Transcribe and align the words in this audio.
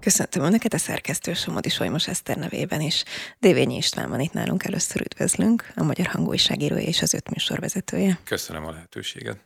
Köszöntöm 0.00 0.42
Önöket 0.42 0.74
a 0.74 0.78
szerkesztő 0.78 1.34
Somodi 1.34 1.68
Solymos 1.68 2.08
Eszter 2.08 2.36
nevében 2.36 2.80
is. 2.80 3.04
Dévényi 3.38 3.76
István 3.76 4.08
van 4.08 4.20
itt 4.20 4.32
nálunk, 4.32 4.64
először 4.64 5.00
üdvözlünk, 5.00 5.72
a 5.76 5.82
Magyar 5.82 6.06
Hangújságírója 6.06 6.82
és 6.82 7.02
az 7.02 7.14
öt 7.14 7.30
műsorvezetője. 7.30 8.18
Köszönöm 8.24 8.66
a 8.66 8.70
lehetőséget. 8.70 9.36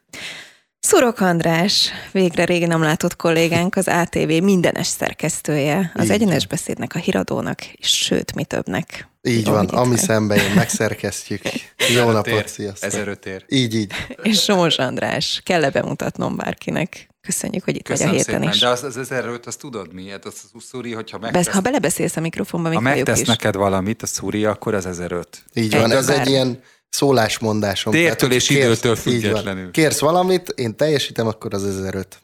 Szurok 0.81 1.21
András, 1.21 1.91
végre 2.13 2.45
régen 2.45 2.69
nem 2.69 2.83
látott 2.83 3.17
kollégánk, 3.17 3.77
az 3.77 3.89
ATV 3.89 4.29
mindenes 4.43 4.87
szerkesztője, 4.87 5.93
az 5.95 6.05
Így 6.05 6.11
egyenes 6.11 6.39
van. 6.39 6.47
beszédnek, 6.49 6.95
a 6.95 6.99
híradónak, 6.99 7.65
és 7.65 7.89
sőt, 7.89 8.35
mi 8.35 8.45
többnek. 8.45 9.09
Így 9.23 9.45
van, 9.47 9.67
ami 9.67 9.89
vagy. 9.89 9.99
szembe 9.99 10.35
jön, 10.35 10.53
megszerkesztjük. 10.53 11.43
Jó 11.97 12.11
napot, 12.11 12.49
sziasztok. 12.49 12.89
1005 12.93 13.27
ér. 13.27 13.45
Így, 13.49 13.75
így. 13.75 13.93
És 14.23 14.43
Somos 14.43 14.77
András, 14.77 15.41
kell-e 15.45 15.71
bemutatnom 15.71 16.37
bárkinek? 16.37 17.09
Köszönjük, 17.25 17.65
hogy 17.65 17.77
itt 17.77 17.83
Köszönöm 17.83 18.13
vagy 18.13 18.21
a 18.21 18.25
héten 18.25 18.41
szépen, 18.41 18.55
is. 18.55 18.61
de 18.61 18.69
az, 18.69 18.83
az 18.83 18.97
1005, 18.97 19.47
azt 19.47 19.59
tudod 19.59 19.93
mi? 19.93 20.09
Hát 20.11 20.25
az, 20.25 20.35
az 20.53 20.63
Szúri, 20.65 20.93
hogyha 20.93 21.19
megtesz, 21.19 21.49
ha 21.49 21.61
belebeszélsz 21.61 22.17
a 22.17 22.21
mikrofonba, 22.21 22.69
még 22.69 22.77
ha 22.79 22.83
megtesz 22.85 23.21
is. 23.21 23.27
neked 23.27 23.55
valamit, 23.57 24.03
a 24.03 24.07
Szúri, 24.07 24.45
akkor 24.45 24.75
az 24.75 24.87
1005. 24.87 25.43
Így 25.55 25.75
Egy 25.75 25.81
van, 25.81 25.91
ez 25.91 26.07
bár- 26.07 26.19
egy 26.19 26.29
ilyen 26.29 26.61
szólásmondásom. 26.89 27.93
Tértől 27.93 28.33
és 28.33 28.49
hogy 28.49 28.57
időtől 28.57 28.97
függetlenül. 28.97 29.71
Kérsz 29.71 29.99
valamit, 29.99 30.49
én 30.57 30.77
teljesítem, 30.77 31.27
akkor 31.27 31.55
az 31.55 31.65
1005. 31.65 32.19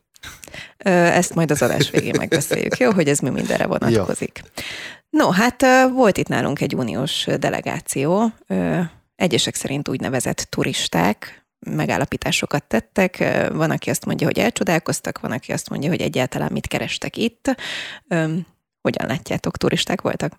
Ö, 0.85 0.91
Ezt 0.91 1.35
majd 1.35 1.51
az 1.51 1.63
adás 1.63 1.91
végén 1.91 2.15
megbeszéljük, 2.19 2.77
jó, 2.79 2.91
hogy 2.93 3.09
ez 3.09 3.19
mi 3.19 3.31
mindenre 3.31 3.67
vonatkozik. 3.67 4.43
No, 5.11 5.31
hát 5.31 5.65
volt 5.95 6.17
itt 6.17 6.29
nálunk 6.29 6.61
egy 6.61 6.75
uniós 6.75 7.27
delegáció, 7.39 8.33
egyesek 9.17 9.55
szerint 9.55 9.89
úgynevezett 9.89 10.47
turisták, 10.51 11.40
megállapításokat 11.67 12.65
tettek. 12.65 13.19
Van, 13.53 13.71
aki 13.71 13.91
azt 13.91 14.05
mondja, 14.05 14.27
hogy 14.27 14.39
elcsodálkoztak, 14.39 15.21
van, 15.21 15.33
aki 15.33 15.53
azt 15.53 15.71
mondja, 15.71 15.89
hogy 15.89 16.01
egyáltalán 16.01 16.53
mit 16.53 16.67
kerestek 16.67 17.17
itt. 17.17 17.57
Hogyan 18.81 19.07
látjátok, 19.07 19.57
turisták 19.57 20.01
voltak? 20.01 20.33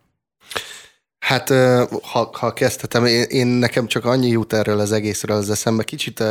Hát, 1.19 1.49
ha, 2.01 2.29
ha 2.31 2.53
kezdhetem, 2.53 3.05
én, 3.05 3.23
én 3.23 3.47
nekem 3.47 3.87
csak 3.87 4.05
annyi 4.05 4.27
jut 4.27 4.53
erről 4.53 4.79
az 4.79 4.91
egészről 4.91 5.37
az 5.37 5.49
eszembe. 5.49 5.83
Kicsit 5.83 6.23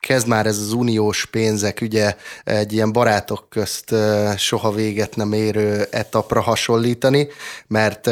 kezd 0.00 0.28
már 0.28 0.46
ez 0.46 0.58
az 0.58 0.72
uniós 0.72 1.26
pénzek 1.26 1.80
ügye 1.80 2.16
egy 2.44 2.72
ilyen 2.72 2.92
barátok 2.92 3.48
közt 3.48 3.94
soha 4.36 4.70
véget 4.70 5.16
nem 5.16 5.32
érő 5.32 5.86
etapra 5.90 6.40
hasonlítani, 6.40 7.28
mert 7.66 8.10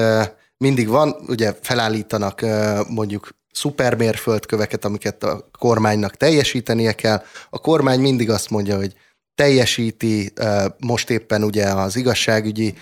mindig 0.57 0.89
van, 0.89 1.17
ugye 1.29 1.55
felállítanak 1.61 2.41
mondjuk 2.89 3.29
szupermérföldköveket, 3.53 4.85
amiket 4.85 5.23
a 5.23 5.49
kormánynak 5.59 6.17
teljesítenie 6.17 6.93
kell. 6.93 7.23
A 7.51 7.59
kormány 7.59 8.01
mindig 8.01 8.31
azt 8.31 8.51
mondja, 8.51 8.77
hogy 8.77 8.95
teljesíti, 9.35 10.33
most 10.79 11.11
éppen 11.11 11.43
ugye 11.45 11.65
az 11.65 11.97
igazságügyi 11.97 12.75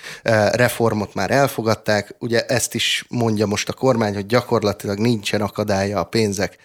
reformot 0.53 1.15
már 1.15 1.31
elfogadták, 1.31 2.15
ugye 2.19 2.45
ezt 2.47 2.75
is 2.75 3.05
mondja 3.09 3.47
most 3.47 3.69
a 3.69 3.73
kormány, 3.73 4.15
hogy 4.15 4.27
gyakorlatilag 4.27 4.99
nincsen 4.99 5.41
akadálya 5.41 5.99
a 5.99 6.05
pénzek 6.05 6.57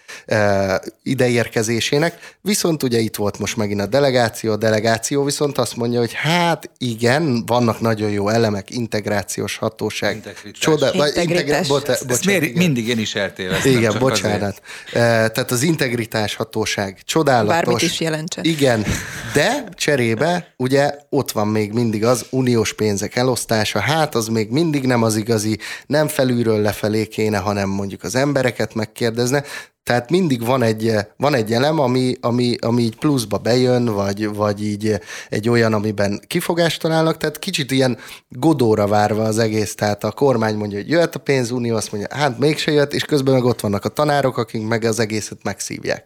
ideérkezésének, 1.02 2.34
viszont 2.40 2.82
ugye 2.82 2.98
itt 2.98 3.16
volt 3.16 3.38
most 3.38 3.56
megint 3.56 3.80
a 3.80 3.86
delegáció, 3.86 4.52
a 4.52 4.56
delegáció 4.56 5.24
viszont 5.24 5.58
azt 5.58 5.76
mondja, 5.76 5.98
hogy 5.98 6.12
hát 6.12 6.70
igen, 6.78 7.46
vannak 7.46 7.80
nagyon 7.80 8.10
jó 8.10 8.28
elemek, 8.28 8.70
integrációs 8.70 9.56
hatóság, 9.56 10.14
Integritás. 10.14 10.58
csoda, 10.60 10.92
vagy 10.92 11.06
Integritás. 11.08 11.38
integra- 11.40 11.68
bota- 11.68 11.92
Ezt 11.92 12.06
bocsánat, 12.06 12.24
miért, 12.24 12.42
igen. 12.42 12.56
mindig 12.56 12.88
én 12.88 12.98
is 12.98 13.14
eltéveztem. 13.14 13.72
Igen, 13.72 13.90
csak 13.90 14.00
bocsánat. 14.00 14.62
Eh, 14.86 14.92
Tehát 14.92 15.50
az 15.50 15.62
integritás 15.62 16.34
hatóság 16.34 17.00
csodálatos. 17.04 17.54
Bármit 17.54 17.82
is 17.82 18.00
jelentsen. 18.00 18.44
Igen, 18.44 18.84
de 19.34 19.64
cserébe 19.76 20.54
ugye 20.56 20.94
ott 21.10 21.32
van 21.32 21.48
még 21.48 21.72
mindig 21.72 22.04
az 22.04 22.26
uniós 22.30 22.72
pénzek 22.72 23.16
elosztása, 23.16 23.80
hát 23.80 24.14
az 24.14 24.28
még 24.28 24.50
mindig 24.50 24.86
nem 24.86 25.02
az 25.02 25.16
igazi, 25.16 25.58
nem 25.86 26.08
felülről 26.08 26.60
lefelé 26.60 27.06
kéne, 27.06 27.38
hanem 27.38 27.68
mondjuk 27.68 28.02
az 28.02 28.14
embereket 28.14 28.74
megkérdezne, 28.74 29.44
tehát 29.86 30.10
mindig 30.10 30.44
van 30.44 30.62
egy, 30.62 30.92
van 31.16 31.34
egy 31.34 31.52
elem, 31.52 31.78
ami, 31.78 32.14
ami, 32.20 32.56
ami 32.60 32.82
így 32.82 32.96
pluszba 32.96 33.38
bejön, 33.38 33.84
vagy, 33.84 34.34
vagy 34.34 34.64
így 34.64 35.00
egy 35.28 35.48
olyan, 35.48 35.72
amiben 35.72 36.20
kifogást 36.26 36.80
találnak, 36.80 37.16
tehát 37.16 37.38
kicsit 37.38 37.70
ilyen 37.70 37.98
godóra 38.28 38.86
várva 38.86 39.22
az 39.22 39.38
egész, 39.38 39.74
tehát 39.74 40.04
a 40.04 40.12
kormány 40.12 40.56
mondja, 40.56 40.78
hogy 40.78 40.88
jöhet 40.88 41.14
a 41.14 41.18
pénzunió, 41.18 41.76
azt 41.76 41.92
mondja, 41.92 42.16
hát 42.16 42.38
mégse 42.38 42.72
jött, 42.72 42.92
és 42.92 43.04
közben 43.04 43.34
meg 43.34 43.44
ott 43.44 43.60
vannak 43.60 43.84
a 43.84 43.88
tanárok, 43.88 44.38
akik 44.38 44.66
meg 44.66 44.84
az 44.84 44.98
egészet 44.98 45.38
megszívják. 45.42 46.04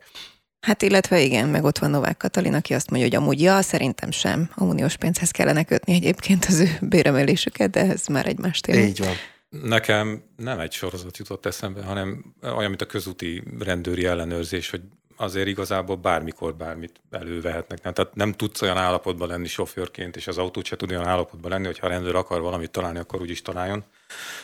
Hát 0.61 0.83
illetve 0.83 1.21
igen, 1.21 1.49
meg 1.49 1.65
ott 1.65 1.79
van 1.79 1.91
Novák 1.91 2.17
Katalin, 2.17 2.55
aki 2.55 2.75
azt 2.75 2.91
mondja, 2.91 3.09
hogy 3.09 3.17
amúgy 3.17 3.41
ja, 3.41 3.63
szerintem 3.63 4.11
sem. 4.11 4.51
A 4.55 4.65
uniós 4.65 4.97
pénzhez 4.97 5.31
kellene 5.31 5.65
kötni 5.65 5.95
egyébként 5.95 6.45
az 6.45 6.61
ő 6.61 6.69
béremelésüket, 6.81 7.71
de 7.71 7.81
ez 7.81 8.07
már 8.07 8.27
egy 8.27 8.39
más 8.39 8.61
téma. 8.61 8.79
Így 8.79 8.99
van. 8.99 9.15
Nekem 9.63 10.23
nem 10.37 10.59
egy 10.59 10.73
sorozat 10.73 11.17
jutott 11.17 11.47
eszembe, 11.47 11.83
hanem 11.83 12.35
olyan, 12.43 12.69
mint 12.69 12.83
a 12.83 12.87
közúti 12.87 13.43
rendőri 13.59 14.05
ellenőrzés, 14.05 14.71
hogy 14.71 14.81
azért 15.17 15.47
igazából 15.47 15.97
bármikor 15.97 16.55
bármit 16.55 17.01
elővehetnek. 17.11 17.83
Nem? 17.83 17.93
Tehát 17.93 18.15
nem 18.15 18.33
tudsz 18.33 18.63
olyan 18.63 18.77
állapotban 18.77 19.29
lenni 19.29 19.47
sofőrként, 19.47 20.17
és 20.17 20.27
az 20.27 20.39
autót 20.39 20.65
se 20.65 20.77
tud 20.77 20.91
olyan 20.91 21.07
állapotban 21.07 21.51
lenni, 21.51 21.67
hogyha 21.67 21.87
a 21.87 21.91
rendőr 21.91 22.15
akar 22.15 22.41
valamit 22.41 22.71
találni, 22.71 22.99
akkor 22.99 23.21
úgyis 23.21 23.43
találjon. 23.43 23.85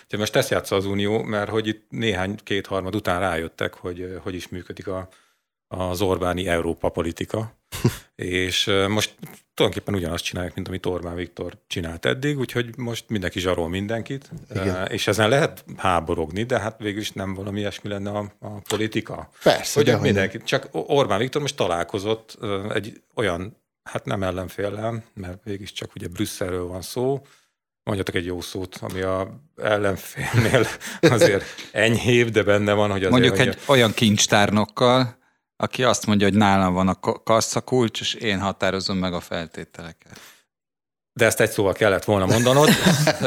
Úgyhogy 0.05 0.19
most 0.19 0.37
ezt 0.37 0.51
játsza 0.51 0.77
az 0.77 0.85
Unió, 0.85 1.23
mert 1.23 1.51
hogy 1.51 1.67
itt 1.67 1.87
néhány 1.89 2.39
kétharmad 2.43 2.95
után 2.95 3.21
rájöttek, 3.21 3.75
hogy 3.75 4.19
hogy 4.23 4.35
is 4.35 4.49
működik 4.49 4.87
a, 4.87 5.09
az 5.69 6.01
Orbáni 6.01 6.49
Európa 6.49 6.89
politika, 6.89 7.57
és 8.15 8.65
most 8.89 9.15
tulajdonképpen 9.55 9.95
ugyanazt 9.95 10.25
csinálják, 10.25 10.55
mint 10.55 10.69
amit 10.69 10.87
Orbán 10.87 11.15
Viktor 11.15 11.53
csinált 11.67 12.05
eddig, 12.05 12.39
úgyhogy 12.39 12.77
most 12.77 13.05
mindenki 13.09 13.41
zsarol 13.41 13.69
mindenkit, 13.69 14.31
Igen. 14.51 14.87
És 14.87 15.07
ezen 15.07 15.29
lehet 15.29 15.65
háborogni, 15.77 16.43
de 16.43 16.59
hát 16.59 16.79
végül 16.79 17.01
is 17.01 17.13
nem 17.13 17.35
valami 17.35 17.59
ilyesmi 17.59 17.89
lenne 17.89 18.11
a, 18.11 18.33
a 18.41 18.49
politika. 18.69 19.31
Persze, 19.43 19.83
Hogy 19.83 20.01
mindenki, 20.01 20.43
csak 20.43 20.69
Orbán 20.73 21.19
Viktor 21.19 21.41
most 21.41 21.57
találkozott 21.57 22.39
egy 22.75 23.03
olyan, 23.15 23.57
hát 23.83 24.05
nem 24.05 24.23
ellenféllel, 24.23 25.05
mert 25.15 25.45
végig 25.45 25.73
csak 25.73 25.95
ugye 25.95 26.09
Brüsszelről 26.09 26.67
van 26.67 26.83
szó, 26.83 27.27
mondjatok 27.83 28.15
egy 28.15 28.27
jó 28.27 28.41
szót, 28.41 28.79
ami 28.81 29.01
a 29.01 29.41
ellenfélnél 29.57 30.67
azért 31.17 31.45
enyhébb, 31.73 32.29
de 32.29 32.43
benne 32.43 32.73
van, 32.73 32.91
hogy 32.91 33.05
azért 33.05 33.11
Mondjuk 33.11 33.39
egy 33.39 33.59
olyan 33.67 33.93
kincstárnokkal, 33.93 35.17
aki 35.57 35.85
azt 35.85 36.07
mondja, 36.07 36.27
hogy 36.27 36.37
nálam 36.37 36.73
van 36.73 36.89
a 36.89 37.01
ka- 37.01 37.23
kasszakulcs, 37.23 38.01
és 38.01 38.15
én 38.15 38.41
határozom 38.41 38.99
meg 38.99 39.13
a 39.13 39.21
feltételeket. 39.21 40.21
De 41.13 41.25
ezt 41.25 41.41
egy 41.41 41.51
szóval 41.51 41.73
kellett 41.73 42.05
volna 42.05 42.27
mondanod, 42.27 42.69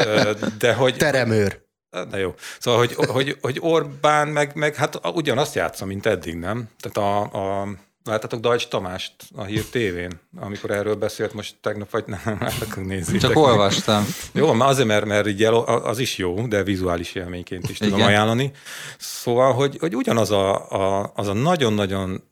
de 0.60 0.74
hogy... 0.74 0.98
Teremőr. 0.98 1.68
De 2.10 2.18
jó. 2.18 2.34
Szóval, 2.60 2.80
hogy, 2.80 2.94
hogy, 2.94 3.38
hogy 3.42 3.58
Orbán 3.60 4.28
meg, 4.28 4.56
meg 4.56 4.76
hát 4.76 5.00
ugyanazt 5.14 5.56
játsza, 5.56 5.86
mint 5.86 6.06
eddig, 6.06 6.36
nem? 6.36 6.70
Tehát 6.80 6.98
a, 6.98 7.62
a 7.62 7.68
Láttátok 8.10 8.40
Dajcs 8.40 8.68
Tamást 8.68 9.14
a 9.36 9.44
Hír 9.44 9.66
tévén, 9.66 10.20
amikor 10.40 10.72
erről 10.72 10.96
beszélt 10.96 11.34
most 11.34 11.56
tegnap, 11.62 11.90
vagy 11.90 12.04
nem, 12.06 12.38
láttak, 12.40 12.86
nézzétek. 12.86 13.22
Csak 13.22 13.38
olvastam. 13.38 14.06
Jó, 14.34 14.54
már 14.54 14.70
azért, 14.70 14.88
mert, 14.88 15.06
mert 15.06 15.28
így 15.28 15.44
el, 15.44 15.54
az 15.54 16.00
is 16.00 16.18
jó, 16.18 16.48
de 16.48 16.64
vizuális 16.64 17.16
élményként 17.16 17.70
is 17.70 17.78
tudom 17.78 17.98
Igen. 17.98 18.08
ajánlani. 18.08 18.52
Szóval, 18.98 19.54
hogy, 19.54 19.78
hogy 19.80 19.96
ugyanaz 19.96 20.32
a, 20.32 20.70
a, 20.70 21.12
az 21.16 21.28
a 21.28 21.34
nagyon-nagyon 21.34 22.24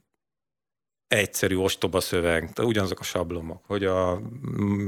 egyszerű 1.08 1.56
ostoba 1.56 2.00
szöveg, 2.00 2.50
ugyanazok 2.62 3.00
a 3.00 3.04
sablomok, 3.04 3.64
hogy 3.68 3.84
a 3.86 4.22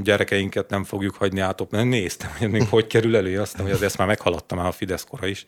gyerekeinket 0.04 0.70
nem 0.70 0.84
fogjuk 0.84 1.16
hagyni 1.16 1.40
átop, 1.40 1.72
nem 1.72 1.88
néztem, 1.88 2.32
hogy 2.38 2.50
még 2.50 2.68
hogy 2.70 2.88
kerül 2.88 3.16
elő, 3.16 3.40
azt 3.40 3.58
hogy 3.60 3.72
az 3.72 3.82
ezt 3.82 3.98
már 3.98 4.08
meghaladta 4.08 4.56
már 4.56 4.66
a 4.66 4.72
Fidesz 4.72 5.04
kora 5.04 5.28
is, 5.28 5.46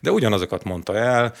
de 0.00 0.10
ugyanazokat 0.10 0.64
mondta 0.64 0.96
el, 0.96 1.34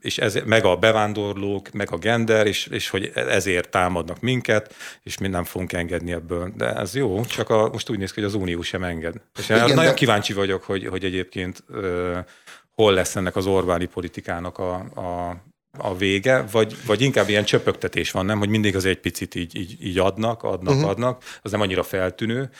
és 0.00 0.18
ez, 0.18 0.38
meg 0.44 0.64
a 0.64 0.76
bevándorlók, 0.76 1.70
meg 1.70 1.92
a 1.92 1.96
gender, 1.96 2.46
és, 2.46 2.66
és 2.66 2.88
hogy 2.88 3.12
ezért 3.14 3.70
támadnak 3.70 4.20
minket, 4.20 4.74
és 5.02 5.18
mi 5.18 5.28
nem 5.28 5.44
fogunk 5.44 5.72
engedni 5.72 6.12
ebből. 6.12 6.52
De 6.56 6.74
ez 6.74 6.94
jó, 6.94 7.24
csak 7.24 7.50
a, 7.50 7.68
most 7.72 7.90
úgy 7.90 7.98
néz 7.98 8.12
ki, 8.12 8.20
hogy 8.20 8.28
az 8.28 8.34
Unió 8.34 8.62
sem 8.62 8.82
enged. 8.82 9.14
És 9.38 9.44
Igen, 9.44 9.56
Igen, 9.56 9.74
nagyon 9.74 9.90
de- 9.90 9.96
kíváncsi 9.96 10.32
vagyok, 10.32 10.62
hogy, 10.62 10.86
hogy 10.86 11.04
egyébként 11.04 11.64
hol 12.74 12.92
lesz 12.92 13.16
ennek 13.16 13.36
az 13.36 13.46
Orbáni 13.46 13.86
politikának 13.86 14.58
a, 14.58 14.74
a, 14.74 15.36
a 15.78 15.96
vége, 15.96 16.42
vagy, 16.42 16.76
vagy 16.86 17.00
inkább 17.00 17.28
ilyen 17.28 17.44
csöpögtetés 17.44 18.10
van, 18.10 18.26
nem? 18.26 18.38
Hogy 18.38 18.48
mindig 18.48 18.76
az 18.76 18.84
egy 18.84 19.00
picit 19.00 19.34
így, 19.34 19.56
így, 19.56 19.84
így 19.84 19.98
adnak, 19.98 20.42
adnak, 20.42 20.74
uh-huh. 20.74 20.90
adnak, 20.90 21.24
az 21.42 21.50
nem 21.50 21.60
annyira 21.60 21.82
feltűnő, 21.82 22.50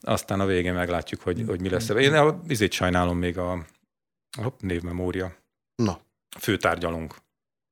aztán 0.00 0.40
a 0.40 0.46
végén 0.46 0.72
meglátjuk, 0.72 1.20
hogy, 1.20 1.44
hogy 1.46 1.60
mi 1.60 1.68
lesz. 1.68 1.88
Én 1.88 2.14
a, 2.14 2.40
izét 2.48 2.72
sajnálom 2.72 3.18
még 3.18 3.38
a, 3.38 3.52
a 4.30 4.52
névmemória 4.58 5.36
Na, 5.74 6.00
főtárgyalunk. 6.38 7.14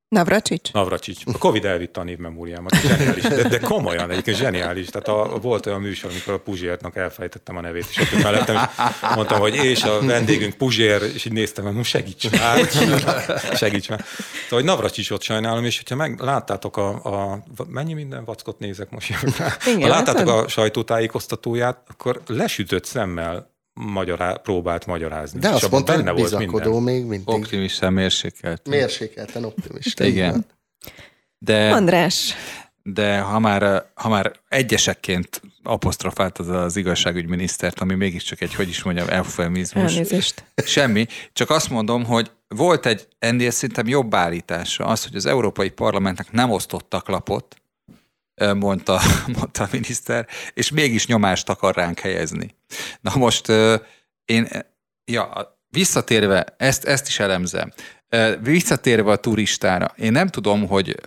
Navracsics? 0.09 0.73
Navracsics. 0.73 1.23
A 1.27 1.39
Covid 1.39 1.65
elvitte 1.65 2.01
a 2.01 2.03
névmemóriámat. 2.03 2.75
Zseniális. 2.75 3.23
De, 3.23 3.49
de 3.49 3.59
komolyan, 3.59 4.11
egyébként 4.11 4.37
zseniális. 4.37 4.87
Tehát 4.87 5.09
a, 5.09 5.39
volt 5.39 5.67
olyan 5.67 5.81
műsor, 5.81 6.11
amikor 6.11 6.33
a 6.33 6.39
Puzsértnak 6.39 6.97
elfejtettem 6.97 7.57
a 7.57 7.61
nevét, 7.61 7.87
és 7.91 7.99
ott 7.99 8.23
mellettem, 8.23 8.57
és 8.57 9.15
mondtam, 9.15 9.41
hogy 9.41 9.55
és 9.55 9.83
a 9.83 10.01
vendégünk 10.01 10.55
Puzsér, 10.55 11.03
és 11.15 11.25
így 11.25 11.33
néztem, 11.33 11.75
hogy 11.75 11.85
segíts 11.85 12.31
már, 12.31 12.69
segíts 13.55 13.89
már. 13.89 14.05
Szóval, 14.43 14.59
hogy 14.59 14.65
Navracsicsot 14.65 15.23
sajnálom, 15.23 15.65
és 15.65 15.77
hogyha 15.77 15.97
meg 15.97 16.21
láttátok 16.21 16.77
a, 16.77 16.89
a, 16.89 17.45
mennyi 17.67 17.93
minden 17.93 18.25
vackot 18.25 18.59
nézek 18.59 18.91
most, 18.91 19.15
Igen, 19.67 19.83
ha 19.83 19.89
láttátok 19.89 20.29
a 20.29 20.49
sajtótájékoztatóját, 20.49 21.83
akkor 21.89 22.21
lesütött 22.27 22.85
szemmel 22.85 23.57
magyará, 23.79 24.33
próbált 24.33 24.87
magyarázni. 24.87 25.39
De 25.41 25.49
azt 25.49 25.71
mondta, 25.71 26.03
hogy 26.03 26.15
bizakodó 26.15 26.79
még 26.79 27.05
mindig. 27.05 27.29
Optimista, 27.29 27.91
mérsékelt. 27.91 28.69
Mérsékelten 28.69 29.45
optimista. 29.45 30.05
Igen. 30.05 30.45
De, 31.39 31.71
András. 31.71 32.35
De 32.83 33.19
ha 33.19 33.39
már, 33.39 33.85
ha 33.95 34.09
már 34.09 34.33
egyesekként 34.49 35.43
apostrofált 35.63 36.39
az 36.39 36.49
az 36.49 36.77
igazságügyminisztert, 36.77 37.81
ami 37.81 37.95
mégiscsak 37.95 38.41
egy, 38.41 38.55
hogy 38.55 38.69
is 38.69 38.83
mondjam, 38.83 39.09
eufemizmus. 39.09 39.93
Elnézést. 39.93 40.45
Semmi. 40.65 41.07
Csak 41.33 41.51
azt 41.51 41.71
mondom, 41.71 42.05
hogy 42.05 42.31
volt 42.49 42.87
egy 42.87 43.09
ennél 43.19 43.51
szerintem 43.51 43.87
jobb 43.87 44.15
állítása, 44.15 44.85
az, 44.85 45.05
hogy 45.05 45.17
az 45.17 45.27
Európai 45.27 45.71
Parlamentnek 45.71 46.33
nem 46.33 46.51
osztottak 46.51 47.09
lapot, 47.09 47.57
mondta, 48.57 49.01
mondta 49.39 49.63
a 49.65 49.69
miniszter, 49.73 50.27
és 50.55 50.71
mégis 50.71 51.07
nyomást 51.07 51.49
akar 51.49 51.75
ránk 51.75 51.99
helyezni. 51.99 52.55
Na 53.01 53.17
most 53.17 53.49
én, 54.25 54.49
ja, 55.05 55.57
visszatérve, 55.69 56.55
ezt, 56.57 56.85
ezt 56.85 57.09
is 57.09 57.19
elemzem, 57.19 57.73
visszatérve 58.41 59.11
a 59.11 59.17
turistára, 59.17 59.93
én 59.97 60.13
nem 60.13 60.29
tudom, 60.29 60.67
hogy 60.67 61.01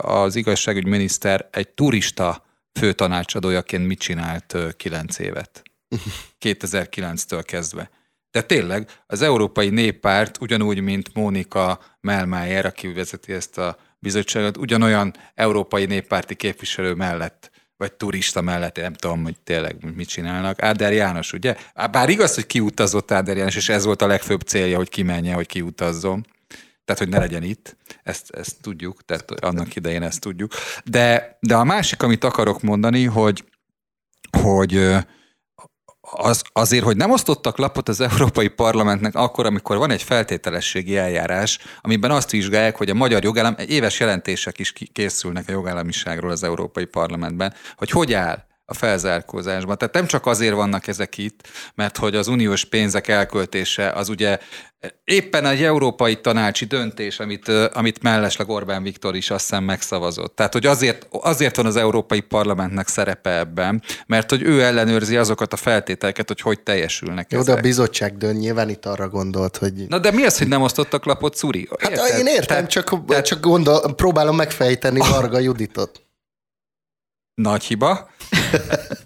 az 0.00 0.36
igazságügyminiszter 0.36 1.48
egy 1.52 1.68
turista 1.68 2.44
főtanácsadójaként 2.78 3.86
mit 3.86 3.98
csinált 3.98 4.56
kilenc 4.76 5.18
évet. 5.18 5.62
2009-től 6.44 7.42
kezdve. 7.44 7.90
De 8.30 8.42
tényleg 8.42 8.90
az 9.06 9.22
Európai 9.22 9.68
Néppárt 9.68 10.40
ugyanúgy, 10.40 10.80
mint 10.80 11.14
Mónika 11.14 11.80
Melmájer, 12.00 12.66
aki 12.66 12.92
vezeti 12.92 13.32
ezt 13.32 13.58
a 13.58 13.76
bizottságot 14.04 14.56
ugyanolyan 14.56 15.14
európai 15.34 15.84
néppárti 15.84 16.34
képviselő 16.34 16.94
mellett 16.94 17.50
vagy 17.76 17.92
turista 17.92 18.40
mellett, 18.40 18.76
nem 18.76 18.92
tudom, 18.92 19.22
hogy 19.22 19.36
tényleg 19.44 19.94
mit 19.94 20.08
csinálnak. 20.08 20.62
Áder 20.62 20.92
János, 20.92 21.32
ugye? 21.32 21.56
Bár 21.90 22.08
igaz, 22.08 22.34
hogy 22.34 22.46
kiutazott 22.46 23.10
Áder 23.10 23.36
János, 23.36 23.56
és 23.56 23.68
ez 23.68 23.84
volt 23.84 24.02
a 24.02 24.06
legfőbb 24.06 24.40
célja, 24.40 24.76
hogy 24.76 24.88
kimenje, 24.88 25.34
hogy 25.34 25.46
kiutazzon. 25.46 26.26
Tehát, 26.84 27.00
hogy 27.02 27.10
ne 27.10 27.18
legyen 27.18 27.42
itt. 27.42 27.76
Ezt, 28.02 28.30
ezt 28.30 28.56
tudjuk, 28.60 29.04
tehát 29.04 29.30
annak 29.30 29.76
idején 29.76 30.02
ezt 30.02 30.20
tudjuk. 30.20 30.52
De, 30.84 31.36
de 31.40 31.54
a 31.54 31.64
másik, 31.64 32.02
amit 32.02 32.24
akarok 32.24 32.62
mondani, 32.62 33.04
hogy, 33.04 33.44
hogy 34.38 34.96
az, 36.16 36.42
azért, 36.52 36.84
hogy 36.84 36.96
nem 36.96 37.10
osztottak 37.10 37.58
lapot 37.58 37.88
az 37.88 38.00
Európai 38.00 38.48
Parlamentnek 38.48 39.14
akkor, 39.14 39.46
amikor 39.46 39.76
van 39.76 39.90
egy 39.90 40.02
feltételességi 40.02 40.96
eljárás, 40.96 41.58
amiben 41.80 42.10
azt 42.10 42.30
vizsgálják, 42.30 42.76
hogy 42.76 42.90
a 42.90 42.94
magyar 42.94 43.24
jogállam, 43.24 43.54
éves 43.66 44.00
jelentések 44.00 44.58
is 44.58 44.72
készülnek 44.92 45.48
a 45.48 45.52
jogállamiságról 45.52 46.30
az 46.30 46.42
Európai 46.42 46.84
Parlamentben, 46.84 47.54
hogy 47.76 47.90
hogy 47.90 48.12
áll 48.12 48.44
a 48.66 48.74
felzárkózásban. 48.74 49.78
Tehát 49.78 49.94
nem 49.94 50.06
csak 50.06 50.26
azért 50.26 50.54
vannak 50.54 50.86
ezek 50.86 51.18
itt, 51.18 51.48
mert 51.74 51.96
hogy 51.96 52.16
az 52.16 52.28
uniós 52.28 52.64
pénzek 52.64 53.08
elköltése 53.08 53.90
az 53.90 54.08
ugye 54.08 54.38
éppen 55.04 55.46
egy 55.46 55.62
európai 55.62 56.20
tanácsi 56.20 56.64
döntés, 56.64 57.20
amit, 57.20 57.48
amit 57.48 58.02
mellesleg 58.02 58.48
Orbán 58.48 58.82
Viktor 58.82 59.16
is 59.16 59.30
azt 59.30 59.48
hiszem 59.48 59.64
megszavazott. 59.64 60.36
Tehát, 60.36 60.52
hogy 60.52 60.66
azért, 60.66 61.06
azért 61.10 61.56
van 61.56 61.66
az 61.66 61.76
Európai 61.76 62.20
Parlamentnek 62.20 62.88
szerepe 62.88 63.38
ebben, 63.38 63.82
mert 64.06 64.30
hogy 64.30 64.42
ő 64.42 64.62
ellenőrzi 64.62 65.16
azokat 65.16 65.52
a 65.52 65.56
feltételeket, 65.56 66.28
hogy 66.28 66.40
hogy 66.40 66.60
teljesülnek 66.60 67.32
Jó, 67.32 67.38
ezek. 67.38 67.54
de 67.54 67.60
a 67.60 67.62
bizottság 67.62 68.16
dön 68.16 68.34
nyilván 68.34 68.68
itt 68.68 68.86
arra 68.86 69.08
gondolt, 69.08 69.56
hogy... 69.56 69.72
Na 69.88 69.98
de 69.98 70.10
mi 70.10 70.24
az, 70.24 70.38
hogy 70.38 70.48
nem 70.48 70.62
osztottak 70.62 71.04
lapot, 71.04 71.36
Szuri? 71.36 71.68
Hát 71.78 72.18
én 72.18 72.26
értem, 72.26 72.46
tehát, 72.46 72.70
csak, 72.70 73.06
tehát... 73.06 73.24
csak 73.24 73.40
gondol, 73.40 73.94
próbálom 73.94 74.36
megfejteni 74.36 74.98
Varga 74.98 75.38
Juditot. 75.38 76.02
Nagy 77.34 77.64
hiba. 77.64 78.10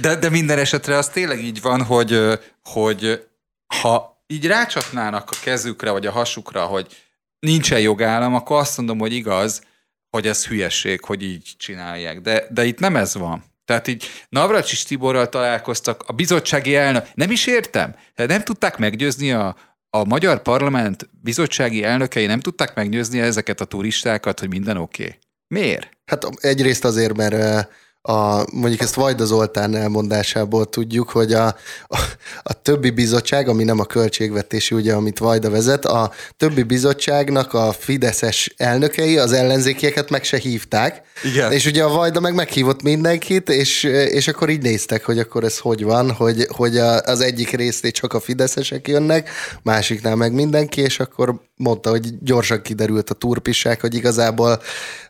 De, 0.00 0.16
de 0.16 0.28
minden 0.28 0.58
esetre 0.58 0.96
az 0.96 1.08
tényleg 1.08 1.44
így 1.44 1.60
van, 1.60 1.82
hogy, 1.82 2.38
hogy 2.62 3.26
ha 3.66 4.24
így 4.26 4.46
rácsatnának 4.46 5.30
a 5.30 5.36
kezükre, 5.42 5.90
vagy 5.90 6.06
a 6.06 6.10
hasukra, 6.10 6.64
hogy 6.64 6.96
nincsen 7.38 7.80
jogállam, 7.80 8.34
akkor 8.34 8.58
azt 8.58 8.76
mondom, 8.76 8.98
hogy 8.98 9.12
igaz, 9.12 9.62
hogy 10.10 10.26
ez 10.26 10.46
hülyeség, 10.46 11.04
hogy 11.04 11.22
így 11.22 11.54
csinálják. 11.58 12.20
De, 12.20 12.46
de 12.50 12.64
itt 12.64 12.78
nem 12.78 12.96
ez 12.96 13.14
van. 13.14 13.44
Tehát 13.64 13.86
így 13.86 14.04
Navracsis 14.28 14.82
Tiborral 14.82 15.28
találkoztak, 15.28 16.02
a 16.06 16.12
bizottsági 16.12 16.76
elnök, 16.76 17.06
nem 17.14 17.30
is 17.30 17.46
értem, 17.46 17.94
tehát 18.14 18.30
nem 18.30 18.42
tudták 18.42 18.76
meggyőzni 18.76 19.32
a, 19.32 19.56
a 19.90 20.04
magyar 20.04 20.42
parlament 20.42 21.08
bizottsági 21.22 21.84
elnökei, 21.84 22.26
nem 22.26 22.40
tudták 22.40 22.74
meggyőzni 22.74 23.20
ezeket 23.20 23.60
a 23.60 23.64
turistákat, 23.64 24.40
hogy 24.40 24.48
minden 24.48 24.76
oké. 24.76 25.02
Okay. 25.02 25.18
Miért? 25.46 25.88
Hát 26.04 26.24
egyrészt 26.40 26.84
azért, 26.84 27.16
mert 27.16 27.68
a, 28.02 28.44
mondjuk 28.52 28.80
ezt 28.80 28.94
Vajda 28.94 29.24
Zoltán 29.24 29.76
elmondásából 29.76 30.68
tudjuk, 30.68 31.10
hogy 31.10 31.32
a, 31.32 31.46
a, 31.86 31.98
a 32.42 32.62
többi 32.62 32.90
bizottság, 32.90 33.48
ami 33.48 33.64
nem 33.64 33.78
a 33.78 33.84
költségvetési, 33.84 34.74
ugye, 34.74 34.94
amit 34.94 35.18
Vajda 35.18 35.50
vezet, 35.50 35.84
a 35.84 36.10
többi 36.36 36.62
bizottságnak 36.62 37.54
a 37.54 37.72
fideszes 37.72 38.54
elnökei 38.56 39.18
az 39.18 39.32
ellenzékieket 39.32 40.10
meg 40.10 40.24
se 40.24 40.38
hívták. 40.38 41.02
Igen. 41.24 41.52
És 41.52 41.66
ugye 41.66 41.84
a 41.84 41.88
Vajda 41.88 42.20
meg 42.20 42.34
meghívott 42.34 42.82
mindenkit, 42.82 43.48
és, 43.48 43.82
és 44.08 44.28
akkor 44.28 44.48
így 44.48 44.62
néztek, 44.62 45.04
hogy 45.04 45.18
akkor 45.18 45.44
ez 45.44 45.58
hogy 45.58 45.84
van, 45.84 46.12
hogy, 46.12 46.46
hogy 46.56 46.76
a, 46.76 47.00
az 47.00 47.20
egyik 47.20 47.50
részét 47.50 47.94
csak 47.94 48.12
a 48.12 48.20
fideszesek 48.20 48.88
jönnek, 48.88 49.30
másiknál 49.62 50.16
meg 50.16 50.32
mindenki, 50.32 50.80
és 50.80 51.00
akkor 51.00 51.34
mondta, 51.56 51.90
hogy 51.90 52.18
gyorsan 52.22 52.62
kiderült 52.62 53.10
a 53.10 53.14
turpisság, 53.14 53.80
hogy 53.80 53.94
igazából 53.94 54.60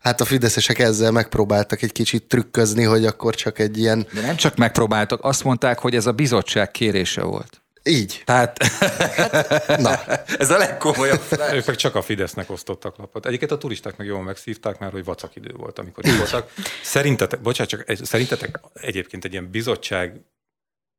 hát 0.01 0.21
a 0.21 0.25
fideszesek 0.25 0.79
ezzel 0.79 1.11
megpróbáltak 1.11 1.83
egy 1.83 1.93
kicsit 1.93 2.25
trükközni, 2.25 2.85
hogy 2.85 3.07
akkor 3.07 3.35
csak 3.35 3.59
egy 3.59 3.79
ilyen... 3.79 4.07
De 4.13 4.21
nem 4.21 4.37
csak 4.37 4.57
megpróbáltak, 4.57 5.25
azt 5.25 5.45
mondták, 5.45 5.79
hogy 5.79 5.95
ez 5.95 6.07
a 6.07 6.13
bizottság 6.13 6.71
kérése 6.71 7.23
volt. 7.23 7.61
Így. 7.83 8.23
Tehát 8.25 8.63
hát, 8.63 9.79
na. 9.79 10.05
ez 10.39 10.51
a 10.51 10.57
legkomolyabb. 10.57 11.21
Ők 11.55 11.67
meg 11.67 11.77
csak 11.77 11.95
a 11.95 12.03
Fidesznek 12.03 12.51
osztottak 12.51 12.97
lapot. 12.97 13.27
Egyébként 13.27 13.51
a 13.51 13.59
turisták 13.59 13.97
meg 13.97 14.07
jól 14.07 14.23
megszívták, 14.23 14.79
mert 14.79 14.93
hogy 14.93 15.05
vacak 15.05 15.37
idő 15.37 15.53
volt, 15.57 15.79
amikor 15.79 16.07
itt 16.07 16.17
voltak. 16.17 16.53
Szerintetek, 16.83 17.41
bocsánat, 17.41 17.71
csak 17.71 17.89
egy, 17.89 18.05
szerintetek 18.05 18.61
egyébként 18.73 19.25
egy 19.25 19.33
ilyen 19.33 19.51
bizottság 19.51 20.21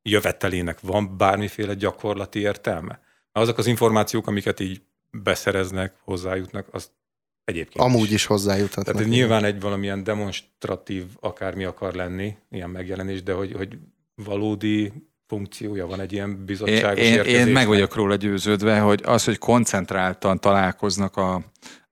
jövetelének 0.02 0.80
van 0.80 1.18
bármiféle 1.18 1.74
gyakorlati 1.74 2.40
értelme? 2.40 3.00
Azok 3.32 3.58
az 3.58 3.68
információk, 3.68 4.28
amiket 4.28 4.60
így 4.60 4.82
beszereznek, 5.12 5.94
hozzájutnak, 6.04 6.68
az 6.72 6.92
egyébként 7.44 7.86
Amúgy 7.86 8.08
is, 8.08 8.14
is 8.14 8.26
hozzájuthatnak. 8.26 8.96
Tehát 8.96 9.12
nyilván 9.12 9.44
egy 9.44 9.60
valamilyen 9.60 10.04
demonstratív 10.04 11.04
akármi 11.20 11.64
akar 11.64 11.94
lenni, 11.94 12.36
ilyen 12.52 12.70
megjelenés, 12.70 13.24
de 13.24 13.34
hogy, 13.34 13.54
hogy 13.54 13.78
valódi 14.16 14.92
funkciója 15.28 15.88
van 15.88 16.00
egy 16.00 16.14
ilyen 16.14 16.46
bizottságos 16.46 17.04
én, 17.04 17.14
én, 17.14 17.24
én 17.24 17.48
meg 17.48 17.68
vagyok 17.68 17.96
róla 17.96 18.16
győződve, 18.16 18.80
hogy 18.80 19.02
az, 19.06 19.24
hogy 19.24 19.38
koncentráltan 19.38 20.40
találkoznak 20.40 21.18
a, 21.18 21.42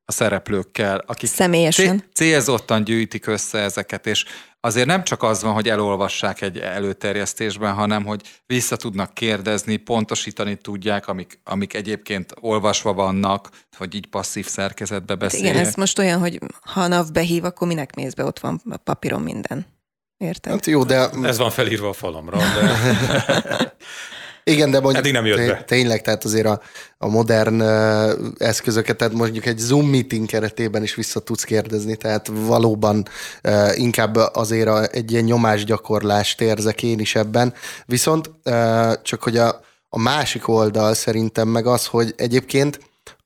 a 0.10 0.12
szereplőkkel, 0.12 1.04
akik 1.06 1.30
Személyesen. 1.30 2.04
célzottan 2.14 2.84
gyűjtik 2.84 3.28
össze 3.28 3.60
ezeket, 3.60 4.08
és 4.08 4.26
azért 4.60 4.88
nem 4.88 5.04
csak 5.04 5.24
az 5.24 5.44
van, 5.44 5.54
hogy 5.54 5.70
elolvassák 5.70 6.42
egy 6.42 6.58
előterjesztésben, 6.58 7.74
hanem 7.74 8.06
hogy 8.06 8.22
vissza 8.46 8.76
tudnak 8.76 9.14
kérdezni, 9.14 9.76
pontosítani 9.76 10.56
tudják, 10.56 11.08
amik, 11.08 11.40
amik 11.44 11.74
egyébként 11.74 12.34
olvasva 12.40 12.94
vannak, 12.94 13.50
hogy 13.78 13.96
így 13.96 14.08
passzív 14.08 14.48
szerkezetbe 14.48 15.16
beszélnek. 15.16 15.52
Igen, 15.52 15.66
ez 15.66 15.74
most 15.74 16.00
olyan, 16.00 16.20
hogy 16.20 16.40
ha 16.62 16.82
a 16.82 16.88
NAV 16.88 17.12
behív, 17.12 17.44
akkor 17.44 17.68
minek 17.68 17.96
mész 17.96 18.14
be, 18.14 18.24
ott 18.24 18.40
van 18.40 18.62
papíron 18.84 19.22
minden. 19.22 19.66
Érted? 20.18 20.52
Hát 20.52 20.66
jó, 20.66 20.84
de... 20.84 21.10
Ez 21.24 21.38
van 21.38 21.50
felírva 21.50 21.90
a 21.90 21.94
falamra, 21.94 22.38
de... 22.38 22.78
Igen, 24.50 24.72
de 24.72 24.80
mondjuk 24.80 25.12
nem 25.12 25.26
jött 25.26 25.48
be. 25.48 25.64
tényleg, 25.64 26.02
tehát 26.02 26.24
azért 26.24 26.46
a, 26.46 26.62
a 26.98 27.08
modern 27.08 27.62
uh, 27.62 28.12
eszközöket, 28.38 28.98
tehát 28.98 29.14
mondjuk 29.14 29.46
egy 29.46 29.58
Zoom 29.58 29.88
meeting 29.88 30.28
keretében 30.28 30.84
is 30.84 30.96
vissza 30.96 31.20
tudsz 31.20 31.44
kérdezni, 31.44 31.96
tehát 31.96 32.32
valóban 32.34 33.08
uh, 33.44 33.80
inkább 33.80 34.16
azért 34.16 34.68
a, 34.68 34.88
egy 34.92 35.12
ilyen 35.12 35.24
nyomásgyakorlást 35.24 36.42
érzek 36.42 36.84
én 36.84 37.00
is 37.00 37.16
ebben. 37.16 37.54
Viszont 37.86 38.32
uh, 38.46 38.94
csak 39.02 39.24
hogy 39.24 39.38
a, 39.38 39.62
a 39.90 40.00
másik 40.00 40.48
oldal 40.48 40.94
szerintem 40.94 41.48
meg 41.48 41.66
az, 41.66 41.86
hogy 41.86 42.14
egyébként 42.18 42.80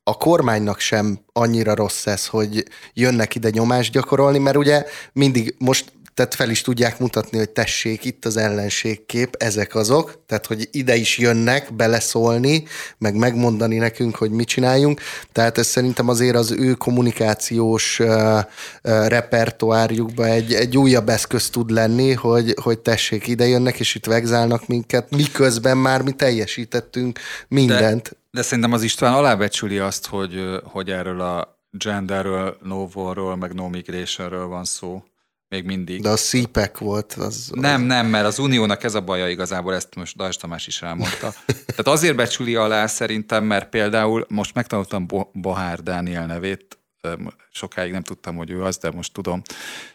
a 0.04 0.18
kormánynak 0.18 0.80
sem 0.80 1.20
annyira 1.34 1.76
rossz 1.76 2.06
ez, 2.06 2.28
hogy 2.28 2.64
jönnek 2.94 3.36
ide 3.36 3.50
nyomást 3.50 3.92
gyakorolni, 3.92 4.38
mert 4.40 4.58
ugye 4.58 4.86
mindig 5.14 5.56
most 5.58 5.92
tehát 6.14 6.34
fel 6.34 6.50
is 6.50 6.62
tudják 6.62 7.00
mutatni, 7.00 7.38
hogy 7.38 7.50
tessék, 7.50 8.06
itt 8.06 8.26
az 8.26 8.38
ellenségkép, 8.38 9.36
ezek 9.40 9.76
azok, 9.76 10.24
tehát 10.26 10.46
hogy 10.46 10.68
ide 10.72 10.96
is 10.96 11.18
jönnek 11.18 11.74
beleszólni, 11.74 12.64
meg 12.98 13.16
megmondani 13.16 13.78
nekünk, 13.78 14.16
hogy 14.16 14.32
mit 14.32 14.48
csináljunk, 14.48 15.02
tehát 15.32 15.58
ez 15.58 15.68
szerintem 15.68 16.10
azért 16.10 16.36
az 16.36 16.52
ő 16.52 16.74
kommunikációs 16.74 18.00
uh, 18.00 18.08
uh, 18.08 19.08
repertoárjukba 19.08 20.26
egy, 20.26 20.54
egy 20.54 20.78
újabb 20.78 21.10
eszköz 21.10 21.50
tud 21.50 21.70
lenni, 21.70 22.14
hogy, 22.14 22.56
hogy 22.62 22.80
tessék, 22.80 23.28
ide 23.28 23.48
jönnek, 23.48 23.80
és 23.80 23.96
itt 23.96 24.06
vegzálnak 24.06 24.68
minket, 24.68 25.16
miközben 25.16 25.78
már 25.78 26.02
mi 26.02 26.12
teljesítettünk 26.12 27.20
mindent. 27.48 28.04
De, 28.04 28.18
de 28.32 28.42
szerintem 28.42 28.74
az 28.74 28.84
István 28.84 29.14
alábecsüli 29.14 29.78
azt, 29.78 30.08
hogy, 30.08 30.42
hogy 30.64 30.90
erről 30.90 31.22
a 31.22 31.62
genderről, 31.72 32.58
no 32.64 33.36
meg 33.36 33.54
no 33.54 33.68
migrationről 33.68 34.48
van 34.48 34.64
szó 34.64 35.04
még 35.54 35.66
mindig. 35.66 36.02
De 36.02 36.10
a 36.10 36.16
CPEC 36.16 36.78
volt. 36.78 37.14
Az, 37.14 37.50
nem, 37.54 37.82
nem, 37.82 38.08
mert 38.08 38.26
az 38.26 38.40
uniónak 38.40 38.84
ez 38.84 38.96
a 38.96 39.02
baja 39.02 39.30
igazából, 39.30 39.74
ezt 39.74 39.96
most 39.96 40.16
Dajs 40.16 40.38
Tamás 40.38 40.68
is 40.68 40.82
elmondta. 40.82 41.34
Tehát 41.46 41.88
azért 41.88 42.16
becsüli 42.16 42.56
alá 42.56 42.88
szerintem, 42.88 43.44
mert 43.44 43.70
például 43.70 44.26
most 44.30 44.54
megtanultam 44.54 45.06
Bohár 45.34 45.80
Dániel 45.84 46.26
nevét, 46.26 46.78
sokáig 47.52 47.92
nem 47.92 48.04
tudtam, 48.04 48.36
hogy 48.36 48.50
ő 48.50 48.64
az, 48.64 48.78
de 48.78 48.92
most 48.92 49.14
tudom. 49.14 49.42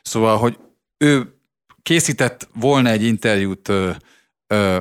Szóval, 0.03 0.38
hogy 0.38 0.59
ő 0.99 1.35
készített 1.83 2.49
volna 2.55 2.91
egy 2.91 3.03
interjút 3.03 3.69
ö, 3.69 3.91
ö, 4.47 4.79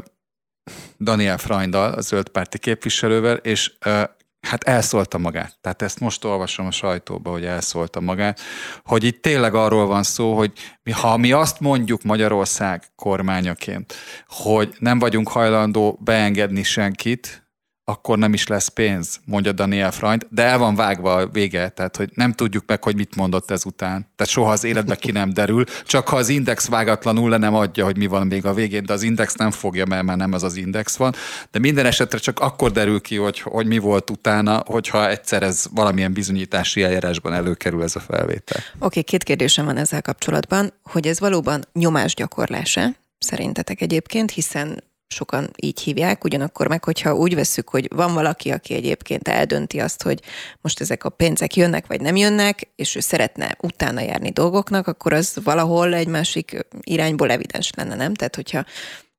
Daniel 1.00 1.38
Freundal, 1.38 1.94
a 1.94 2.02
zöld 2.02 2.30
párti 2.30 2.58
képviselővel, 2.58 3.36
és 3.36 3.74
ö, 3.86 4.04
hát 4.42 4.64
elszólta 4.64 5.18
magát. 5.18 5.58
Tehát 5.62 5.82
ezt 5.82 6.00
most 6.00 6.24
olvasom 6.24 6.66
a 6.66 6.72
sajtóba, 6.72 7.32
hogy 7.32 7.46
elszólta 7.46 8.00
magát, 8.00 8.40
hogy 8.84 9.04
itt 9.04 9.22
tényleg 9.22 9.56
arról 9.56 9.86
van 9.86 10.04
szó, 10.04 10.36
hogy 10.36 10.52
mi, 10.84 10.92
ha 10.92 11.18
mi 11.18 11.32
azt 11.32 11.60
mondjuk 11.60 12.04
Magyarország 12.04 12.84
kormányaként, 12.96 13.94
hogy 14.28 14.76
nem 14.80 15.00
vagyunk 15.00 15.30
hajlandó 15.30 16.00
beengedni 16.04 16.64
senkit, 16.64 17.47
akkor 17.90 18.18
nem 18.18 18.34
is 18.34 18.48
lesz 18.48 18.68
pénz, 18.68 19.20
mondja 19.26 19.52
Daniel 19.52 19.92
Freund, 19.92 20.28
de 20.30 20.44
el 20.44 20.58
van 20.58 20.76
vágva 20.76 21.16
a 21.16 21.28
vége, 21.28 21.70
tehát 21.70 21.98
hogy 21.98 22.10
nem 22.14 22.34
tudjuk 22.34 22.64
meg, 22.68 22.84
hogy 22.84 22.96
mit 22.96 23.16
mondott 23.16 23.52
ezután. 23.52 24.08
Tehát 24.16 24.32
soha 24.32 24.52
az 24.52 24.64
életbe 24.64 24.96
ki 24.96 25.12
nem 25.12 25.34
derül, 25.34 25.64
csak 25.86 26.08
ha 26.08 26.16
az 26.16 26.30
index 26.30 26.68
vágatlanul 26.68 27.30
le 27.30 27.38
nem 27.38 27.56
adja, 27.56 27.86
hogy 27.86 27.98
mi 27.98 28.08
van 28.08 28.28
még 28.28 28.46
a 28.46 28.54
végén, 28.54 28.86
de 28.86 28.94
az 28.94 29.04
index 29.04 29.34
nem 29.34 29.52
fogja, 29.52 29.86
mert 29.86 30.04
már 30.04 30.18
nem 30.18 30.34
az 30.34 30.44
az 30.44 30.56
index 30.56 30.96
van. 30.96 31.14
De 31.52 31.60
minden 31.60 31.86
esetre 31.86 32.18
csak 32.18 32.40
akkor 32.40 32.72
derül 32.72 33.02
ki, 33.02 33.16
hogy, 33.16 33.40
hogy 33.40 33.68
mi 33.68 33.78
volt 33.78 34.10
utána, 34.10 34.64
hogyha 34.66 35.10
egyszer 35.10 35.44
ez 35.44 35.66
valamilyen 35.72 36.14
bizonyítási 36.14 36.84
eljárásban 36.84 37.34
előkerül 37.34 37.84
ez 37.84 37.96
a 37.96 38.00
felvétel. 38.00 38.62
Oké, 38.74 38.86
okay, 38.86 39.04
két 39.04 39.24
kérdésem 39.24 39.66
van 39.66 39.78
ezzel 39.78 40.02
kapcsolatban, 40.02 40.74
hogy 40.84 41.08
ez 41.08 41.20
valóban 41.20 41.64
nyomásgyakorlása, 41.74 42.90
szerintetek 43.20 43.82
egyébként, 43.82 44.32
hiszen 44.32 44.84
sokan 45.08 45.50
így 45.56 45.80
hívják, 45.80 46.24
ugyanakkor 46.24 46.68
meg, 46.68 46.84
hogyha 46.84 47.16
úgy 47.16 47.36
vesszük, 47.36 47.70
hogy 47.70 47.88
van 47.96 48.14
valaki, 48.14 48.52
aki 48.52 48.74
egyébként 48.74 49.28
eldönti 49.28 49.80
azt, 49.80 50.04
hogy 50.04 50.22
most 50.62 50.82
ezek 50.82 51.04
a 51.04 51.10
pénzek 51.10 51.56
jönnek 51.56 51.88
vagy 51.88 52.02
nem 52.02 52.16
jönnek, 52.16 52.70
és 52.76 52.96
ő 52.96 53.00
szeretne 53.00 53.58
utána 53.62 54.02
járni 54.02 54.30
dolgoknak, 54.30 54.88
akkor 54.88 55.14
az 55.14 55.38
valahol 55.44 55.94
egy 55.94 56.08
másik 56.08 56.68
irányból 56.82 57.32
evidens 57.32 57.72
lenne, 57.76 57.96
nem? 57.96 58.14
Tehát, 58.14 58.36
hogyha 58.36 58.66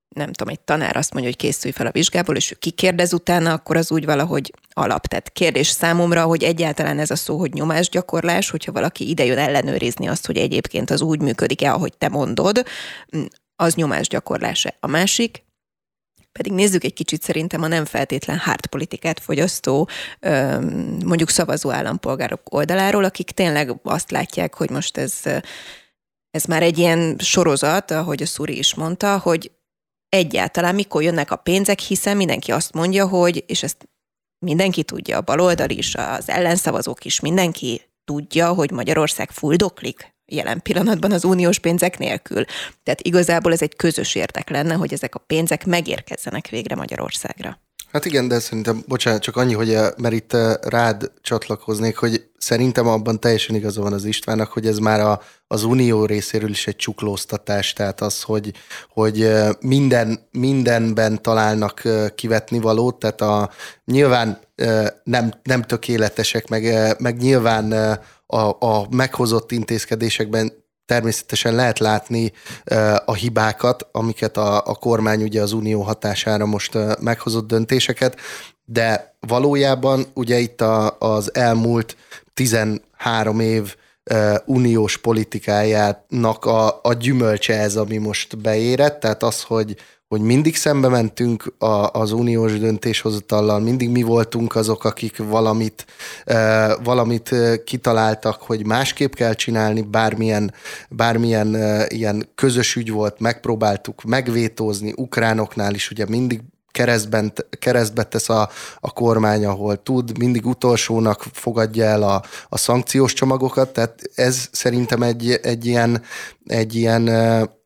nem 0.09 0.33
tudom, 0.33 0.52
egy 0.52 0.61
tanár 0.61 0.97
azt 0.97 1.12
mondja, 1.12 1.30
hogy 1.30 1.40
készülj 1.40 1.73
fel 1.73 1.87
a 1.87 1.90
vizsgából, 1.90 2.37
és 2.37 2.50
ő 2.50 2.54
kikérdez 2.54 3.12
utána, 3.12 3.52
akkor 3.52 3.76
az 3.76 3.90
úgy 3.90 4.04
valahogy 4.04 4.52
alap. 4.71 5.07
Tehát 5.07 5.30
kérdés 5.30 5.66
számomra, 5.66 6.23
hogy 6.23 6.42
egyáltalán 6.42 6.99
ez 6.99 7.11
a 7.11 7.16
szó, 7.16 7.38
hogy 7.38 7.52
nyomásgyakorlás, 7.52 8.50
hogyha 8.50 8.73
valaki 8.73 9.09
idejön 9.09 9.38
ellenőrizni 9.38 10.09
azt, 10.09 10.26
hogy 10.26 10.37
egyébként 10.37 10.90
az 10.90 11.00
úgy 11.00 11.21
működik-e, 11.21 11.73
ahogy 11.73 11.92
te 11.99 12.09
mondod, 12.09 12.62
az 13.57 13.75
nyomásgyakorlása. 13.75 14.75
A 14.80 14.87
másik, 14.87 15.45
pedig 16.33 16.53
nézzük 16.53 16.85
egy 16.85 16.95
kicsit 16.95 17.23
szerintem 17.23 17.63
a 17.63 17.67
nem 17.67 17.85
feltétlen 17.85 18.41
politikát 18.71 19.21
fogyasztó, 19.21 19.89
mondjuk 21.05 21.29
szavazó 21.29 21.71
állampolgárok 21.71 22.55
oldaláról, 22.55 23.05
akik 23.05 23.31
tényleg 23.31 23.81
azt 23.83 24.11
látják, 24.11 24.55
hogy 24.55 24.71
most 24.71 24.97
ez, 24.97 25.23
ez 26.31 26.45
már 26.45 26.63
egy 26.63 26.79
ilyen 26.79 27.17
sorozat, 27.19 27.91
ahogy 27.91 28.23
a 28.23 28.27
Szuri 28.27 28.59
is 28.59 28.75
mondta, 28.75 29.19
hogy 29.19 29.51
egyáltalán 30.09 30.75
mikor 30.75 31.03
jönnek 31.03 31.31
a 31.31 31.37
pénzek, 31.37 31.79
hiszen 31.79 32.17
mindenki 32.17 32.53
azt 32.53 32.73
mondja, 32.73 33.07
hogy, 33.07 33.45
és 33.47 33.63
ezt 33.63 33.89
mindenki 34.39 34.83
tudja, 34.83 35.17
a 35.17 35.21
baloldal 35.21 35.71
is, 35.71 35.95
az 35.95 36.29
ellenszavazók 36.29 37.05
is, 37.05 37.21
mindenki 37.21 37.83
tudja, 38.05 38.53
hogy 38.53 38.71
Magyarország 38.71 39.31
fuldoklik 39.31 40.17
jelen 40.29 40.63
pillanatban 40.63 41.13
az 41.13 41.25
uniós 41.25 41.59
pénzek 41.59 41.99
nélkül. 41.99 42.45
Tehát 42.83 43.01
igazából 43.01 43.53
ez 43.53 43.63
egy 43.63 43.77
közös 43.77 44.15
érdek 44.15 44.51
lenne, 44.51 44.75
hogy 44.75 44.93
ezek 44.93 45.15
a 45.15 45.25
pénzek 45.27 45.67
megérkezzenek 45.67 46.49
végre 46.49 46.75
Magyarországra. 46.75 47.59
Hát 47.93 48.05
igen, 48.05 48.29
de 48.29 48.39
szerintem, 48.39 48.83
bocsánat, 48.87 49.23
csak 49.23 49.37
annyi, 49.37 49.55
hogy 49.55 49.75
eh, 49.75 49.89
mert 49.97 50.15
itt 50.15 50.33
eh, 50.33 50.55
rád 50.63 51.11
csatlakoznék, 51.23 51.97
hogy 51.97 52.25
szerintem 52.39 52.87
abban 52.87 53.21
teljesen 53.21 53.57
igaza 53.57 53.83
van 53.83 53.93
az 53.93 54.05
Istvánnak, 54.05 54.53
hogy 54.53 54.67
ez 54.67 54.79
már 54.79 55.01
a, 55.01 55.21
az 55.47 55.63
unió 55.63 56.05
részéről 56.05 56.51
is 56.51 56.67
egy 56.67 56.77
csuklóztatás, 56.77 57.73
tehát 57.73 58.01
az, 58.01 58.23
hogy, 58.23 58.53
hogy 58.89 59.23
eh, 59.23 59.49
minden, 59.61 60.29
mindenben 60.31 61.23
találnak 61.23 61.83
kivetni 62.15 62.59
valót, 62.59 62.99
tehát 62.99 63.21
a, 63.21 63.51
nyilván 63.85 64.39
nem, 65.05 65.33
nem 65.43 65.63
tökéletesek, 65.63 66.49
meg, 66.49 66.95
meg 66.99 67.17
nyilván 67.17 67.99
a, 68.33 68.67
a 68.67 68.87
meghozott 68.91 69.53
intézkedésekben 69.53 70.53
természetesen 70.87 71.55
lehet 71.55 71.79
látni 71.79 72.33
a 73.05 73.15
hibákat, 73.15 73.89
amiket 73.93 74.37
a, 74.37 74.57
a 74.57 74.75
kormány 74.75 75.23
ugye 75.23 75.43
az 75.43 75.53
unió 75.53 75.83
hatására 75.83 76.47
most 76.47 76.79
meghozott 77.01 77.47
döntéseket, 77.47 78.17
de 78.65 79.17
valójában 79.21 80.07
ugye 80.15 80.39
itt 80.39 80.61
a, 80.61 80.97
az 80.99 81.35
elmúlt 81.35 81.97
13 82.35 83.41
év 83.41 83.77
uniós 84.45 84.97
politikájának 84.97 86.45
a, 86.45 86.81
a 86.83 86.93
gyümölcse 86.93 87.61
ez, 87.61 87.77
ami 87.77 87.97
most 87.97 88.39
beérett, 88.39 89.01
tehát 89.01 89.23
az, 89.23 89.43
hogy, 89.43 89.77
hogy 90.09 90.21
mindig 90.21 90.57
szembe 90.57 90.88
mentünk 90.88 91.55
a, 91.59 91.91
az 91.93 92.12
uniós 92.12 92.59
döntéshozatallal, 92.59 93.61
mindig 93.61 93.91
mi 93.91 94.03
voltunk 94.03 94.55
azok, 94.55 94.85
akik 94.85 95.17
valamit, 95.17 95.87
e, 96.25 96.75
valamit 96.77 97.35
kitaláltak, 97.65 98.43
hogy 98.43 98.67
másképp 98.67 99.12
kell 99.12 99.35
csinálni, 99.35 99.83
bármilyen, 99.83 100.55
bármilyen 100.91 101.55
e, 101.55 101.87
ilyen 101.88 102.29
közös 102.35 102.77
ügy 102.77 102.91
volt, 102.91 103.21
megpróbáltuk 103.21 104.03
megvétózni, 104.03 104.93
ukránoknál 104.97 105.75
is 105.75 105.91
ugye 105.91 106.07
mindig 106.09 106.41
keresztben, 106.71 107.33
keresztbe 107.59 108.03
tesz 108.03 108.29
a, 108.29 108.49
a 108.81 108.93
kormány, 108.93 109.45
ahol 109.45 109.83
tud, 109.83 110.19
mindig 110.19 110.47
utolsónak 110.47 111.25
fogadja 111.33 111.85
el 111.85 112.03
a, 112.03 112.23
a 112.49 112.59
szankciós 112.59 113.12
csomagokat, 113.12 113.73
tehát 113.73 114.00
ez 114.15 114.49
szerintem 114.53 115.03
egy, 115.03 115.31
egy 115.43 115.67
ilyen, 115.67 116.03
egy 116.47 116.75
ilyen 116.75 117.09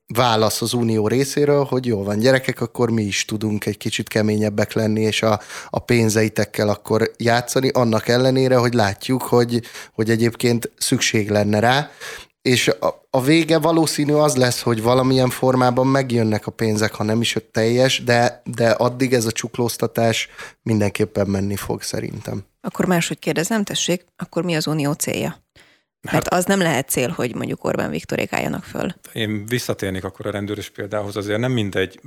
válasz 0.07 0.63
az 0.63 0.73
unió 0.73 1.09
részéről, 1.09 1.65
hogy 1.65 1.87
jó 1.87 2.03
van 2.03 2.19
gyerekek, 2.19 2.61
akkor 2.61 2.91
mi 2.91 3.03
is 3.03 3.25
tudunk 3.25 3.67
egy 3.67 3.77
kicsit 3.77 4.09
keményebbek 4.09 4.73
lenni, 4.73 5.01
és 5.01 5.23
a, 5.23 5.41
a 5.71 5.79
pénzeitekkel 5.79 6.69
akkor 6.69 7.11
játszani, 7.17 7.69
annak 7.69 8.09
ellenére, 8.09 8.57
hogy 8.57 8.75
látjuk, 8.75 9.23
hogy, 9.23 9.63
hogy 9.93 10.11
egyébként 10.11 10.71
szükség 10.79 11.31
lenne 11.31 11.59
rá, 11.59 11.91
és 12.43 12.69
a, 12.69 13.07
a 13.11 13.23
vége 13.23 13.59
valószínű 13.59 14.13
az 14.13 14.37
lesz, 14.37 14.61
hogy 14.61 14.83
valamilyen 14.83 15.31
formában 15.31 15.87
megjönnek 15.87 16.47
a 16.47 16.51
pénzek, 16.51 16.95
ha 16.95 17.05
nem 17.05 17.21
is 17.21 17.37
teljes, 17.53 18.05
de, 18.05 18.43
de 18.45 18.71
addig 18.71 19.13
ez 19.13 19.25
a 19.25 19.33
csuklóztatás 19.33 20.29
mindenképpen 20.63 21.27
menni 21.27 21.57
fog 21.57 21.83
szerintem. 21.83 22.45
Akkor 22.61 22.87
máshogy 22.87 23.19
kérdezem, 23.19 23.65
tessék, 23.65 24.05
akkor 24.17 24.45
mi 24.45 24.55
az 24.57 24.67
unió 24.67 24.93
célja? 24.93 25.37
Mert 26.03 26.29
hát, 26.29 26.35
az 26.35 26.45
nem 26.45 26.61
lehet 26.61 26.89
cél, 26.89 27.09
hogy 27.09 27.35
mondjuk 27.35 27.65
Orbán 27.65 27.91
Viktorék 27.91 28.33
álljanak 28.33 28.65
föl. 28.65 28.95
Én 29.13 29.47
visszatérnék 29.47 30.05
akkor 30.05 30.27
a 30.27 30.31
rendőrös 30.31 30.71
példához, 30.71 31.17
azért 31.17 31.39
nem 31.39 31.53
mindegy, 31.53 32.01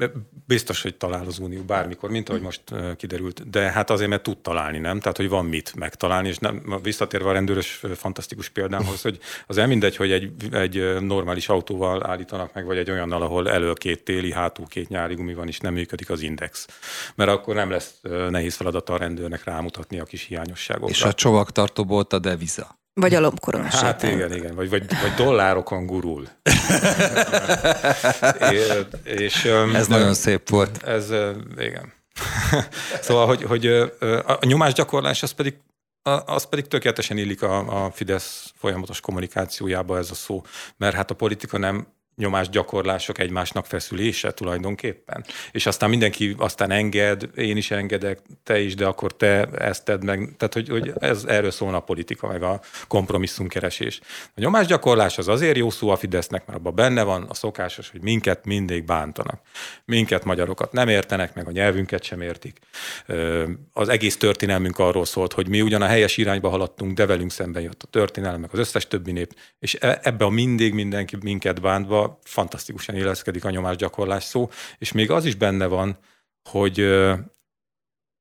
biztos, 0.47 0.81
hogy 0.81 0.95
talál 0.95 1.25
az 1.25 1.39
Unió 1.39 1.61
bármikor, 1.61 2.09
mint 2.09 2.29
ahogy 2.29 2.41
most 2.41 2.61
kiderült, 2.97 3.49
de 3.49 3.71
hát 3.71 3.89
azért, 3.89 4.09
mert 4.09 4.23
tud 4.23 4.37
találni, 4.37 4.77
nem? 4.77 4.99
Tehát, 4.99 5.17
hogy 5.17 5.29
van 5.29 5.45
mit 5.45 5.75
megtalálni, 5.75 6.27
és 6.27 6.37
nem, 6.37 6.79
visszatérve 6.83 7.29
a 7.29 7.31
rendőrös 7.31 7.81
fantasztikus 7.95 8.49
példámhoz, 8.49 9.01
hogy 9.01 9.19
az 9.47 9.55
nem 9.55 9.67
mindegy, 9.67 9.95
hogy 9.95 10.11
egy, 10.11 10.31
egy 10.51 11.01
normális 11.01 11.49
autóval 11.49 12.07
állítanak 12.07 12.53
meg, 12.53 12.65
vagy 12.65 12.77
egy 12.77 12.91
olyannal, 12.91 13.21
ahol 13.21 13.49
elő 13.49 13.73
két 13.73 14.03
téli, 14.03 14.31
hátul 14.31 14.67
két 14.67 14.89
nyári 14.89 15.15
gumi 15.15 15.33
van, 15.33 15.47
és 15.47 15.59
nem 15.59 15.73
működik 15.73 16.09
az 16.09 16.21
index. 16.21 16.67
Mert 17.15 17.29
akkor 17.29 17.55
nem 17.55 17.69
lesz 17.69 17.93
nehéz 18.29 18.55
feladata 18.55 18.93
a 18.93 18.97
rendőrnek 18.97 19.43
rámutatni 19.43 19.99
a 19.99 20.03
kis 20.03 20.23
hiányosságokra. 20.23 20.93
És 20.93 21.03
a 21.03 21.13
csomagtartóból 21.13 22.05
a 22.09 22.19
deviza. 22.19 22.83
Vagy 23.01 23.13
a 23.13 23.19
lombkoron 23.19 23.63
Hát 23.63 24.03
igen, 24.03 24.33
igen, 24.33 24.55
vagy, 24.55 24.69
vagy, 24.69 24.85
vagy 25.01 25.13
dollárokon 25.13 25.85
gurul. 25.85 26.27
é, 28.51 28.85
és, 29.03 29.45
ez 29.73 29.87
nagyon 29.87 30.13
szép 30.13 30.49
volt. 30.49 30.83
Ez, 30.83 31.09
igen. 31.57 31.93
szóval, 33.01 33.25
hogy, 33.27 33.43
hogy 33.43 33.67
a 34.25 34.45
nyomásgyakorlás 34.45 35.23
az 35.23 35.31
pedig 35.31 35.53
az 36.25 36.45
pedig 36.49 36.67
tökéletesen 36.67 37.17
illik 37.17 37.41
a, 37.41 37.85
a 37.85 37.91
Fidesz 37.91 38.53
folyamatos 38.55 38.99
kommunikációjába 38.99 39.97
ez 39.97 40.11
a 40.11 40.15
szó, 40.15 40.43
mert 40.77 40.95
hát 40.95 41.11
a 41.11 41.15
politika 41.15 41.57
nem 41.57 41.87
nyomásgyakorlások 42.15 43.19
egymásnak 43.19 43.65
feszülése 43.65 44.31
tulajdonképpen. 44.31 45.25
És 45.51 45.65
aztán 45.65 45.89
mindenki 45.89 46.35
aztán 46.37 46.71
enged, 46.71 47.29
én 47.35 47.57
is 47.57 47.71
engedek, 47.71 48.19
te 48.43 48.59
is, 48.59 48.75
de 48.75 48.85
akkor 48.85 49.15
te 49.15 49.45
ezt 49.45 49.85
tedd 49.85 50.05
meg. 50.05 50.33
Tehát, 50.37 50.53
hogy, 50.53 50.69
hogy 50.69 50.93
ez, 50.99 51.23
erről 51.23 51.51
szólna 51.51 51.77
a 51.77 51.79
politika, 51.79 52.27
meg 52.27 52.43
a 52.43 52.59
kompromisszumkeresés. 52.87 53.99
A 54.25 54.39
nyomásgyakorlás 54.39 55.17
az 55.17 55.27
azért 55.27 55.57
jó 55.57 55.69
szó 55.69 55.89
a 55.89 55.95
Fidesznek, 55.95 56.45
mert 56.45 56.59
abban 56.59 56.75
benne 56.75 57.03
van 57.03 57.23
a 57.23 57.33
szokásos, 57.33 57.89
hogy 57.89 58.01
minket 58.01 58.45
mindig 58.45 58.85
bántanak. 58.85 59.41
Minket, 59.85 60.23
magyarokat 60.23 60.71
nem 60.71 60.87
értenek, 60.87 61.35
meg 61.35 61.47
a 61.47 61.51
nyelvünket 61.51 62.03
sem 62.03 62.21
értik. 62.21 62.59
Az 63.73 63.89
egész 63.89 64.17
történelmünk 64.17 64.79
arról 64.79 65.05
szólt, 65.05 65.33
hogy 65.33 65.49
mi 65.49 65.61
ugyan 65.61 65.81
a 65.81 65.85
helyes 65.85 66.17
irányba 66.17 66.49
haladtunk, 66.49 66.93
de 66.93 67.05
velünk 67.05 67.31
szemben 67.31 67.61
jött 67.61 67.83
a 67.83 67.87
történelem, 67.87 68.39
meg 68.39 68.49
az 68.53 68.59
összes 68.59 68.87
többi 68.87 69.11
nép, 69.11 69.35
és 69.59 69.77
e, 69.79 69.99
ebbe 70.03 70.25
a 70.25 70.29
mindig 70.29 70.73
mindenki 70.73 71.17
minket 71.21 71.61
bántva 71.61 72.04
fantasztikusan 72.23 72.95
illeszkedik 72.95 73.45
a 73.45 73.49
nyomásgyakorlás 73.49 74.23
szó, 74.23 74.49
és 74.77 74.91
még 74.91 75.11
az 75.11 75.25
is 75.25 75.35
benne 75.35 75.65
van, 75.65 75.97
hogy 76.49 76.79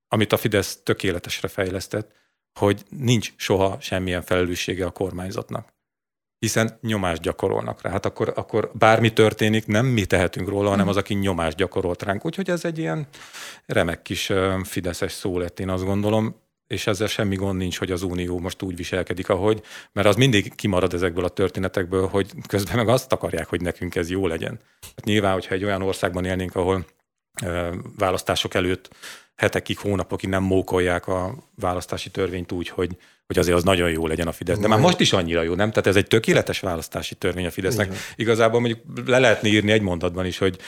amit 0.08 0.32
a 0.32 0.36
Fidesz 0.36 0.80
tökéletesre 0.82 1.48
fejlesztett, 1.48 2.12
hogy 2.58 2.82
nincs 2.88 3.32
soha 3.36 3.76
semmilyen 3.80 4.22
felelőssége 4.22 4.86
a 4.86 4.90
kormányzatnak 4.90 5.74
hiszen 6.44 6.78
nyomást 6.80 7.22
gyakorolnak 7.22 7.82
rá. 7.82 7.90
Hát 7.90 8.06
akkor, 8.06 8.32
akkor 8.36 8.70
bármi 8.74 9.12
történik, 9.12 9.66
nem 9.66 9.86
mi 9.86 10.04
tehetünk 10.04 10.48
róla, 10.48 10.68
hanem 10.68 10.88
az, 10.88 10.96
aki 10.96 11.14
nyomást 11.14 11.56
gyakorolt 11.56 12.02
ránk. 12.02 12.24
Úgyhogy 12.24 12.50
ez 12.50 12.64
egy 12.64 12.78
ilyen 12.78 13.06
remek 13.66 14.02
kis 14.02 14.32
fideszes 14.62 15.12
szó 15.12 15.38
lett, 15.38 15.60
én 15.60 15.68
azt 15.68 15.84
gondolom 15.84 16.42
és 16.66 16.86
ezzel 16.86 17.06
semmi 17.06 17.36
gond 17.36 17.58
nincs, 17.58 17.78
hogy 17.78 17.90
az 17.90 18.02
Unió 18.02 18.38
most 18.38 18.62
úgy 18.62 18.76
viselkedik, 18.76 19.28
ahogy, 19.28 19.62
mert 19.92 20.08
az 20.08 20.16
mindig 20.16 20.54
kimarad 20.54 20.94
ezekből 20.94 21.24
a 21.24 21.28
történetekből, 21.28 22.06
hogy 22.06 22.30
közben 22.46 22.76
meg 22.76 22.88
azt 22.88 23.12
akarják, 23.12 23.48
hogy 23.48 23.60
nekünk 23.60 23.94
ez 23.94 24.10
jó 24.10 24.26
legyen. 24.26 24.60
Hát 24.80 25.04
nyilván, 25.04 25.32
hogyha 25.32 25.54
egy 25.54 25.64
olyan 25.64 25.82
országban 25.82 26.24
élnénk, 26.24 26.56
ahol 26.56 26.84
választások 27.96 28.54
előtt 28.54 28.94
hetekig, 29.34 29.78
hónapokig 29.78 30.28
nem 30.28 30.42
mókolják 30.42 31.06
a 31.06 31.34
választási 31.54 32.10
törvényt 32.10 32.52
úgy, 32.52 32.68
hogy, 32.68 32.96
hogy 33.26 33.38
azért 33.38 33.56
az 33.56 33.62
nagyon 33.62 33.90
jó 33.90 34.06
legyen 34.06 34.26
a 34.26 34.32
Fidesz. 34.32 34.58
De 34.58 34.68
már 34.68 34.78
most 34.78 35.00
is 35.00 35.12
annyira 35.12 35.42
jó, 35.42 35.54
nem? 35.54 35.68
Tehát 35.68 35.86
ez 35.86 35.96
egy 35.96 36.06
tökéletes 36.06 36.60
választási 36.60 37.14
törvény 37.14 37.46
a 37.46 37.50
Fidesznek. 37.50 37.86
Igen. 37.86 37.98
Igazából 38.16 38.60
mondjuk 38.60 38.80
le 39.06 39.18
lehetne 39.18 39.48
írni 39.48 39.72
egy 39.72 39.80
mondatban 39.80 40.26
is, 40.26 40.38
hogy 40.38 40.58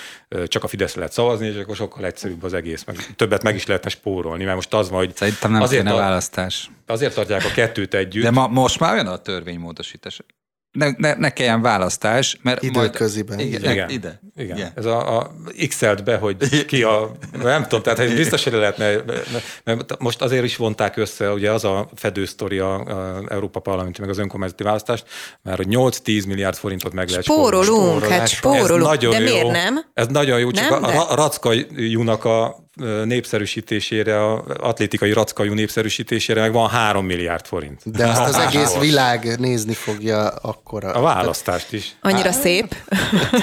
csak 0.44 0.64
a 0.64 0.66
Fidesz 0.66 0.94
lehet 0.94 1.12
szavazni, 1.12 1.46
és 1.46 1.56
akkor 1.56 1.76
sokkal 1.76 2.04
egyszerűbb 2.04 2.42
az 2.42 2.52
egész. 2.52 2.84
Meg 2.84 2.96
többet 3.16 3.42
meg 3.42 3.54
is 3.54 3.66
lehetne 3.66 3.90
spórolni, 3.90 4.44
mert 4.44 4.56
most 4.56 4.74
az 4.74 4.90
van, 4.90 4.98
hogy... 4.98 5.16
Szerintem 5.16 5.50
nem 5.50 5.62
azért 5.62 5.86
a, 5.86 5.96
választás. 5.96 6.70
Azért 6.86 7.14
tartják 7.14 7.44
a 7.44 7.50
kettőt 7.54 7.94
együtt. 7.94 8.22
De 8.22 8.30
ma, 8.30 8.46
most 8.46 8.80
már 8.80 8.92
olyan 8.92 9.06
a 9.06 9.16
törvénymódosítás 9.16 10.20
ne, 10.72 10.90
ne, 10.96 11.14
ne 11.14 11.30
kelljen 11.30 11.62
választás, 11.62 12.38
mert 12.42 12.62
Időköziben. 12.62 13.36
Majd, 13.36 13.48
igen, 13.48 13.72
igen, 13.72 13.90
ide. 13.90 14.20
Igen. 14.36 14.56
igen. 14.56 14.72
Ez 14.74 14.84
a, 14.84 15.18
a 15.18 15.32
X-elt 15.68 16.04
be, 16.04 16.16
hogy 16.16 16.64
ki 16.66 16.82
a... 16.82 17.12
Nem 17.42 17.62
tudom, 17.62 17.82
tehát 17.82 17.98
hogy 17.98 18.14
biztos, 18.14 18.44
hogy 18.44 18.52
lehetne... 18.52 18.94
Mert 19.64 19.98
most 19.98 20.22
azért 20.22 20.44
is 20.44 20.56
vonták 20.56 20.96
össze, 20.96 21.32
ugye 21.32 21.52
az 21.52 21.64
a 21.64 21.88
fedősztori 21.94 22.58
a, 22.58 22.74
a 22.74 23.22
Európa 23.28 23.60
Parlamenti, 23.60 24.00
meg 24.00 24.10
az 24.10 24.18
önkormányzati 24.18 24.62
választást, 24.62 25.04
mert 25.42 25.56
hogy 25.56 25.66
8-10 25.70 26.26
milliárd 26.26 26.56
forintot 26.56 26.92
meg 26.92 27.08
lehet 27.08 27.24
spórolunk. 27.24 28.04
hát 28.04 28.28
spórolunk, 28.28 28.70
ez 28.70 29.00
nagyon 29.00 29.10
de 29.10 29.18
miért 29.18 29.42
jó. 29.42 29.50
nem? 29.50 29.84
Ez 29.94 30.06
nagyon 30.06 30.38
jó, 30.38 30.50
csak 30.50 30.70
nem, 30.70 30.84
a, 30.84 31.10
a 31.10 31.14
Racka 31.14 31.52
Junak 31.76 32.24
a 32.24 32.65
népszerűsítésére, 33.04 34.24
a 34.24 34.44
atlétikai 34.60 35.12
rackajú 35.12 35.52
népszerűsítésére 35.52 36.40
meg 36.40 36.52
van 36.52 36.68
3 36.68 37.06
milliárd 37.06 37.46
forint. 37.46 37.90
De 37.90 38.06
azt 38.06 38.20
az 38.20 38.36
egész 38.46 38.78
világ 38.78 39.38
nézni 39.38 39.74
fogja 39.74 40.28
akkor. 40.28 40.84
A 40.84 41.00
választást 41.00 41.72
is. 41.72 41.96
Annyira 42.00 42.32
szép. 42.32 42.76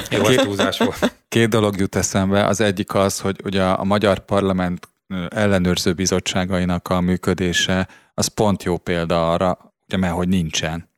Jó, 0.09 0.23
túlzás 0.23 0.77
volt. 0.77 1.15
Két 1.27 1.49
dolog 1.49 1.79
jut 1.79 1.95
eszembe. 1.95 2.45
Az 2.45 2.61
egyik 2.61 2.93
az, 2.93 3.19
hogy 3.19 3.35
ugye 3.43 3.63
a 3.63 3.83
magyar 3.83 4.19
parlament 4.19 4.87
ellenőrző 5.29 5.93
bizottságainak 5.93 6.87
a 6.87 7.01
működése, 7.01 7.87
az 8.13 8.27
pont 8.27 8.63
jó 8.63 8.77
példa 8.77 9.31
arra, 9.31 9.73
ugye, 9.87 9.97
mert 9.97 10.13
hogy 10.13 10.27
nincsen. 10.27 10.89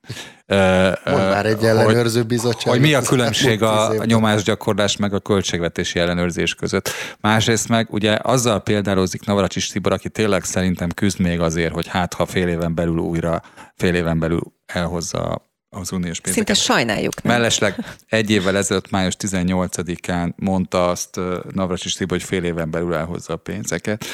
Mond 0.45 1.29
már 1.29 1.45
egy 1.45 1.63
ellenőrző 1.63 2.24
bizottság. 2.24 2.74
Hogy 2.74 2.81
mi 2.81 2.93
a 2.93 3.01
különbség 3.01 3.62
a 3.62 4.05
nyomásgyakorlás 4.05 4.97
meg 4.97 5.13
a 5.13 5.19
költségvetési 5.19 6.00
ellenőrzés 6.00 6.55
között. 6.55 6.89
Másrészt 7.21 7.69
meg 7.69 7.88
ugye 7.93 8.17
azzal 8.21 8.59
példálozik 8.59 9.25
Navracsis 9.25 9.67
Tibor, 9.67 9.91
aki 9.91 10.09
tényleg 10.09 10.43
szerintem 10.43 10.89
küzd 10.89 11.19
még 11.19 11.39
azért, 11.39 11.74
hogy 11.74 11.88
hát 11.88 12.13
ha 12.13 12.25
fél 12.25 12.47
éven 12.47 12.75
belül 12.75 12.97
újra, 12.97 13.41
fél 13.75 13.95
éven 13.95 14.19
belül 14.19 14.41
elhozza 14.65 15.41
az 15.69 15.91
uniós 15.91 16.19
pénzeket. 16.19 16.55
Szinte 16.55 16.74
sajnáljuk. 16.74 17.24
Nem? 17.24 17.33
Mellesleg 17.33 17.75
egy 18.09 18.29
évvel 18.29 18.57
ezelőtt, 18.57 18.89
május 18.89 19.15
18-án 19.19 20.35
mondta 20.35 20.89
azt 20.89 21.19
Navracsis 21.51 21.93
Tibor, 21.93 22.17
hogy 22.17 22.27
fél 22.27 22.43
éven 22.43 22.71
belül 22.71 22.93
elhozza 22.93 23.33
a 23.33 23.38
pénzeket. 23.38 24.05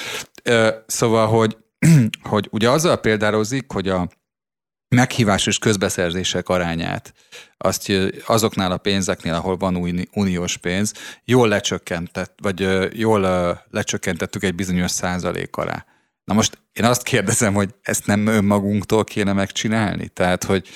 Szóval, 0.85 1.27
hogy, 1.27 1.57
hogy 2.29 2.47
ugye 2.51 2.69
azzal 2.69 2.97
példálozik, 2.97 3.71
hogy 3.71 3.89
a 3.89 4.09
meghívásos 4.95 5.59
közbeszerzések 5.59 6.49
arányát, 6.49 7.13
azt 7.57 7.91
azoknál 8.25 8.71
a 8.71 8.77
pénzeknél, 8.77 9.33
ahol 9.33 9.57
van 9.57 10.05
uniós 10.13 10.57
pénz, 10.57 10.93
jól 11.25 11.47
lecsökkentett, 11.47 12.33
vagy 12.41 12.89
jól 12.99 13.21
lecsökkentettük 13.69 14.43
egy 14.43 14.55
bizonyos 14.55 14.91
százalék 14.91 15.55
alá. 15.55 15.85
Na 16.23 16.33
most 16.33 16.57
én 16.73 16.85
azt 16.85 17.03
kérdezem, 17.03 17.53
hogy 17.53 17.75
ezt 17.81 18.05
nem 18.05 18.27
önmagunktól 18.27 19.03
kéne 19.03 19.33
megcsinálni? 19.33 20.07
Tehát, 20.07 20.43
hogy 20.43 20.67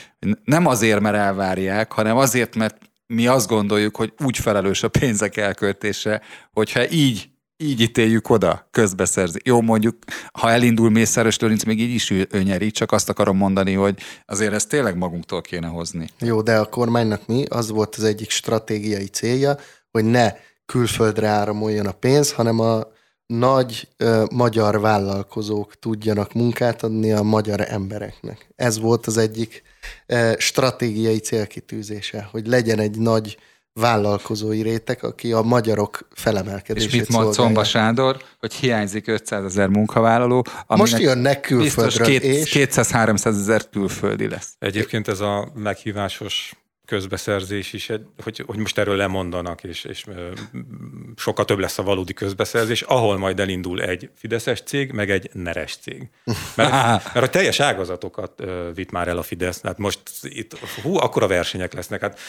nem 0.43 0.65
azért, 0.65 0.99
mert 0.99 1.15
elvárják, 1.15 1.91
hanem 1.91 2.17
azért, 2.17 2.56
mert 2.56 2.78
mi 3.08 3.28
azt 3.28 3.47
gondoljuk, 3.47 3.95
hogy 3.95 4.13
úgy 4.23 4.38
felelős 4.38 4.84
a 4.84 4.88
pénzek 4.88 5.38
elköltése, 5.38 6.21
hogyha 6.51 6.89
így 6.89 7.30
így 7.58 7.82
ítéljük 7.82 8.30
oda, 8.30 8.68
közbeszerzi. 8.72 9.39
Jó, 9.44 9.62
mondjuk, 9.62 9.98
ha 10.32 10.52
elindul 10.52 10.89
Mészáros 10.89 11.39
Lőrinc, 11.39 11.63
még 11.63 11.80
így 11.80 11.94
is 11.94 12.10
ő, 12.10 12.28
nyeri, 12.44 12.72
csak 12.72 12.91
azt 12.91 13.10
akarom 13.10 13.38
mondani, 13.38 13.74
hogy 13.74 14.00
azért 14.26 14.54
ezt 14.54 14.70
tényleg 14.70 14.98
magunktól 14.98 15.41
kéne 15.41 15.68
hozni. 15.68 16.10
Jó, 16.20 16.41
de 16.41 16.58
a 16.58 16.65
kormánynak 16.65 17.28
mi? 17.28 17.46
Az 17.46 17.70
volt 17.70 17.96
az 17.96 18.04
egyik 18.04 18.30
stratégiai 18.30 19.08
célja, 19.08 19.58
hogy 19.91 20.06
ne 20.06 20.34
külföldre 20.65 21.28
áramoljon 21.28 21.86
a 21.86 21.91
pénz, 21.91 22.32
hanem 22.32 22.60
a 22.60 22.84
nagy 23.26 23.88
ö, 23.98 24.26
magyar 24.32 24.80
vállalkozók 24.80 25.80
tudjanak 25.80 26.34
munkát 26.34 26.84
adni 26.84 27.12
a 27.12 27.22
magyar 27.22 27.62
embereknek. 27.68 28.50
Ez 28.56 28.80
volt 28.80 29.06
az 29.06 29.18
egyik 29.18 29.62
ö, 30.06 30.32
stratégiai 30.38 31.18
célkitűzése, 31.18 32.28
hogy 32.32 32.48
legyen 32.48 32.80
egy 32.80 32.98
nagy 32.98 33.38
vállalkozói 33.79 34.61
réteg, 34.61 35.03
aki 35.03 35.31
a 35.31 35.41
magyarok 35.41 36.07
felemelkedését 36.11 36.91
És 36.91 36.97
mit 36.97 37.09
mond 37.09 37.33
Comba 37.33 37.63
Sándor, 37.63 38.17
hogy 38.39 38.53
hiányzik 38.53 39.07
500 39.07 39.43
ezer 39.43 39.67
munkavállaló, 39.67 40.45
Most 40.67 40.97
jönnek 40.97 41.41
külföldről, 41.41 42.07
két, 42.07 42.23
és... 42.23 42.51
200-300 42.55 43.25
ezer 43.25 43.69
külföldi 43.69 44.27
lesz. 44.27 44.55
Egyébként 44.59 45.07
ez 45.07 45.19
a 45.19 45.51
meghívásos 45.53 46.53
közbeszerzés 46.86 47.74
is, 47.74 47.91
hogy, 48.24 48.43
hogy 48.45 48.58
most 48.58 48.78
erről 48.78 48.95
lemondanak, 48.95 49.63
és, 49.63 49.84
és 49.84 50.06
sokkal 51.15 51.45
több 51.45 51.60
lesz 51.60 51.78
a 51.78 51.84
valódi 51.84 52.13
közbeszerzés, 52.13 52.82
ahol 52.82 53.17
majd 53.17 53.39
elindul 53.39 53.82
egy 53.82 54.10
Fideszes 54.15 54.62
cég, 54.62 54.91
meg 54.91 55.12
egy 55.12 55.30
neres 55.34 55.76
cég. 55.76 56.10
Mert, 56.56 56.71
mert 57.13 57.26
a 57.26 57.30
teljes 57.30 57.60
ágazatokat 57.60 58.43
vitt 58.74 58.91
már 58.91 59.08
el 59.08 59.17
a 59.17 59.24
Fidesz, 59.24 59.62
hát 59.62 59.78
most 59.78 60.00
itt 60.21 60.58
hú, 60.82 60.98
akkora 60.98 61.28
versenyek 61.28 61.74
lesznek. 61.74 62.02
Hát 62.02 62.19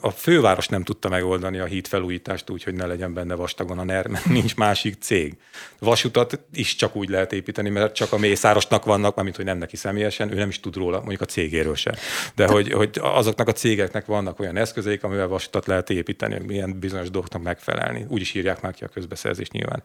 a 0.00 0.10
főváros 0.10 0.68
nem 0.68 0.82
tudta 0.82 1.08
megoldani 1.08 1.58
a 1.58 1.64
híd 1.64 1.86
felújítást 1.86 2.50
úgy, 2.50 2.64
hogy 2.64 2.74
ne 2.74 2.86
legyen 2.86 3.14
benne 3.14 3.34
vastagon 3.34 3.78
a 3.78 3.84
NER, 3.84 4.06
mert 4.06 4.24
nincs 4.24 4.56
másik 4.56 4.94
cég. 5.00 5.36
Vasutat 5.78 6.40
is 6.52 6.74
csak 6.76 6.96
úgy 6.96 7.08
lehet 7.08 7.32
építeni, 7.32 7.68
mert 7.68 7.94
csak 7.94 8.12
a 8.12 8.18
Mészárosnak 8.18 8.84
vannak, 8.84 9.14
mármint 9.14 9.36
hogy 9.36 9.44
nem 9.44 9.58
neki 9.58 9.76
személyesen, 9.76 10.32
ő 10.32 10.34
nem 10.34 10.48
is 10.48 10.60
tud 10.60 10.76
róla, 10.76 10.98
mondjuk 10.98 11.20
a 11.20 11.24
cégéről 11.24 11.74
sem. 11.74 11.94
De 12.34 12.46
hogy, 12.46 12.72
hogy 12.72 12.98
azoknak 13.00 13.48
a 13.48 13.52
cég 13.52 13.79
cégeknek 13.80 14.06
vannak 14.06 14.40
olyan 14.40 14.56
eszközeik, 14.56 15.04
amivel 15.04 15.26
vasutat 15.26 15.66
lehet 15.66 15.90
építeni, 15.90 16.38
milyen 16.46 16.78
bizonyos 16.78 17.10
dolgoknak 17.10 17.42
megfelelni. 17.42 18.06
Úgy 18.08 18.20
is 18.20 18.34
írják 18.34 18.60
már 18.60 18.74
ki 18.74 18.84
a 18.84 18.88
közbeszerzés 18.88 19.50
nyilván 19.50 19.82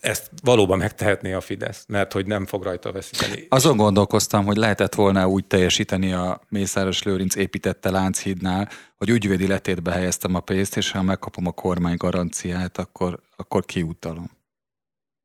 ezt 0.00 0.30
valóban 0.42 0.78
megtehetné 0.78 1.32
a 1.32 1.40
Fidesz, 1.40 1.84
mert 1.88 2.12
hogy 2.12 2.26
nem 2.26 2.46
fog 2.46 2.62
rajta 2.62 2.92
veszíteni. 2.92 3.46
Azon 3.48 3.76
gondolkoztam, 3.76 4.44
hogy 4.44 4.56
lehetett 4.56 4.94
volna 4.94 5.28
úgy 5.28 5.44
teljesíteni 5.44 6.12
a 6.12 6.40
Mészáros 6.48 7.02
Lőrinc 7.02 7.34
építette 7.34 7.90
Lánchídnál, 7.90 8.68
hogy 8.96 9.08
ügyvédi 9.08 9.46
letétbe 9.46 9.92
helyeztem 9.92 10.34
a 10.34 10.40
pénzt, 10.40 10.76
és 10.76 10.90
ha 10.90 11.02
megkapom 11.02 11.46
a 11.46 11.50
kormány 11.50 11.96
garanciát, 11.96 12.78
akkor, 12.78 13.20
akkor 13.36 13.64
kiutalom. 13.64 14.30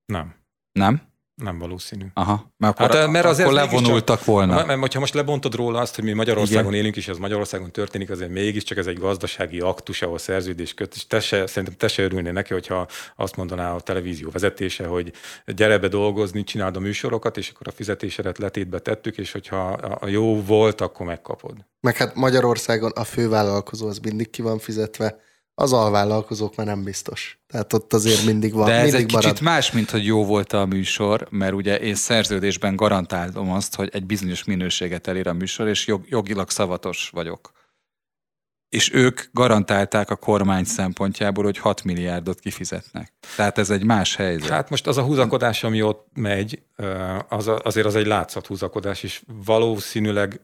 Nem. 0.05 0.35
Nem? 0.71 1.01
Nem 1.35 1.59
valószínű. 1.59 2.05
Aha, 2.13 2.53
mert 2.57 2.79
akkor, 2.79 2.95
hát, 2.95 3.09
mert 3.09 3.25
azért 3.25 3.47
akkor 3.47 3.59
levonultak 3.59 4.17
csak, 4.17 4.25
volna. 4.25 4.53
Mert, 4.65 4.79
mert 4.79 4.93
ha 4.93 4.99
most 4.99 5.13
lebontod 5.13 5.55
róla 5.55 5.79
azt, 5.79 5.95
hogy 5.95 6.03
mi 6.03 6.13
Magyarországon 6.13 6.71
Igen. 6.71 6.79
élünk, 6.79 6.95
és 6.95 7.07
ez 7.07 7.17
Magyarországon 7.17 7.71
történik, 7.71 8.09
azért 8.09 8.31
mégiscsak 8.31 8.77
ez 8.77 8.87
egy 8.87 8.97
gazdasági 8.97 9.59
aktus, 9.59 10.01
ahol 10.01 10.17
szerződés 10.17 10.73
köt, 10.73 10.95
és 10.95 11.07
te 11.07 11.19
se, 11.19 11.47
szerintem 11.47 11.77
te 11.77 11.87
se 11.87 12.03
örülnél 12.03 12.31
neki, 12.31 12.53
hogyha 12.53 12.87
azt 13.15 13.35
mondaná 13.35 13.73
a 13.73 13.79
televízió 13.79 14.29
vezetése, 14.29 14.85
hogy 14.85 15.11
gyere 15.45 15.77
be 15.77 15.87
dolgozni, 15.87 16.43
csináld 16.43 16.75
a 16.75 16.79
műsorokat, 16.79 17.37
és 17.37 17.49
akkor 17.49 17.67
a 17.67 17.71
fizetésedet 17.71 18.37
letétbe 18.37 18.79
tettük, 18.79 19.17
és 19.17 19.31
hogyha 19.31 19.67
a 19.99 20.07
jó 20.07 20.41
volt, 20.41 20.81
akkor 20.81 21.05
megkapod. 21.05 21.55
Meg 21.79 21.97
hát 21.97 22.15
Magyarországon 22.15 22.91
a 22.91 23.03
fővállalkozó 23.03 23.87
az 23.87 23.97
mindig 23.97 24.29
ki 24.29 24.41
van 24.41 24.59
fizetve, 24.59 25.19
az 25.55 25.73
alvállalkozók 25.73 26.55
már 26.55 26.65
nem 26.65 26.83
biztos. 26.83 27.39
Tehát 27.47 27.73
ott 27.73 27.93
azért 27.93 28.25
mindig 28.25 28.53
van. 28.53 28.65
De 28.65 28.73
ez 28.73 28.83
mindig 28.83 28.99
egy 28.99 29.11
marad. 29.11 29.29
kicsit 29.29 29.41
más, 29.45 29.71
mint 29.71 29.89
hogy 29.89 30.05
jó 30.05 30.25
volt 30.25 30.53
a 30.53 30.65
műsor, 30.65 31.27
mert 31.29 31.53
ugye 31.53 31.79
én 31.79 31.95
szerződésben 31.95 32.75
garantálom 32.75 33.51
azt, 33.51 33.75
hogy 33.75 33.89
egy 33.93 34.05
bizonyos 34.05 34.43
minőséget 34.43 35.07
elér 35.07 35.27
a 35.27 35.33
műsor, 35.33 35.67
és 35.67 35.87
jog, 35.87 36.05
jogilag 36.07 36.49
szavatos 36.49 37.09
vagyok. 37.09 37.51
És 38.69 38.93
ők 38.93 39.21
garantálták 39.31 40.09
a 40.09 40.15
kormány 40.15 40.63
szempontjából, 40.63 41.43
hogy 41.43 41.57
6 41.57 41.83
milliárdot 41.83 42.39
kifizetnek. 42.39 43.13
Tehát 43.35 43.57
ez 43.57 43.69
egy 43.69 43.83
más 43.83 44.15
helyzet. 44.15 44.49
Hát 44.49 44.69
most 44.69 44.87
az 44.87 44.97
a 44.97 45.03
húzakodás, 45.03 45.63
ami 45.63 45.81
ott 45.81 46.07
megy, 46.13 46.63
az 47.29 47.51
azért 47.63 47.85
az 47.85 47.95
egy 47.95 48.05
látszat 48.05 48.47
húzakodás, 48.47 49.03
és 49.03 49.23
valószínűleg 49.45 50.41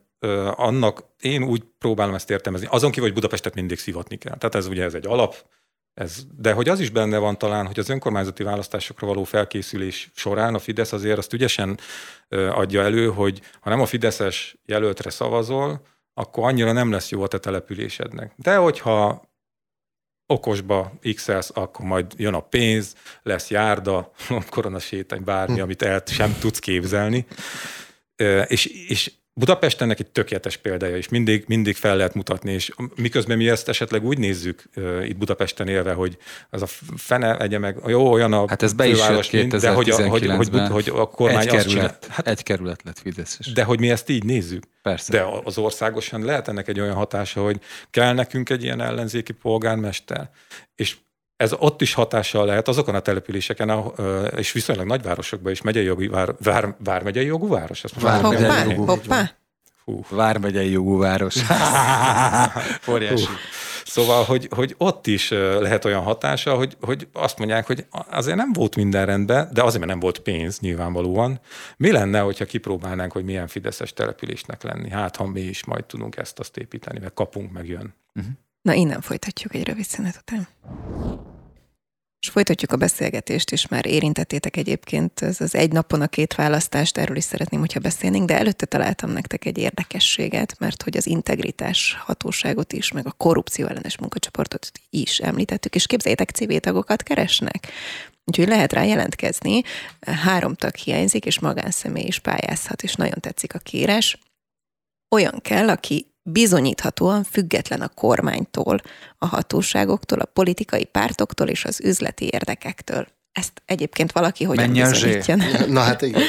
annak 0.56 1.04
én 1.20 1.44
úgy 1.44 1.64
próbálom 1.78 2.14
ezt 2.14 2.30
értelmezni. 2.30 2.68
Azon 2.72 2.90
kívül, 2.90 3.06
hogy 3.06 3.14
Budapestet 3.14 3.56
mindig 3.56 3.78
szivatni 3.78 4.18
kell. 4.18 4.38
Tehát 4.38 4.56
ez 4.56 4.68
ugye 4.68 4.84
ez 4.84 4.94
egy 4.94 5.08
alap, 5.08 5.36
ez, 5.94 6.24
de 6.38 6.54
hogy 6.54 6.70
az 6.70 6.80
is 6.80 6.90
benne 6.90 7.18
van 7.18 7.38
talán, 7.38 7.66
hogy 7.66 7.80
az 7.80 7.90
önkormányzati 7.90 8.44
választásokra 8.44 9.08
való 9.08 9.24
felkészülés 9.24 10.12
során 10.16 10.56
a 10.56 10.60
Fidesz 10.60 10.92
azért 10.92 11.18
azt 11.18 11.34
ügyesen 11.34 11.80
adja 12.30 12.82
elő, 12.82 13.08
hogy 13.08 13.42
ha 13.60 13.70
nem 13.70 13.82
a 13.82 13.86
Fideszes 13.86 14.58
jelöltre 14.66 15.10
szavazol, 15.10 15.82
akkor 16.14 16.44
annyira 16.44 16.72
nem 16.72 16.92
lesz 16.92 17.10
jó 17.10 17.22
a 17.22 17.28
te 17.28 17.40
településednek. 17.40 18.34
De 18.36 18.56
hogyha 18.56 19.28
okosba 20.26 20.92
x 21.14 21.30
akkor 21.54 21.86
majd 21.86 22.14
jön 22.18 22.34
a 22.34 22.40
pénz, 22.40 22.96
lesz 23.22 23.50
járda, 23.50 24.12
koronasétány, 24.50 25.24
bármi, 25.24 25.56
hm. 25.56 25.62
amit 25.62 25.82
el 25.82 26.04
sem 26.06 26.38
tudsz 26.40 26.60
képzelni. 26.60 27.26
És, 28.48 28.66
és 28.66 29.12
Budapest 29.40 29.82
ennek 29.82 30.00
egy 30.00 30.08
tökéletes 30.08 30.58
példája, 30.58 30.98
és 30.98 31.10
mindig, 31.10 31.44
mindig 31.48 31.76
fel 31.76 31.98
lehet 31.98 32.14
mutatni, 32.14 32.52
és 32.52 32.72
miközben 32.96 33.38
mi 33.38 33.50
ezt 33.50 33.70
esetleg 33.70 34.06
úgy 34.06 34.18
nézzük 34.18 34.64
uh, 34.76 35.08
itt 35.08 35.18
Budapesten 35.18 35.68
élve, 35.68 35.94
hogy 35.94 36.18
az 36.50 36.62
a 36.62 36.66
fene 36.96 37.38
egye 37.38 37.58
meg, 37.58 37.78
jó, 37.88 38.12
olyan 38.12 38.34
a 38.34 38.46
Hát 38.48 38.64
ez 38.64 38.74
be 38.74 38.88
is 38.88 38.98
jött 38.98 39.28
2019 39.28 39.62
de 39.62 39.70
hogy 39.70 39.90
a, 39.90 40.10
hogy, 40.10 40.50
hogy, 40.52 40.70
hogy 40.70 40.92
a 40.96 41.10
kormány 41.10 41.48
egy 41.48 41.48
kerület, 41.48 42.08
hát, 42.10 42.28
egy 42.28 42.44
kerület 42.44 42.82
lett 42.84 43.00
Fideszes. 43.00 43.54
De 43.54 43.64
hogy 43.64 43.80
mi 43.80 43.90
ezt 43.90 44.10
így 44.10 44.24
nézzük. 44.24 44.64
Persze. 44.82 45.12
De 45.12 45.26
az 45.44 45.58
országosan 45.58 46.26
lehet 46.26 46.48
ennek 46.48 46.68
egy 46.68 46.80
olyan 46.80 46.96
hatása, 46.96 47.44
hogy 47.44 47.60
kell 47.92 48.14
nekünk 48.14 48.50
egy 48.50 48.64
ilyen 48.64 48.82
ellenzéki 48.82 49.34
polgármester, 49.34 50.30
és 50.76 50.96
ez 51.40 51.54
ott 51.58 51.82
is 51.82 51.94
hatással 51.94 52.46
lehet 52.46 52.68
azokon 52.68 52.96
a 52.96 53.00
településeken, 53.00 53.84
és 54.36 54.52
viszonylag 54.52 54.88
nagyvárosokban 54.88 55.52
is 55.52 55.62
megyei 55.62 55.84
jogú, 55.84 56.10
vár, 56.10 56.36
vár, 56.44 56.76
vármegyei 56.84 57.26
jogú 57.26 57.48
város. 57.48 57.84
Ezt 57.84 57.94
hoppá, 57.94 58.64
jogú, 58.64 58.86
hoppá. 58.86 59.32
Hú. 59.86 60.06
Vármegyei 60.10 60.72
jogú 60.72 60.98
város. 60.98 61.36
Óriási. 62.92 63.28
Szóval, 63.86 64.24
hogy, 64.24 64.50
hogy 64.56 64.76
ott 64.78 65.08
is 65.08 65.30
lehet 65.60 65.86
olyan 65.86 66.02
hatása, 66.02 66.56
hogy, 66.56 66.78
hogy 66.82 67.08
azt 67.14 67.38
mondják, 67.38 67.66
hogy 67.66 67.86
azért 68.10 68.38
nem 68.38 68.54
volt 68.54 68.76
minden 68.76 69.06
rendben, 69.06 69.50
de 69.54 69.64
azért, 69.64 69.80
mert 69.80 69.92
nem 69.92 70.00
volt 70.00 70.20
pénz 70.20 70.60
nyilvánvalóan. 70.60 71.40
Mi 71.78 71.92
lenne, 71.92 72.20
hogyha 72.20 72.46
kipróbálnánk, 72.46 73.12
hogy 73.12 73.24
milyen 73.24 73.48
fideszes 73.48 73.94
településnek 73.94 74.64
lenni? 74.64 74.90
Hát, 74.90 75.16
ha 75.16 75.26
mi 75.26 75.42
is 75.42 75.66
majd 75.66 75.86
tudunk 75.86 76.18
ezt-azt 76.18 76.58
építeni, 76.58 77.00
meg 77.00 77.14
kapunk, 77.14 77.52
meg 77.52 77.68
jön. 77.68 77.94
Uh-huh. 78.16 78.34
Na, 78.62 78.74
innen 78.74 79.02
folytatjuk 79.02 79.56
egy 79.56 79.64
rövid 79.64 79.86
szünet 79.86 80.18
után. 80.18 80.48
És 82.22 82.30
folytatjuk 82.30 82.72
a 82.72 82.78
beszélgetést, 82.78 83.52
és 83.52 83.68
már 83.68 83.86
érintettétek 83.86 84.58
egyébként 84.58 85.22
ez 85.22 85.42
az 85.42 85.56
egy 85.56 85.72
napon 85.72 86.02
a 86.02 86.08
két 86.08 86.36
választást, 86.36 86.98
erről 86.98 87.16
is 87.16 87.24
szeretném, 87.24 87.60
hogyha 87.60 87.80
beszélnénk, 87.80 88.28
de 88.28 88.38
előtte 88.38 88.66
találtam 88.66 89.12
nektek 89.12 89.46
egy 89.46 89.58
érdekességet, 89.58 90.60
mert 90.60 90.84
hogy 90.84 90.98
az 90.98 91.08
integritás 91.08 91.98
hatóságot 92.00 92.74
is, 92.74 92.92
meg 92.92 93.08
a 93.08 93.12
korrupció 93.12 93.68
ellenes 93.68 93.98
munkacsoportot 93.98 94.72
is 94.90 95.20
említettük, 95.20 95.76
és 95.76 95.86
képzeljétek, 95.86 96.32
CV 96.32 96.56
tagokat 96.58 97.04
keresnek. 97.04 97.68
Úgyhogy 98.26 98.48
lehet 98.48 98.74
rá 98.74 98.84
jelentkezni, 98.84 99.62
három 100.00 100.56
tag 100.56 100.76
hiányzik, 100.76 101.26
és 101.26 101.40
magánszemély 101.40 102.06
is 102.06 102.20
pályázhat, 102.20 102.84
és 102.84 102.94
nagyon 102.94 103.20
tetszik 103.20 103.54
a 103.54 103.60
kérés. 103.60 104.18
Olyan 105.16 105.40
kell, 105.42 105.70
aki 105.70 106.08
bizonyíthatóan 106.32 107.24
független 107.24 107.82
a 107.82 107.88
kormánytól, 107.88 108.82
a 109.18 109.26
hatóságoktól, 109.26 110.20
a 110.20 110.26
politikai 110.26 110.86
pártoktól 110.86 111.48
és 111.48 111.66
az 111.66 111.80
üzleti 111.84 112.30
érdekektől. 112.32 113.08
Ezt 113.32 113.62
egyébként 113.66 114.12
valaki 114.12 114.44
hogyan 114.44 114.70
Mennyi 114.70 114.90
bizonyítja? 114.90 115.36
Na 115.68 115.80
hát 115.80 116.02
igen. 116.02 116.22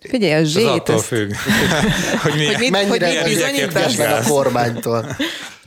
Figyelj, 0.00 0.42
a 0.42 0.44
zsét... 0.44 0.66
Az 0.66 0.70
attól 0.70 0.98
függ. 0.98 1.32
hogy, 2.22 2.34
mi, 2.34 2.44
hogy 2.44 2.58
mit, 2.58 2.70
mennyire 2.70 3.06
hogy 3.06 3.16
mit 3.24 3.34
bizonyítasz? 3.34 3.98
a 3.98 4.22
kormánytól. 4.28 5.16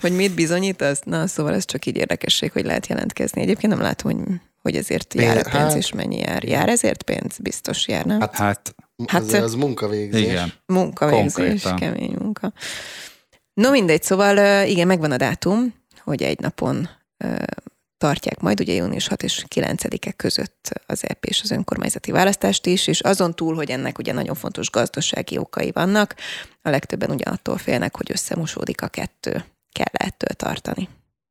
Hogy 0.02 0.16
mit 0.16 0.34
bizonyítasz? 0.34 1.00
Na, 1.04 1.28
szóval 1.28 1.54
ez 1.54 1.66
csak 1.66 1.86
így 1.86 1.96
érdekesség, 1.96 2.52
hogy 2.52 2.66
lehet 2.66 2.88
jelentkezni. 2.88 3.42
Egyébként 3.42 3.74
nem 3.74 3.82
látom, 3.82 4.12
hogy, 4.12 4.26
hogy 4.62 4.76
ezért 4.76 5.14
jár 5.14 5.34
pénz, 5.34 5.56
hát, 5.56 5.76
és 5.76 5.92
mennyi 5.92 6.18
jár. 6.18 6.44
Jár 6.44 6.70
ezért 6.70 7.04
pénz? 7.04 7.38
Biztos 7.40 7.88
jár, 7.88 8.06
nem? 8.06 8.20
Hát, 8.20 8.36
hát, 8.36 8.76
hát 9.08 9.32
az 9.32 9.54
munkavégzés. 9.54 10.22
Igen. 10.22 10.54
Munkavégzés, 10.66 11.34
Konkrétan. 11.34 11.76
kemény 11.76 12.16
munka. 12.20 12.54
No 13.62 13.70
mindegy, 13.70 14.04
szóval 14.04 14.66
igen, 14.68 14.88
megvan 14.88 15.12
a 15.12 15.18
dátum, 15.18 15.74
hogy 16.04 16.24
egy 16.24 16.40
napon 16.40 16.90
tartják 17.98 18.40
majd, 18.40 18.60
ugye 18.60 18.74
június 18.74 19.08
6 19.08 19.24
és 19.24 19.46
9-e 19.56 20.12
között 20.12 20.82
az 20.86 21.04
EP 21.08 21.26
és 21.26 21.42
az 21.44 21.52
önkormányzati 21.52 22.12
választást 22.12 22.66
is, 22.66 22.88
és 22.88 23.00
azon 23.00 23.36
túl, 23.36 23.56
hogy 23.56 23.70
ennek 23.70 23.98
ugye 23.98 24.14
nagyon 24.14 24.36
fontos 24.36 24.70
gazdasági 24.70 25.38
okai 25.38 25.72
vannak, 25.72 26.16
a 26.62 26.70
legtöbben 26.70 27.12
ugyanattól 27.12 27.58
félnek, 27.58 27.98
hogy 27.98 28.12
összemosódik 28.12 28.82
a 28.82 28.88
kettő. 28.88 29.44
Kell 29.72 30.10
ettől 30.10 30.36
tartani. 30.36 30.90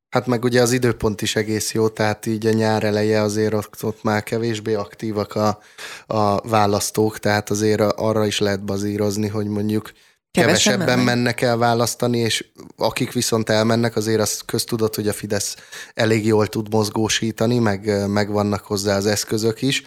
Hát 0.09 0.25
meg 0.25 0.43
ugye 0.43 0.61
az 0.61 0.71
időpont 0.71 1.21
is 1.21 1.35
egész 1.35 1.73
jó, 1.73 1.89
tehát 1.89 2.25
így 2.25 2.45
a 2.45 2.51
nyár 2.51 2.83
eleje 2.83 3.21
azért 3.21 3.53
ott, 3.53 3.83
ott 3.83 4.03
már 4.03 4.23
kevésbé 4.23 4.73
aktívak 4.73 5.35
a, 5.35 5.59
a 6.07 6.47
választók, 6.47 7.19
tehát 7.19 7.49
azért 7.49 7.81
arra 7.81 8.25
is 8.25 8.39
lehet 8.39 8.63
bazírozni, 8.63 9.27
hogy 9.27 9.47
mondjuk 9.47 9.91
kevesebben 10.41 10.87
mennek. 10.87 11.05
mennek 11.05 11.41
el 11.41 11.57
választani, 11.57 12.17
és 12.17 12.45
akik 12.77 13.11
viszont 13.11 13.49
elmennek, 13.49 13.95
azért 13.95 14.19
az 14.19 14.41
köztudott, 14.45 14.95
hogy 14.95 15.07
a 15.07 15.13
Fidesz 15.13 15.55
elég 15.93 16.25
jól 16.25 16.47
tud 16.47 16.73
mozgósítani, 16.73 17.59
meg, 17.59 18.09
meg 18.09 18.31
vannak 18.31 18.65
hozzá 18.65 18.95
az 18.95 19.05
eszközök 19.05 19.61
is. 19.61 19.83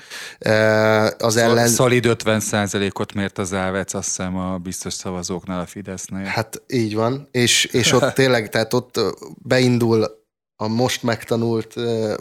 Az 1.18 1.36
ellen... 1.36 1.68
Szolid 1.68 2.06
50 2.06 2.68
ot 2.92 3.14
mért 3.14 3.38
az 3.38 3.52
Elvec, 3.52 3.94
azt 3.94 4.06
hiszem 4.06 4.36
a 4.36 4.58
biztos 4.58 4.92
szavazóknál 4.94 5.60
a 5.60 5.66
Fidesznél. 5.66 6.24
Hát 6.24 6.62
így 6.66 6.94
van, 6.94 7.28
és, 7.30 7.64
és 7.64 7.92
ott 7.92 8.12
tényleg, 8.20 8.48
tehát 8.48 8.74
ott 8.74 9.00
beindul 9.42 10.18
a 10.62 10.68
most 10.68 11.02
megtanult 11.02 11.74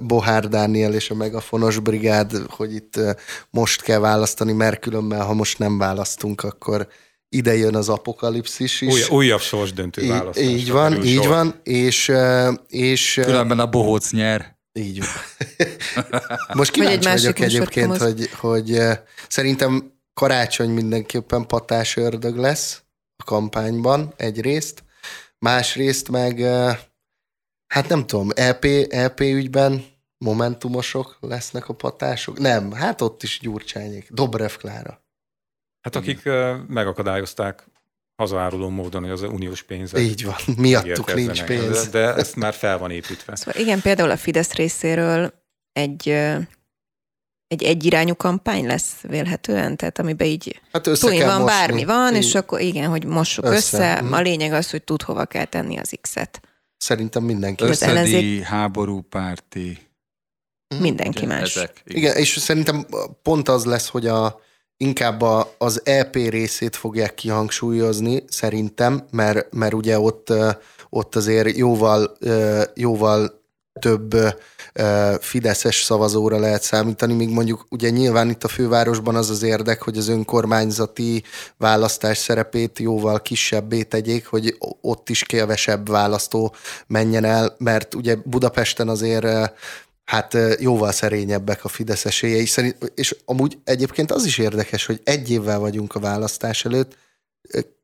Bohár 0.03 0.47
Dániel 0.47 0.93
és 0.93 1.09
a 1.09 1.15
Megafonos 1.15 1.79
Brigád, 1.79 2.31
hogy 2.47 2.73
itt 2.73 2.99
most 3.49 3.81
kell 3.81 3.99
választani, 3.99 4.51
mert 4.51 4.79
különben, 4.79 5.21
ha 5.21 5.33
most 5.33 5.59
nem 5.59 5.77
választunk, 5.77 6.43
akkor 6.43 6.87
ide 7.29 7.55
jön 7.55 7.75
az 7.75 7.89
apokalipszis 7.89 8.81
is. 8.81 8.93
Új, 8.93 9.17
újabb 9.17 9.39
sorsdöntő 9.39 10.07
választás. 10.07 10.45
Így 10.45 10.71
van, 10.71 11.03
így 11.03 11.15
sor. 11.15 11.27
van, 11.27 11.59
és, 11.63 12.11
és... 12.67 13.19
Különben 13.23 13.59
a 13.59 13.69
bohóc 13.69 14.11
nyer. 14.11 14.57
Így 14.73 14.99
van. 14.99 16.05
Most 16.57 16.71
kíváncsi 16.71 17.09
vagyok 17.09 17.39
egyébként, 17.39 17.97
hogy, 17.97 18.29
hogy 18.31 18.79
szerintem 19.27 19.93
karácsony 20.13 20.69
mindenképpen 20.69 21.47
patás 21.47 21.97
ördög 21.97 22.37
lesz 22.37 22.81
a 23.15 23.23
kampányban 23.23 24.13
egyrészt, 24.17 24.83
másrészt 25.39 26.09
meg 26.09 26.39
hát 27.67 27.87
nem 27.87 28.07
tudom, 28.07 28.29
EP, 28.35 28.65
EP 28.89 29.19
ügyben 29.19 29.85
momentumosok 30.17 31.17
lesznek 31.21 31.69
a 31.69 31.73
patások? 31.73 32.39
Nem, 32.39 32.71
hát 32.71 33.01
ott 33.01 33.23
is 33.23 33.39
Gyurcsányék, 33.41 34.11
Dobrev 34.11 34.51
Klára. 34.51 35.03
Hát 35.81 35.95
akik 35.95 36.19
Igen. 36.19 36.65
megakadályozták 36.69 37.67
hazaáruló 38.15 38.69
módon, 38.69 39.01
hogy 39.01 39.11
az 39.11 39.21
uniós 39.21 39.63
pénzek. 39.63 40.01
Így 40.01 40.25
van, 40.25 40.35
miattuk 40.57 41.13
nincs 41.13 41.43
pénz. 41.43 41.89
De 41.89 42.13
ezt 42.13 42.35
már 42.35 42.53
fel 42.53 42.77
van 42.77 42.91
építve. 42.91 43.35
Szóval 43.35 43.61
igen, 43.61 43.81
például 43.81 44.11
a 44.11 44.17
Fidesz 44.17 44.53
részéről 44.53 45.33
egy 45.71 46.09
egy 47.47 47.63
egyirányú 47.63 48.15
kampány 48.15 48.65
lesz 48.65 49.01
vélhetően, 49.01 49.77
tehát 49.77 49.99
amiben 49.99 50.27
így 50.27 50.61
hát 50.71 50.87
össze 50.87 51.15
kell 51.15 51.27
van, 51.27 51.41
mosni. 51.41 51.55
bármi 51.55 51.85
van, 51.85 52.15
így. 52.15 52.23
és 52.23 52.35
akkor 52.35 52.61
igen, 52.61 52.89
hogy 52.89 53.05
mossuk 53.05 53.45
össze. 53.45 53.55
össze. 53.55 54.01
Mm. 54.01 54.11
A 54.11 54.21
lényeg 54.21 54.53
az, 54.53 54.69
hogy 54.69 54.83
tud 54.83 55.01
hova 55.01 55.25
kell 55.25 55.45
tenni 55.45 55.77
az 55.77 55.97
X-et. 56.01 56.41
Szerintem 56.77 57.23
mindenki. 57.23 57.63
Összedi, 57.63 57.91
ellenzék... 57.91 58.41
háborúpárti. 58.41 59.79
Mindenki 60.79 61.25
más. 61.25 61.55
Ezek, 61.55 61.81
igen. 61.85 61.97
igen, 61.97 62.15
és 62.15 62.29
szerintem 62.29 62.85
pont 63.21 63.49
az 63.49 63.65
lesz, 63.65 63.87
hogy 63.87 64.07
a 64.07 64.41
inkább 64.81 65.21
a, 65.21 65.53
az 65.57 65.81
EP 65.83 66.15
részét 66.15 66.75
fogják 66.75 67.13
kihangsúlyozni, 67.13 68.23
szerintem, 68.27 69.05
mert, 69.11 69.53
mert 69.53 69.73
ugye 69.73 69.99
ott, 69.99 70.33
ott 70.89 71.15
azért 71.15 71.57
jóval, 71.57 72.17
jóval 72.73 73.41
több 73.79 74.15
fideszes 75.19 75.83
szavazóra 75.83 76.39
lehet 76.39 76.61
számítani, 76.61 77.13
míg 77.13 77.29
mondjuk 77.29 77.65
ugye 77.69 77.89
nyilván 77.89 78.29
itt 78.29 78.43
a 78.43 78.47
fővárosban 78.47 79.15
az 79.15 79.29
az 79.29 79.43
érdek, 79.43 79.81
hogy 79.81 79.97
az 79.97 80.07
önkormányzati 80.07 81.23
választás 81.57 82.17
szerepét 82.17 82.79
jóval 82.79 83.21
kisebbé 83.21 83.83
tegyék, 83.83 84.25
hogy 84.25 84.57
ott 84.81 85.09
is 85.09 85.23
kevesebb 85.23 85.89
választó 85.89 86.53
menjen 86.87 87.23
el, 87.23 87.55
mert 87.57 87.95
ugye 87.95 88.15
Budapesten 88.23 88.89
azért 88.89 89.53
hát 90.09 90.37
jóval 90.59 90.91
szerényebbek 90.91 91.63
a 91.63 91.67
Fidesz 91.67 92.05
esélyei 92.05 92.45
szerint, 92.45 92.91
és 92.95 93.15
amúgy 93.25 93.57
egyébként 93.63 94.11
az 94.11 94.25
is 94.25 94.37
érdekes, 94.37 94.85
hogy 94.85 95.01
egy 95.03 95.31
évvel 95.31 95.59
vagyunk 95.59 95.95
a 95.95 95.99
választás 95.99 96.65
előtt, 96.65 96.97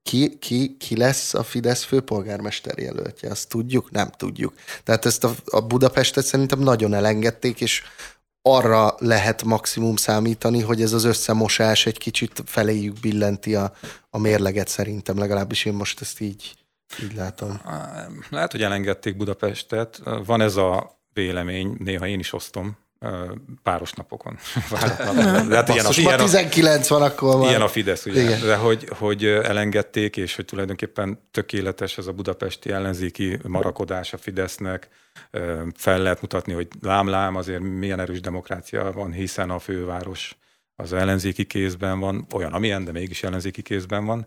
ki, 0.04 0.38
ki, 0.38 0.78
ki 0.78 0.98
lesz 0.98 1.34
a 1.34 1.44
Fidesz 1.44 1.84
főpolgármester 1.84 2.78
jelöltje, 2.78 3.30
azt 3.30 3.50
tudjuk? 3.50 3.92
Nem 3.92 4.10
tudjuk. 4.18 4.54
Tehát 4.84 5.06
ezt 5.06 5.24
a, 5.24 5.32
a 5.46 5.62
Budapestet 5.62 6.26
szerintem 6.26 6.60
nagyon 6.60 6.94
elengedték, 6.94 7.62
és 7.62 7.84
arra 8.42 8.96
lehet 8.98 9.44
maximum 9.44 9.96
számítani, 9.96 10.62
hogy 10.62 10.82
ez 10.82 10.94
az 10.94 11.04
összemosás 11.04 11.86
egy 11.86 11.98
kicsit 11.98 12.44
feléjük 12.46 13.00
billenti 13.00 13.56
a, 13.56 13.74
a 14.10 14.18
mérleget 14.18 14.68
szerintem, 14.68 15.18
legalábbis 15.18 15.66
én 15.66 15.74
most 15.74 16.02
ezt 16.02 16.20
így, 16.20 16.54
így 17.04 17.16
látom. 17.16 17.62
Lehet, 18.30 18.52
hogy 18.52 18.62
elengedték 18.62 19.18
Budapestet. 19.18 20.02
Van 20.26 20.42
ez 20.42 20.56
a 20.56 20.96
vélemény, 21.16 21.76
néha 21.80 22.08
én 22.08 22.20
is 22.20 22.34
osztom, 22.34 22.78
páros 23.64 23.94
napokon. 23.94 24.38
De 25.50 25.56
hát 25.56 25.70
ilyen 25.70 25.86
a, 25.86 25.90
ilyen 25.96 26.18
19 26.18 26.88
van, 26.88 27.02
akkor 27.02 27.38
van. 27.38 27.48
Ilyen 27.48 27.62
a 27.62 27.68
Fidesz, 27.68 28.06
ugye? 28.06 28.22
Igen. 28.22 28.42
De 28.42 28.56
hogy, 28.56 28.88
hogy 28.90 29.26
elengedték, 29.26 30.18
és 30.18 30.36
hogy 30.36 30.46
tulajdonképpen 30.46 31.20
tökéletes 31.32 31.98
ez 31.98 32.08
a 32.08 32.12
budapesti 32.12 32.72
ellenzéki 32.72 33.40
marakodás 33.44 34.14
a 34.14 34.18
Fidesznek. 34.18 34.90
Fel 35.76 36.02
lehet 36.02 36.22
mutatni, 36.22 36.54
hogy 36.54 36.68
lám-lám 36.82 37.36
azért 37.36 37.62
milyen 37.62 38.00
erős 38.00 38.20
demokrácia 38.20 38.92
van, 38.92 39.12
hiszen 39.12 39.50
a 39.50 39.60
főváros 39.60 40.38
az 40.76 40.94
ellenzéki 40.94 41.46
kézben 41.46 42.00
van, 42.00 42.28
olyan, 42.34 42.54
amilyen, 42.54 42.84
de 42.84 42.92
mégis 42.92 43.24
ellenzéki 43.24 43.62
kézben 43.62 44.06
van. 44.06 44.26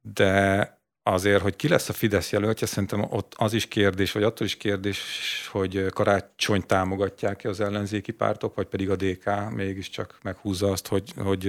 De 0.00 0.79
azért, 1.02 1.42
hogy 1.42 1.56
ki 1.56 1.68
lesz 1.68 1.88
a 1.88 1.92
Fidesz 1.92 2.32
jelöltje, 2.32 2.66
szerintem 2.66 3.06
ott 3.10 3.34
az 3.36 3.52
is 3.52 3.66
kérdés, 3.68 4.12
vagy 4.12 4.22
attól 4.22 4.46
is 4.46 4.56
kérdés, 4.56 5.00
hogy 5.52 5.86
karácsony 5.86 6.66
támogatják-e 6.66 7.48
az 7.48 7.60
ellenzéki 7.60 8.12
pártok, 8.12 8.54
vagy 8.54 8.66
pedig 8.66 8.90
a 8.90 8.96
DK 8.96 9.50
mégiscsak 9.54 10.18
meghúzza 10.22 10.70
azt, 10.70 10.86
hogy, 10.86 11.12
hogy 11.16 11.44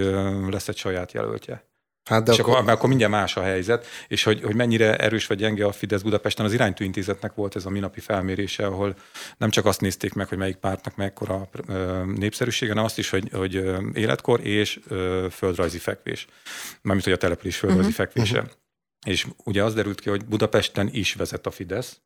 lesz 0.49 0.67
egy 0.67 0.77
saját 0.77 1.11
jelöltje. 1.11 1.69
Hát 2.09 2.23
de 2.23 2.31
és 2.31 2.39
akkor, 2.39 2.57
akkor, 2.57 2.69
akkor 2.69 2.89
mindjárt 2.89 3.11
más 3.11 3.37
a 3.37 3.41
helyzet, 3.41 3.85
és 4.07 4.23
hogy, 4.23 4.41
hogy 4.41 4.55
mennyire 4.55 4.97
erős 4.97 5.27
vagy 5.27 5.37
gyenge 5.37 5.65
a 5.65 5.71
Fidesz 5.71 6.01
Budapesten, 6.01 6.45
az 6.45 6.53
iránytű 6.53 6.85
intézetnek 6.85 7.33
volt 7.33 7.55
ez 7.55 7.65
a 7.65 7.69
minapi 7.69 7.99
felmérése, 7.99 8.65
ahol 8.65 8.95
nem 9.37 9.49
csak 9.49 9.65
azt 9.65 9.81
nézték 9.81 10.13
meg, 10.13 10.27
hogy 10.27 10.37
melyik 10.37 10.55
pártnak 10.55 10.95
mekkora 10.95 11.49
népszerűsége, 12.15 12.71
hanem 12.71 12.85
azt 12.85 12.97
is, 12.97 13.09
hogy, 13.09 13.29
hogy 13.33 13.53
életkor 13.93 14.45
és 14.45 14.79
földrajzi 15.31 15.77
fekvés. 15.77 16.27
Mármint, 16.81 17.05
hogy 17.05 17.15
a 17.15 17.17
település 17.17 17.57
földrajzi 17.57 17.89
uh-huh. 17.89 18.05
fekvése. 18.05 18.39
Uh-huh. 18.39 18.51
És 19.05 19.27
ugye 19.43 19.63
az 19.63 19.73
derült 19.73 19.99
ki, 19.99 20.09
hogy 20.09 20.25
Budapesten 20.25 20.89
is 20.91 21.13
vezet 21.13 21.45
a 21.45 21.51
Fidesz, 21.51 22.01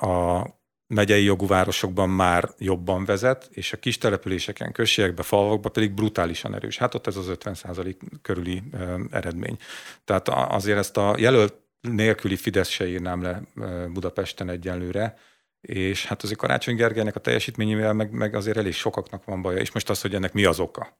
a 0.00 0.46
megyei 0.86 1.24
jogú 1.24 1.46
városokban 1.46 2.10
már 2.10 2.50
jobban 2.58 3.04
vezet, 3.04 3.48
és 3.50 3.72
a 3.72 3.76
kis 3.76 3.98
településeken, 3.98 4.72
községekben, 4.72 5.24
falvakban 5.24 5.72
pedig 5.72 5.92
brutálisan 5.92 6.54
erős. 6.54 6.78
Hát 6.78 6.94
ott 6.94 7.06
ez 7.06 7.16
az 7.16 7.28
50 7.28 7.96
körüli 8.22 8.62
eredmény. 9.10 9.58
Tehát 10.04 10.28
azért 10.28 10.78
ezt 10.78 10.96
a 10.96 11.14
jelölt 11.18 11.54
nélküli 11.80 12.36
Fidesz 12.36 12.68
se 12.68 12.88
írnám 12.88 13.22
le 13.22 13.42
Budapesten 13.92 14.48
egyenlőre, 14.48 15.18
és 15.60 16.06
hát 16.06 16.22
azért 16.22 16.38
Karácsony 16.38 16.76
Gergelynek 16.76 17.16
a 17.16 17.20
teljesítményével 17.20 17.92
meg, 17.92 18.10
meg 18.10 18.34
azért 18.34 18.56
elég 18.56 18.72
sokaknak 18.72 19.24
van 19.24 19.42
baja, 19.42 19.58
és 19.58 19.72
most 19.72 19.90
az, 19.90 20.00
hogy 20.00 20.14
ennek 20.14 20.32
mi 20.32 20.44
az 20.44 20.60
oka, 20.60 20.98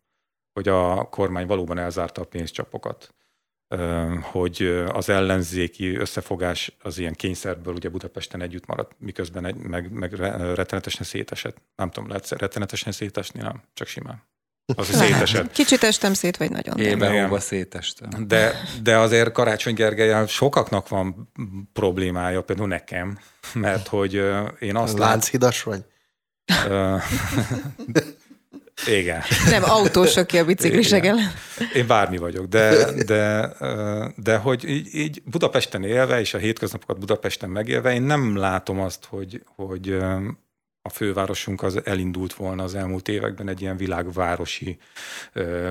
hogy 0.53 0.69
a 0.69 1.09
kormány 1.09 1.47
valóban 1.47 1.79
elzárta 1.79 2.21
a 2.21 2.27
pénzcsapokat 2.27 3.15
hogy 4.21 4.85
az 4.93 5.09
ellenzéki 5.09 5.97
összefogás 5.97 6.77
az 6.83 6.99
ilyen 6.99 7.15
kényszerből 7.15 7.75
ugye 7.75 7.89
Budapesten 7.89 8.43
együtt 8.43 8.67
maradt, 8.67 8.93
miközben 8.99 9.47
egy, 9.47 9.57
meg, 9.57 9.93
meg 9.93 10.15
rettenetesen 10.55 11.05
szétesett. 11.05 11.57
Nem 11.77 11.91
tudom, 11.91 12.09
lehet 12.09 12.29
rettenetesen 12.29 12.93
szétesni, 12.93 13.41
nem, 13.41 13.63
csak 13.75 13.87
simán. 13.87 14.23
Az, 14.77 14.87
szétesett. 14.87 15.53
Kicsit 15.53 15.83
estem 15.83 16.15
szét, 16.15 16.37
vagy 16.37 16.51
nagyon. 16.51 16.79
Éve 16.79 17.41
szétestem. 17.41 18.27
De, 18.27 18.61
de 18.83 18.99
azért 18.99 19.33
Karácsony 19.33 19.75
Gergely 19.75 20.27
sokaknak 20.27 20.89
van 20.89 21.33
problémája, 21.73 22.43
például 22.43 22.69
nekem, 22.69 23.19
mert 23.53 23.89
hogy 23.89 24.15
én 24.59 24.77
azt 24.77 24.99
Lánchidas 24.99 25.63
vagy? 25.63 25.85
Igen. 28.87 29.23
Nem 29.51 29.63
autós, 29.65 30.17
aki 30.17 30.39
a 30.39 30.45
biciklisek 30.45 31.07
ellen. 31.07 31.33
Én 31.75 31.87
bármi 31.87 32.17
vagyok, 32.17 32.47
de, 32.47 32.93
de, 33.05 33.53
de 34.17 34.37
hogy 34.37 34.69
így, 34.69 34.95
így 34.95 35.23
Budapesten 35.25 35.85
élve, 35.85 36.21
és 36.21 36.35
a 36.35 36.39
hétköznapokat 36.39 36.99
Budapesten 36.99 37.51
megélve, 37.51 37.95
én 37.95 38.03
nem 38.03 38.37
látom 38.37 38.81
azt, 38.81 39.05
hogy, 39.05 39.43
hogy 39.57 39.91
a 40.83 40.89
fővárosunk 40.89 41.63
az 41.63 41.81
elindult 41.85 42.35
volna 42.35 42.63
az 42.63 42.75
elmúlt 42.75 43.09
években 43.09 43.49
egy 43.49 43.61
ilyen 43.61 43.77
világvárosi 43.77 44.79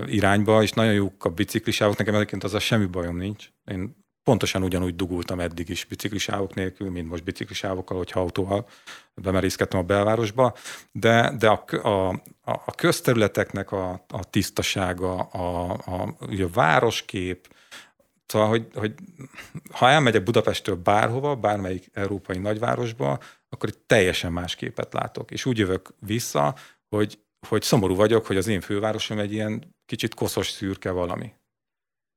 irányba, 0.05 0.63
és 0.63 0.71
nagyon 0.71 0.93
jók 0.93 1.25
a 1.25 1.29
biciklisávok. 1.29 1.97
Nekem 1.97 2.15
egyébként 2.15 2.43
az 2.43 2.53
a 2.53 2.59
semmi 2.59 2.85
bajom 2.85 3.17
nincs. 3.17 3.47
Én 3.65 4.02
pontosan 4.23 4.63
ugyanúgy 4.63 4.95
dugultam 4.95 5.39
eddig 5.39 5.69
is 5.69 5.85
biciklisávok 5.85 6.53
nélkül, 6.53 6.89
mint 6.89 7.09
most 7.09 7.23
biciklisávokkal, 7.23 7.97
hogyha 7.97 8.19
autóval 8.19 8.67
bemerészkedtem 9.15 9.79
a 9.79 9.83
belvárosba, 9.83 10.55
de, 10.91 11.35
de 11.37 11.49
a, 11.49 11.65
a, 11.87 12.21
a 12.41 12.75
közterületeknek 12.75 13.71
a, 13.71 14.05
a 14.07 14.29
tisztasága, 14.29 15.19
a, 15.21 15.71
a, 15.85 16.15
a 16.19 16.49
városkép, 16.53 17.47
Szóval, 18.25 18.47
hogy, 18.47 18.67
hogy 18.73 18.93
ha 19.71 19.89
elmegyek 19.89 20.23
Budapestről 20.23 20.75
bárhova, 20.75 21.35
bármelyik 21.35 21.89
európai 21.93 22.37
nagyvárosba, 22.37 23.19
akkor 23.49 23.69
egy 23.69 23.77
teljesen 23.77 24.31
más 24.31 24.55
képet 24.55 24.93
látok. 24.93 25.31
És 25.31 25.45
úgy 25.45 25.57
jövök 25.57 25.93
vissza, 25.99 26.55
hogy, 26.89 27.19
hogy 27.47 27.61
szomorú 27.61 27.95
vagyok, 27.95 28.25
hogy 28.25 28.37
az 28.37 28.47
én 28.47 28.61
fővárosom 28.61 29.19
egy 29.19 29.33
ilyen 29.33 29.75
kicsit 29.85 30.13
koszos 30.13 30.49
szürke 30.49 30.91
valami. 30.91 31.33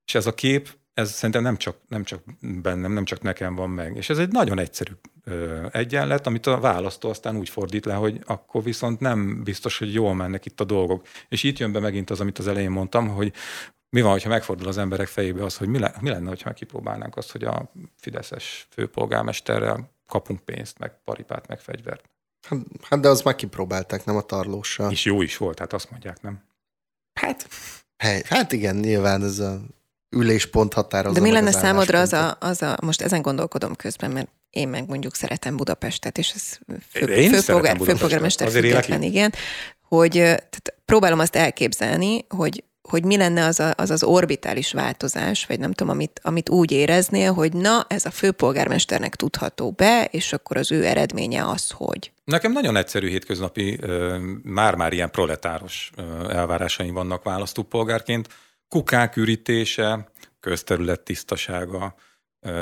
És 0.05 0.15
ez 0.15 0.27
a 0.27 0.35
kép 0.35 0.77
ez 0.97 1.11
szerintem 1.11 1.43
nem 1.43 1.57
csak, 1.57 1.77
nem 1.89 2.05
csak 2.05 2.23
bennem, 2.41 2.93
nem 2.93 3.05
csak 3.05 3.23
nekem 3.23 3.55
van 3.55 3.71
meg. 3.71 3.97
És 3.97 4.11
ez 4.11 4.19
egy 4.19 4.29
nagyon 4.29 4.59
egyszerű 4.59 4.93
ö, 5.25 5.67
egyenlet, 5.73 6.27
amit 6.27 6.47
a 6.47 6.61
választó 6.61 7.09
aztán 7.09 7.37
úgy 7.37 7.49
fordít 7.49 7.85
le, 7.85 7.95
hogy 7.95 8.21
akkor 8.27 8.63
viszont 8.63 9.01
nem 9.01 9.43
biztos, 9.45 9.79
hogy 9.79 9.95
jól 9.95 10.15
mennek 10.15 10.47
itt 10.47 10.61
a 10.61 10.65
dolgok. 10.65 11.07
És 11.29 11.43
itt 11.43 11.59
jön 11.59 11.73
be 11.73 11.81
megint 11.81 12.11
az, 12.11 12.21
amit 12.21 12.39
az 12.39 12.49
elején 12.49 12.71
mondtam, 12.71 13.09
hogy 13.09 13.33
mi 13.89 14.01
van, 14.01 14.11
hogyha 14.11 14.29
megfordul 14.29 14.69
az 14.69 14.79
emberek 14.79 15.07
fejébe 15.07 15.45
az, 15.45 15.57
hogy 15.57 15.69
mi, 15.69 15.79
le, 15.79 15.95
mi 16.01 16.09
lenne, 16.09 16.29
hogyha 16.29 16.53
kipróbálnánk 16.53 17.17
azt, 17.17 17.33
hogy 17.33 17.45
a 17.45 17.73
Fideszes 17.97 18.67
főpolgármesterrel 18.71 19.91
kapunk 20.07 20.41
pénzt, 20.41 20.79
meg 20.79 21.03
paripát, 21.05 21.49
meg 21.49 21.61
fegyvert. 21.61 22.11
Hát, 22.49 22.59
hát 22.83 23.01
de 23.01 23.09
az 23.09 23.23
már 23.23 23.35
kipróbálták, 23.35 24.05
nem 24.05 24.17
a 24.17 24.23
tarlóssal. 24.23 24.91
És 24.91 25.05
jó 25.05 25.23
is 25.23 25.37
volt, 25.37 25.59
hát 25.59 25.73
azt 25.73 25.91
mondják, 25.91 26.23
nem? 26.23 26.45
Hát, 27.21 27.49
Hey, 27.97 28.23
hát 28.25 28.53
igen, 28.53 28.77
nyilván 28.77 29.23
ez 29.23 29.39
a 29.39 29.61
üléspont 30.11 30.73
határozza. 30.73 31.21
De 31.21 31.27
mi 31.27 31.33
lenne 31.33 31.49
az 31.49 31.55
számodra 31.55 32.01
az 32.01 32.13
a, 32.13 32.37
az 32.41 32.63
a, 32.63 32.77
most 32.83 33.03
ezen 33.03 33.23
gondolkodom 33.23 33.75
közben, 33.75 34.11
mert 34.11 34.29
én 34.51 34.69
meg 34.69 34.89
mondjuk 34.89 35.15
szeretem 35.15 35.57
Budapestet, 35.57 36.19
és 36.19 36.33
ez 36.35 36.59
fő, 36.91 37.07
én 37.07 37.33
főpolgár, 37.33 37.77
főpolgármester 37.85 38.51
független, 38.51 39.03
igen, 39.03 39.33
hogy 39.83 40.13
tehát 40.13 40.75
próbálom 40.85 41.19
azt 41.19 41.37
elképzelni, 41.37 42.27
hogy 42.29 42.65
hogy 42.89 43.05
mi 43.05 43.17
lenne 43.17 43.45
az, 43.45 43.61
a, 43.61 43.73
az 43.77 43.91
az 43.91 44.03
orbitális 44.03 44.73
változás, 44.73 45.47
vagy 45.47 45.59
nem 45.59 45.73
tudom, 45.73 45.93
amit, 45.93 46.21
amit 46.23 46.49
úgy 46.49 46.73
éreznél, 46.73 47.33
hogy 47.33 47.53
na, 47.53 47.87
ez 47.89 48.05
a 48.05 48.11
főpolgármesternek 48.11 49.17
tudható 49.17 49.71
be, 49.71 50.09
és 50.11 50.33
akkor 50.33 50.57
az 50.57 50.73
ő 50.73 50.85
eredménye 50.87 51.49
az, 51.49 51.71
hogy. 51.71 52.13
Nekem 52.25 52.53
nagyon 52.53 52.77
egyszerű 52.77 53.09
hétköznapi, 53.09 53.81
már-már 54.43 54.93
ilyen 54.93 55.11
proletáros 55.11 55.91
elvárásaim 56.29 56.95
vannak 56.95 57.23
választópolgárként 57.23 58.29
kukák 58.69 59.17
ürítése, 59.17 60.11
közterület 60.41 61.01
tisztasága, 61.01 61.95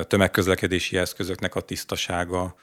tömegközlekedési 0.06 0.96
eszközöknek 0.96 1.54
a 1.54 1.60
tisztasága, 1.60 2.54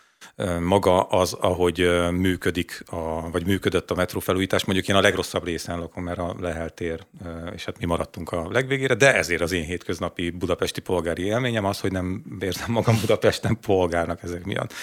maga 0.60 1.04
az, 1.04 1.34
ahogy 1.34 2.10
működik, 2.12 2.84
a, 2.86 3.30
vagy 3.30 3.46
működött 3.46 3.92
a 3.92 3.96
metrófelújítás. 3.96 4.66
Mondjuk 4.66 4.88
én 4.88 4.96
a 4.96 5.02
legrosszabb 5.02 5.44
részen 5.44 5.80
lakom, 5.80 6.04
mert 6.04 6.20
a 6.20 6.36
Lehel 6.40 6.70
tér, 6.70 7.06
és 7.54 7.66
hát 7.66 7.80
mi 7.80 7.86
maradtunk 7.86 8.32
a 8.32 8.48
legvégére, 8.52 8.94
de 8.94 9.16
ezért 9.16 9.42
az 9.42 9.52
én 9.52 9.64
hétköznapi 9.64 10.30
budapesti 10.30 10.82
polgári 10.82 11.24
élményem 11.24 11.66
az, 11.66 11.80
hogy 11.80 11.92
nem 11.92 12.24
érzem 12.40 12.72
magam 12.72 13.00
Budapesten 13.00 13.60
polgárnak 13.60 14.24
ezek 14.24 14.44
miatt. 14.44 14.74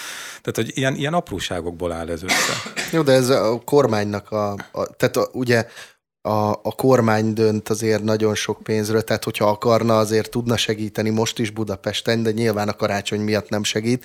Tehát, 0.40 0.54
hogy 0.54 0.70
ilyen, 0.78 0.94
ilyen 0.94 1.14
apróságokból 1.14 1.92
áll 1.92 2.10
ez 2.10 2.22
össze. 2.22 2.52
Jó, 2.92 3.02
de 3.02 3.12
ez 3.12 3.28
a 3.28 3.60
kormánynak 3.64 4.30
a, 4.30 4.50
a 4.52 4.86
tehát 4.96 5.16
a, 5.16 5.28
ugye 5.32 5.66
a, 6.22 6.50
a 6.50 6.74
kormány 6.76 7.32
dönt 7.32 7.68
azért 7.68 8.02
nagyon 8.02 8.34
sok 8.34 8.62
pénzről, 8.62 9.02
tehát 9.02 9.24
hogyha 9.24 9.48
akarna, 9.48 9.98
azért 9.98 10.30
tudna 10.30 10.56
segíteni 10.56 11.10
most 11.10 11.38
is 11.38 11.50
Budapesten, 11.50 12.22
de 12.22 12.30
nyilván 12.30 12.68
a 12.68 12.76
karácsony 12.76 13.20
miatt 13.20 13.48
nem 13.48 13.64
segít, 13.64 14.04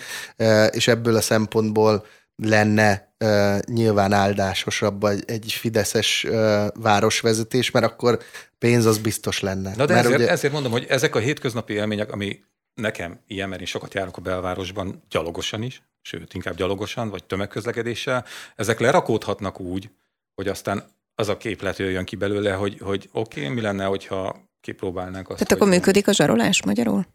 és 0.71 0.87
ebből 0.87 1.15
a 1.15 1.21
szempontból 1.21 2.05
lenne 2.35 3.13
uh, 3.19 3.59
nyilván 3.59 4.13
áldásosabb 4.13 5.03
egy, 5.03 5.51
fideszes 5.51 6.23
uh, 6.23 6.67
városvezetés, 6.73 7.71
mert 7.71 7.85
akkor 7.85 8.19
pénz 8.57 8.85
az 8.85 8.97
biztos 8.97 9.39
lenne. 9.39 9.73
Na 9.75 9.85
de 9.85 9.93
mert 9.93 10.05
ezért, 10.05 10.19
ugye... 10.21 10.29
ezért 10.29 10.53
mondom, 10.53 10.71
hogy 10.71 10.85
ezek 10.89 11.15
a 11.15 11.19
hétköznapi 11.19 11.73
élmények, 11.73 12.11
ami 12.11 12.39
nekem 12.73 13.19
ilyen, 13.27 13.49
mert 13.49 13.61
én 13.61 13.67
sokat 13.67 13.93
járok 13.93 14.17
a 14.17 14.21
belvárosban 14.21 15.03
gyalogosan 15.09 15.61
is, 15.61 15.83
sőt, 16.01 16.33
inkább 16.33 16.55
gyalogosan, 16.55 17.09
vagy 17.09 17.23
tömegközlekedéssel, 17.23 18.25
ezek 18.55 18.79
lerakódhatnak 18.79 19.59
úgy, 19.59 19.89
hogy 20.35 20.47
aztán 20.47 20.83
az 21.15 21.27
a 21.27 21.37
képlet 21.37 21.77
jöjjön 21.77 22.05
ki 22.05 22.15
belőle, 22.15 22.53
hogy, 22.53 22.77
hogy 22.79 23.09
oké, 23.11 23.41
okay, 23.41 23.53
mi 23.53 23.61
lenne, 23.61 23.85
hogyha 23.85 24.35
kipróbálnánk 24.61 25.29
azt. 25.29 25.37
Tehát 25.37 25.53
akkor 25.53 25.67
működik 25.67 26.07
a 26.07 26.13
zsarolás 26.13 26.63
magyarul? 26.63 27.05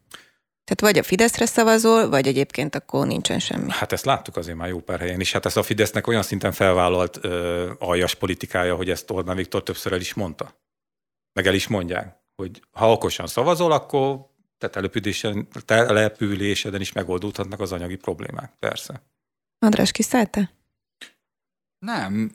Tehát 0.63 0.93
vagy 0.93 1.03
a 1.03 1.07
Fideszre 1.07 1.45
szavazol, 1.45 2.09
vagy 2.09 2.27
egyébként 2.27 2.75
akkor 2.75 3.07
nincsen 3.07 3.39
semmi. 3.39 3.71
Hát 3.71 3.91
ezt 3.91 4.05
láttuk 4.05 4.37
azért 4.37 4.57
már 4.57 4.67
jó 4.67 4.79
pár 4.79 4.99
helyen 4.99 5.19
is. 5.19 5.31
Hát 5.31 5.45
ez 5.45 5.57
a 5.57 5.63
Fidesznek 5.63 6.07
olyan 6.07 6.23
szinten 6.23 6.51
felvállalt 6.51 7.17
ö, 7.21 7.71
aljas 7.79 8.15
politikája, 8.15 8.75
hogy 8.75 8.89
ezt 8.89 9.11
Orbán 9.11 9.35
Viktor 9.35 9.63
többször 9.63 9.93
el 9.93 9.99
is 9.99 10.13
mondta. 10.13 10.59
Meg 11.33 11.47
el 11.47 11.53
is 11.53 11.67
mondják, 11.67 12.17
hogy 12.35 12.61
ha 12.71 12.91
okosan 12.91 13.27
szavazol, 13.27 13.71
akkor 13.71 14.27
te 14.57 14.69
településeden 15.55 16.81
is 16.81 16.91
megoldódhatnak 16.91 17.59
az 17.59 17.71
anyagi 17.71 17.95
problémák. 17.95 18.53
Persze. 18.59 19.03
András, 19.59 19.91
kiszállte? 19.91 20.51
Nem, 21.79 22.31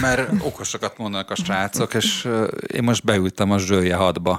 mert 0.00 0.30
okosakat 0.42 0.98
mondanak 0.98 1.30
a 1.30 1.34
srácok, 1.34 1.94
és 1.94 2.28
én 2.66 2.82
most 2.82 3.04
beültem 3.04 3.50
a 3.50 3.58
zsője 3.58 3.94
hadba. 3.94 4.36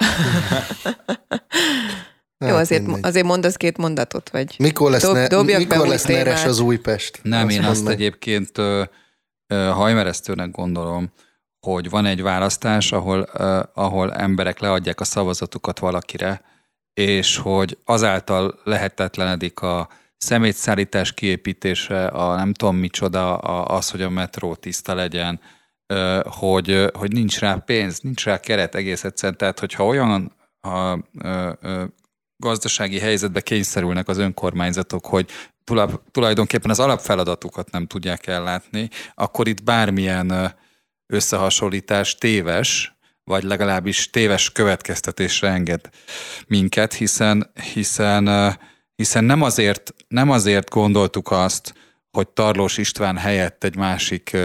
Hát 2.39 2.49
Jó, 2.49 2.55
azért, 2.55 3.05
azért 3.05 3.25
mondasz 3.25 3.55
két 3.55 3.77
mondatot, 3.77 4.29
vagy 4.29 4.55
mikor 4.59 4.91
lesz, 4.91 5.27
dob, 5.27 5.47
ne, 5.47 5.57
mikor 5.57 5.87
lesz 5.87 6.05
neres 6.05 6.45
az 6.45 6.59
Újpest? 6.59 7.19
Nem, 7.23 7.47
azt 7.47 7.55
én 7.55 7.63
azt 7.63 7.87
egyébként 7.87 8.57
uh, 8.57 8.87
hajmeresztőnek 9.47 10.51
gondolom, 10.51 11.11
hogy 11.59 11.89
van 11.89 12.05
egy 12.05 12.21
választás, 12.21 12.91
ahol, 12.91 13.29
uh, 13.33 13.59
ahol 13.73 14.13
emberek 14.13 14.59
leadják 14.59 14.99
a 14.99 15.03
szavazatukat 15.03 15.79
valakire, 15.79 16.41
és 16.93 17.37
hogy 17.37 17.77
azáltal 17.85 18.59
lehetetlenedik 18.63 19.59
a 19.59 19.89
szemétszállítás 20.17 21.13
kiépítése, 21.13 22.07
a 22.07 22.35
nem 22.35 22.53
tudom 22.53 22.75
micsoda, 22.75 23.37
a, 23.37 23.75
az, 23.75 23.89
hogy 23.89 24.01
a 24.01 24.09
metró 24.09 24.55
tiszta 24.55 24.93
legyen, 24.93 25.39
hogy, 26.23 26.85
hogy 26.93 27.11
nincs 27.11 27.39
rá 27.39 27.55
pénz, 27.55 27.99
nincs 27.99 28.25
rá 28.25 28.39
keret 28.39 28.75
egész 28.75 29.03
egyszerűen. 29.03 29.37
Tehát, 29.37 29.59
hogyha 29.59 29.85
olyan 29.85 30.31
a, 30.61 30.99
gazdasági 32.37 32.99
helyzetbe 32.99 33.41
kényszerülnek 33.41 34.07
az 34.07 34.17
önkormányzatok, 34.17 35.05
hogy 35.05 35.29
tulajdonképpen 36.11 36.69
az 36.69 36.79
alapfeladatukat 36.79 37.71
nem 37.71 37.87
tudják 37.87 38.27
ellátni, 38.27 38.89
akkor 39.13 39.47
itt 39.47 39.63
bármilyen 39.63 40.55
összehasonlítás 41.13 42.15
téves, 42.15 42.95
vagy 43.23 43.43
legalábbis 43.43 44.09
téves 44.09 44.51
következtetésre 44.51 45.49
enged 45.49 45.89
minket, 46.47 46.93
hiszen, 46.93 47.51
hiszen, 47.73 48.27
hiszen 48.95 49.23
nem, 49.23 49.41
azért, 49.41 49.93
nem 50.07 50.29
azért 50.29 50.69
gondoltuk 50.69 51.31
azt, 51.31 51.73
hogy 52.11 52.27
Tarlós 52.27 52.77
István 52.77 53.17
helyett 53.17 53.63
egy 53.63 53.75
másik 53.75 54.37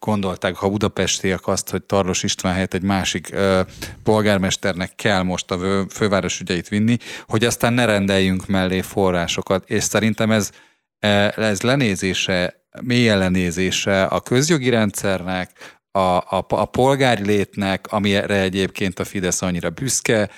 gondolták, 0.00 0.56
ha 0.56 0.68
budapestiek 0.68 1.46
azt, 1.46 1.70
hogy 1.70 1.82
Tarlos 1.82 2.22
István 2.22 2.52
helyett 2.52 2.74
egy 2.74 2.82
másik 2.82 3.28
ö, 3.32 3.60
polgármesternek 4.02 4.94
kell 4.94 5.22
most 5.22 5.50
a 5.50 5.86
főváros 5.90 6.40
ügyeit 6.40 6.68
vinni, 6.68 6.96
hogy 7.26 7.44
aztán 7.44 7.72
ne 7.72 7.84
rendeljünk 7.84 8.46
mellé 8.46 8.80
forrásokat. 8.80 9.70
És 9.70 9.82
szerintem 9.82 10.30
ez, 10.30 10.50
e, 10.98 11.32
ez 11.36 11.60
lenézése, 11.60 12.64
mély 12.82 13.08
lenézése 13.08 14.04
a 14.04 14.20
közjogi 14.20 14.68
rendszernek, 14.68 15.50
a, 15.92 15.98
a, 15.98 16.46
a 16.48 16.64
polgári 16.64 17.24
létnek, 17.24 17.86
amire 17.86 18.40
egyébként 18.40 18.98
a 18.98 19.04
Fidesz 19.04 19.42
annyira 19.42 19.70
büszke, 19.70 20.30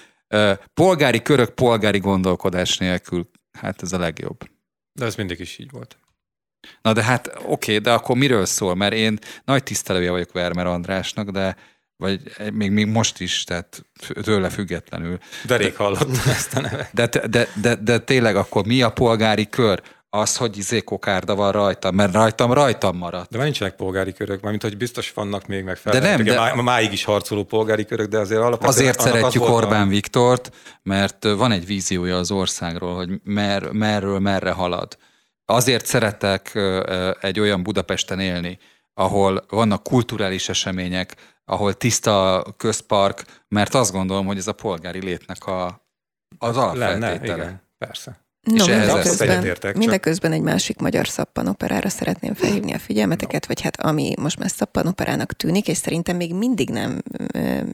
polgári 0.74 1.22
körök, 1.22 1.50
polgári 1.54 1.98
gondolkodás 1.98 2.78
nélkül, 2.78 3.30
hát 3.58 3.82
ez 3.82 3.92
a 3.92 3.98
legjobb. 3.98 4.50
De 4.92 5.04
ez 5.04 5.14
mindig 5.14 5.40
is 5.40 5.58
így 5.58 5.70
volt. 5.70 5.96
Na 6.82 6.92
de 6.92 7.02
hát 7.02 7.26
oké, 7.28 7.44
okay, 7.44 7.78
de 7.78 7.92
akkor 7.92 8.16
miről 8.16 8.46
szól? 8.46 8.74
Mert 8.74 8.94
én 8.94 9.18
nagy 9.44 9.62
tisztelője 9.62 10.10
vagyok 10.10 10.32
Vermer 10.32 10.66
Andrásnak, 10.66 11.30
de 11.30 11.56
vagy 11.96 12.20
még, 12.52 12.70
még 12.70 12.86
most 12.86 13.20
is, 13.20 13.44
tehát 13.44 13.84
tőle 14.22 14.50
függetlenül. 14.50 15.18
De 15.46 15.56
rég 15.56 15.76
hallottam 15.76 16.10
ezt 16.26 16.54
a 16.54 16.60
nevet. 16.60 16.90
De, 16.92 17.06
de, 17.06 17.26
de, 17.26 17.48
de, 17.60 17.74
de 17.74 17.98
tényleg 17.98 18.36
akkor 18.36 18.66
mi 18.66 18.82
a 18.82 18.92
polgári 18.92 19.48
kör? 19.48 19.82
Az, 20.14 20.36
hogy 20.36 20.58
izé 20.58 20.80
kokárda 20.80 21.34
van 21.34 21.52
rajtam, 21.52 21.94
mert 21.94 22.12
rajtam 22.12 22.52
rajtam 22.52 22.96
maradt. 22.96 23.30
De 23.30 23.36
már 23.36 23.46
nincsenek 23.46 23.74
polgári 23.74 24.12
körök, 24.12 24.40
mármint 24.40 24.62
hogy 24.62 24.76
biztos 24.76 25.12
vannak 25.12 25.46
még 25.46 25.64
meg 25.64 25.76
fel. 25.76 25.92
De 25.92 25.98
nem, 25.98 26.24
de... 26.24 26.34
Má, 26.34 26.52
máig 26.52 26.92
is 26.92 27.04
harcoló 27.04 27.44
polgári 27.44 27.84
körök, 27.84 28.08
de 28.08 28.18
azért 28.18 28.40
alapvetően... 28.40 28.70
Azért 28.70 29.00
szeretjük 29.00 29.48
Orbán 29.48 29.88
Viktort, 29.88 30.50
mert 30.82 31.24
van 31.24 31.52
egy 31.52 31.66
víziója 31.66 32.16
az 32.18 32.30
országról, 32.30 32.94
hogy 32.94 33.10
mer, 33.24 33.70
merről 33.70 34.18
merre 34.18 34.50
halad 34.50 34.96
Azért 35.44 35.86
szeretek 35.86 36.58
egy 37.20 37.40
olyan 37.40 37.62
Budapesten 37.62 38.20
élni, 38.20 38.58
ahol 38.94 39.44
vannak 39.48 39.82
kulturális 39.82 40.48
események, 40.48 41.14
ahol 41.44 41.74
tiszta 41.74 42.44
közpark, 42.56 43.24
mert 43.48 43.74
azt 43.74 43.92
gondolom, 43.92 44.26
hogy 44.26 44.36
ez 44.36 44.46
a 44.46 44.52
polgári 44.52 45.00
létnek 45.02 45.46
a, 45.46 45.86
az 46.38 46.56
alapfeltétele. 46.56 46.98
Lenne, 46.98 47.24
igen, 47.24 47.62
persze. 47.78 48.21
No, 48.42 48.64
és 48.64 48.66
mindeközben, 48.66 49.56
mindeközben 49.76 50.32
egy 50.32 50.40
másik 50.40 50.78
magyar 50.78 51.08
szappanoperára 51.08 51.88
szeretném 51.88 52.34
felhívni 52.34 52.72
a 52.72 52.78
figyelmeteket, 52.78 53.46
vagy 53.46 53.60
hát 53.60 53.80
ami 53.80 54.14
most 54.20 54.38
már 54.38 54.50
szappanoperának 54.50 55.32
tűnik, 55.32 55.68
és 55.68 55.76
szerintem 55.76 56.16
még 56.16 56.34
mindig 56.34 56.70
nem 56.70 57.02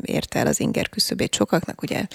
érte 0.02 0.38
el 0.38 0.46
az 0.46 0.61
inger 0.61 0.88
küszöbét 0.88 1.35
sokaknak, 1.35 1.83
ugye 1.83 2.07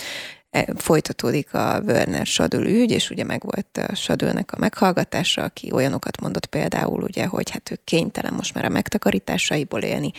E, 0.54 0.68
folytatódik 0.76 1.54
a 1.54 1.82
Werner 1.86 2.26
Sadül 2.26 2.68
ügy, 2.68 2.92
és 2.92 3.10
ugye 3.10 3.24
meg 3.24 3.42
volt 3.44 3.80
a 3.90 3.96
Sadülnek 3.96 4.52
a 4.52 4.60
meghallgatása, 4.60 5.44
aki 5.44 5.72
olyanokat 5.72 6.22
mondott 6.22 6.46
például, 6.46 7.04
ugye, 7.04 7.26
hogy 7.26 7.50
hát 7.50 7.72
ő 7.72 7.80
kénytelen 7.84 8.34
most 8.34 8.54
már 8.54 8.66
a 8.66 8.70
megtakarításaiból 8.70 9.82
élni, 9.82 10.12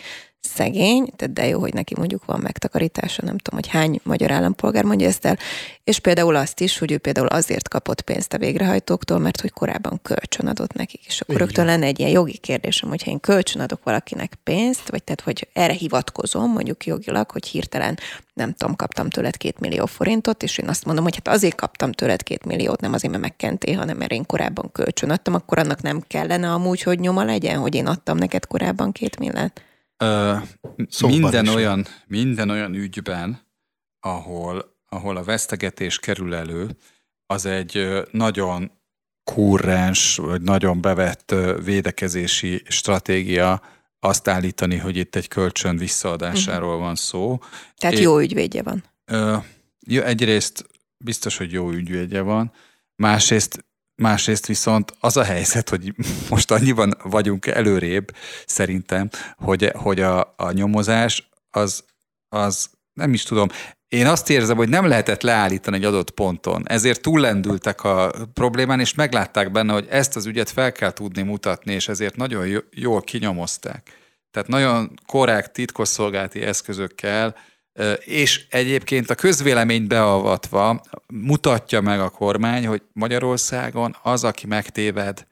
szegény, 0.55 1.11
tehát 1.15 1.33
de 1.33 1.47
jó, 1.47 1.59
hogy 1.59 1.73
neki 1.73 1.93
mondjuk 1.97 2.25
van 2.25 2.39
megtakarítása, 2.39 3.21
nem 3.25 3.37
tudom, 3.37 3.59
hogy 3.59 3.69
hány 3.69 3.99
magyar 4.03 4.31
állampolgár 4.31 4.83
mondja 4.83 5.07
ezt 5.07 5.25
el, 5.25 5.37
és 5.83 5.99
például 5.99 6.35
azt 6.35 6.59
is, 6.59 6.77
hogy 6.77 6.91
ő 6.91 6.97
például 6.97 7.27
azért 7.27 7.67
kapott 7.67 8.01
pénzt 8.01 8.33
a 8.33 8.37
végrehajtóktól, 8.37 9.19
mert 9.19 9.41
hogy 9.41 9.51
korábban 9.51 9.99
kölcsön 10.01 10.47
adott 10.47 10.73
nekik, 10.73 11.05
és 11.05 11.21
akkor 11.21 11.35
rögtön 11.35 11.65
lenne 11.65 11.85
egy 11.85 11.99
ilyen 11.99 12.11
jogi 12.11 12.37
kérdésem, 12.37 12.89
hogyha 12.89 13.11
én 13.11 13.19
kölcsön 13.19 13.61
adok 13.61 13.83
valakinek 13.83 14.37
pénzt, 14.43 14.89
vagy 14.89 15.03
tehát, 15.03 15.21
hogy 15.21 15.47
erre 15.53 15.73
hivatkozom, 15.73 16.51
mondjuk 16.51 16.85
jogilag, 16.85 17.31
hogy 17.31 17.47
hirtelen 17.47 17.97
nem 18.33 18.53
tudom, 18.53 18.75
kaptam 18.75 19.09
tőled 19.09 19.37
két 19.37 19.59
millió 19.59 19.85
forintot, 19.85 20.43
és 20.43 20.57
én 20.57 20.67
azt 20.67 20.85
mondom, 20.85 21.03
hogy 21.03 21.15
hát 21.15 21.35
azért 21.35 21.55
kaptam 21.55 21.91
tőled 21.91 22.23
két 22.23 22.45
milliót, 22.45 22.81
nem 22.81 22.93
azért, 22.93 23.11
mert 23.11 23.23
megkentél, 23.23 23.77
hanem 23.77 23.97
mert 23.97 24.11
én 24.11 24.25
korábban 24.25 24.71
kölcsön 24.71 25.09
adtam, 25.09 25.33
akkor 25.33 25.59
annak 25.59 25.81
nem 25.81 26.03
kellene 26.07 26.51
amúgy, 26.51 26.81
hogy 26.81 26.99
nyoma 26.99 27.23
legyen, 27.23 27.59
hogy 27.59 27.75
én 27.75 27.87
adtam 27.87 28.17
neked 28.17 28.45
korábban 28.45 28.91
két 28.91 29.19
milliót. 29.19 29.61
Ö, 29.97 30.35
minden, 31.07 31.47
olyan, 31.47 31.85
minden 32.07 32.49
olyan 32.49 32.73
ügyben, 32.73 33.41
ahol, 33.99 34.77
ahol 34.89 35.17
a 35.17 35.23
vesztegetés 35.23 35.99
kerül 35.99 36.35
elő, 36.35 36.77
az 37.25 37.45
egy 37.45 38.03
nagyon 38.11 38.71
kurrens, 39.23 40.15
vagy 40.15 40.41
nagyon 40.41 40.81
bevett 40.81 41.35
védekezési 41.63 42.63
stratégia 42.67 43.61
azt 43.99 44.27
állítani, 44.27 44.77
hogy 44.77 44.97
itt 44.97 45.15
egy 45.15 45.27
kölcsön 45.27 45.77
visszaadásáról 45.77 46.77
van 46.77 46.95
szó. 46.95 47.39
Tehát 47.77 47.97
é, 47.97 48.01
jó 48.01 48.19
ügyvédje 48.19 48.63
van. 48.63 48.83
Ö, 49.05 49.37
egyrészt 49.85 50.65
biztos, 50.97 51.37
hogy 51.37 51.51
jó 51.51 51.71
ügyvédje 51.71 52.21
van, 52.21 52.51
másrészt 52.95 53.65
Másrészt 53.95 54.45
viszont 54.45 54.93
az 54.99 55.17
a 55.17 55.23
helyzet, 55.23 55.69
hogy 55.69 55.93
most 56.29 56.51
annyiban 56.51 56.97
vagyunk 57.03 57.45
előrébb 57.45 58.15
szerintem, 58.45 59.09
hogy, 59.37 59.71
hogy 59.75 59.99
a, 59.99 60.33
a 60.37 60.51
nyomozás 60.51 61.29
az, 61.49 61.83
az 62.29 62.69
nem 62.93 63.13
is 63.13 63.23
tudom, 63.23 63.47
én 63.87 64.07
azt 64.07 64.29
érzem, 64.29 64.57
hogy 64.57 64.69
nem 64.69 64.87
lehetett 64.87 65.21
leállítani 65.21 65.77
egy 65.77 65.83
adott 65.83 66.11
ponton, 66.11 66.63
ezért 66.67 67.01
túllendültek 67.01 67.83
a 67.83 68.11
problémán, 68.33 68.79
és 68.79 68.93
meglátták 68.93 69.51
benne, 69.51 69.73
hogy 69.73 69.87
ezt 69.89 70.15
az 70.15 70.25
ügyet 70.25 70.49
fel 70.49 70.71
kell 70.71 70.91
tudni 70.91 71.21
mutatni, 71.21 71.73
és 71.73 71.87
ezért 71.87 72.15
nagyon 72.15 72.63
jól 72.71 73.01
kinyomozták. 73.01 73.91
Tehát 74.31 74.49
nagyon 74.49 74.93
korrekt 75.05 75.53
titkosszolgálati 75.53 76.41
eszközökkel 76.41 77.35
és 78.05 78.45
egyébként 78.49 79.09
a 79.09 79.15
közvélemény 79.15 79.87
beavatva 79.87 80.81
mutatja 81.07 81.81
meg 81.81 81.99
a 81.99 82.09
kormány, 82.09 82.67
hogy 82.67 82.81
Magyarországon 82.93 83.95
az, 84.03 84.23
aki 84.23 84.47
megtéved, 84.47 85.27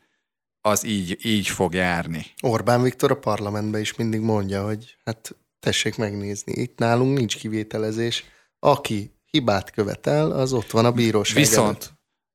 az 0.61 0.85
így, 0.85 1.25
így 1.25 1.47
fog 1.47 1.73
járni. 1.73 2.25
Orbán 2.41 2.81
Viktor 2.81 3.11
a 3.11 3.17
parlamentben 3.19 3.81
is 3.81 3.95
mindig 3.95 4.19
mondja, 4.19 4.65
hogy 4.65 4.95
hát 5.05 5.35
tessék 5.59 5.97
megnézni. 5.97 6.53
Itt 6.53 6.77
nálunk 6.77 7.17
nincs 7.17 7.37
kivételezés. 7.37 8.23
Aki 8.59 9.11
hibát 9.31 9.71
követel, 9.71 10.31
az 10.31 10.53
ott 10.53 10.71
van 10.71 10.85
a 10.85 10.91
bíróság 10.91 11.37
Viszont, 11.37 11.67
előtt. 11.67 11.93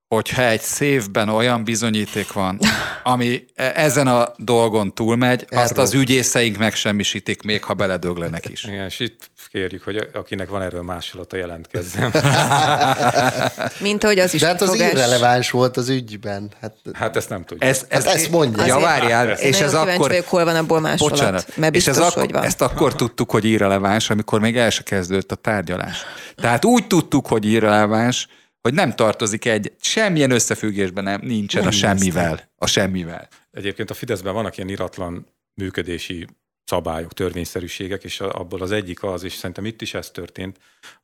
Hogyha 0.08 0.42
egy 0.42 0.60
szévben 0.60 1.28
olyan 1.28 1.64
bizonyíték 1.64 2.32
van, 2.32 2.58
ami 3.02 3.44
e- 3.54 3.72
ezen 3.74 4.06
a 4.06 4.28
dolgon 4.36 4.94
túlmegy, 4.94 5.46
azt 5.50 5.70
Erről. 5.70 5.84
az 5.84 5.94
ügyészeink 5.94 6.56
megsemmisítik, 6.58 7.42
még 7.42 7.64
ha 7.64 7.74
beledöglenek 7.74 8.48
is. 8.48 8.64
Igen, 8.64 8.84
és 8.84 9.00
itt 9.00 9.30
kérjük, 9.52 9.82
hogy 9.84 10.08
akinek 10.12 10.48
van 10.48 10.62
erről 10.62 10.82
másolata, 10.82 11.36
jelentkezzen. 11.36 12.12
Mint 13.80 14.04
ahogy 14.04 14.18
az 14.18 14.34
is 14.34 14.40
De 14.40 14.46
hát 14.46 14.60
az 14.60 14.70
kifogás. 14.70 14.92
irreleváns 14.92 15.50
volt 15.50 15.76
az 15.76 15.88
ügyben. 15.88 16.50
Hát, 16.60 16.74
Hát 16.92 17.16
ezt 17.16 17.28
nem 17.28 17.44
tudjuk. 17.44 17.64
Ez, 17.70 17.84
ez, 17.88 18.04
Hát 18.04 18.14
ezt 18.14 18.30
mondja. 18.30 18.64
Ja, 18.66 18.76
Azért- 18.76 18.90
várjál, 18.90 19.30
és 19.30 19.60
ez 19.60 19.74
akkor... 19.74 20.08
vagyok, 20.08 20.28
hol 20.28 20.44
van 20.44 20.56
abból 20.56 20.80
másolat, 20.80 21.10
Bocsánat. 21.12 21.56
mert 21.56 21.74
és 21.74 21.84
biztos, 21.84 22.06
ez 22.06 22.12
hogy 22.12 22.22
akkor, 22.22 22.34
van. 22.34 22.44
ezt 22.44 22.60
akkor 22.60 22.94
tudtuk, 22.94 23.30
hogy 23.30 23.44
irreleváns, 23.44 24.10
amikor 24.10 24.40
még 24.40 24.56
el 24.56 24.70
se 24.70 24.82
kezdődött 24.82 25.32
a 25.32 25.34
tárgyalás. 25.34 26.02
Tehát 26.36 26.64
úgy 26.64 26.86
tudtuk, 26.86 27.26
hogy 27.26 27.44
irreleváns, 27.46 28.28
hogy 28.60 28.74
nem 28.74 28.94
tartozik 28.94 29.44
egy, 29.44 29.72
semmilyen 29.80 30.30
összefüggésben 30.30 31.04
nem, 31.04 31.20
nincsen 31.22 31.60
Nem 31.60 31.70
a 31.70 31.72
semmivel. 31.72 32.50
A 32.56 32.66
semmivel. 32.66 33.28
Egyébként 33.50 33.90
a 33.90 33.94
Fideszben 33.94 34.34
vannak 34.34 34.56
ilyen 34.56 34.68
iratlan 34.68 35.26
működési 35.54 36.26
szabályok, 36.64 37.12
törvényszerűségek, 37.12 38.04
és 38.04 38.20
abból 38.20 38.62
az 38.62 38.72
egyik 38.72 39.02
az, 39.02 39.22
és 39.22 39.32
szerintem 39.32 39.64
itt 39.64 39.82
is 39.82 39.94
ez 39.94 40.10
történt, 40.10 40.58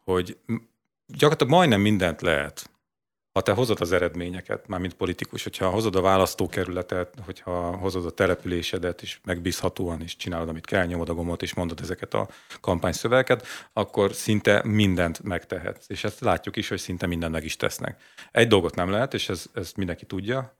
hogy 0.04 0.36
gyakorlatilag 1.06 1.52
majdnem 1.52 1.80
mindent 1.80 2.20
lehet, 2.20 2.70
ha 3.34 3.40
te 3.40 3.52
hozod 3.52 3.80
az 3.80 3.92
eredményeket, 3.92 4.66
már 4.66 4.80
mint 4.80 4.94
politikus, 4.94 5.42
hogyha 5.42 5.70
hozod 5.70 5.96
a 5.96 6.00
választókerületet, 6.00 7.14
hogyha 7.24 7.76
hozod 7.76 8.06
a 8.06 8.10
településedet, 8.10 9.02
és 9.02 9.20
megbízhatóan 9.24 10.02
is 10.02 10.16
csinálod, 10.16 10.48
amit 10.48 10.66
kell, 10.66 10.86
nyomod 10.86 11.08
a 11.08 11.14
gombot, 11.14 11.42
és 11.42 11.54
mondod 11.54 11.80
ezeket 11.80 12.14
a 12.14 12.28
kampányszövegeket, 12.60 13.46
akkor 13.72 14.12
szinte 14.12 14.62
mindent 14.64 15.22
megtehetsz. 15.22 15.84
És 15.88 16.04
ezt 16.04 16.20
látjuk 16.20 16.56
is, 16.56 16.68
hogy 16.68 16.78
szinte 16.78 17.06
mindent 17.06 17.32
meg 17.32 17.44
is 17.44 17.56
tesznek. 17.56 18.02
Egy 18.30 18.48
dolgot 18.48 18.74
nem 18.74 18.90
lehet, 18.90 19.14
és 19.14 19.28
ez, 19.28 19.46
ezt 19.54 19.76
mindenki 19.76 20.06
tudja, 20.06 20.56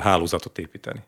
hálózatot 0.00 0.58
építeni. 0.58 1.04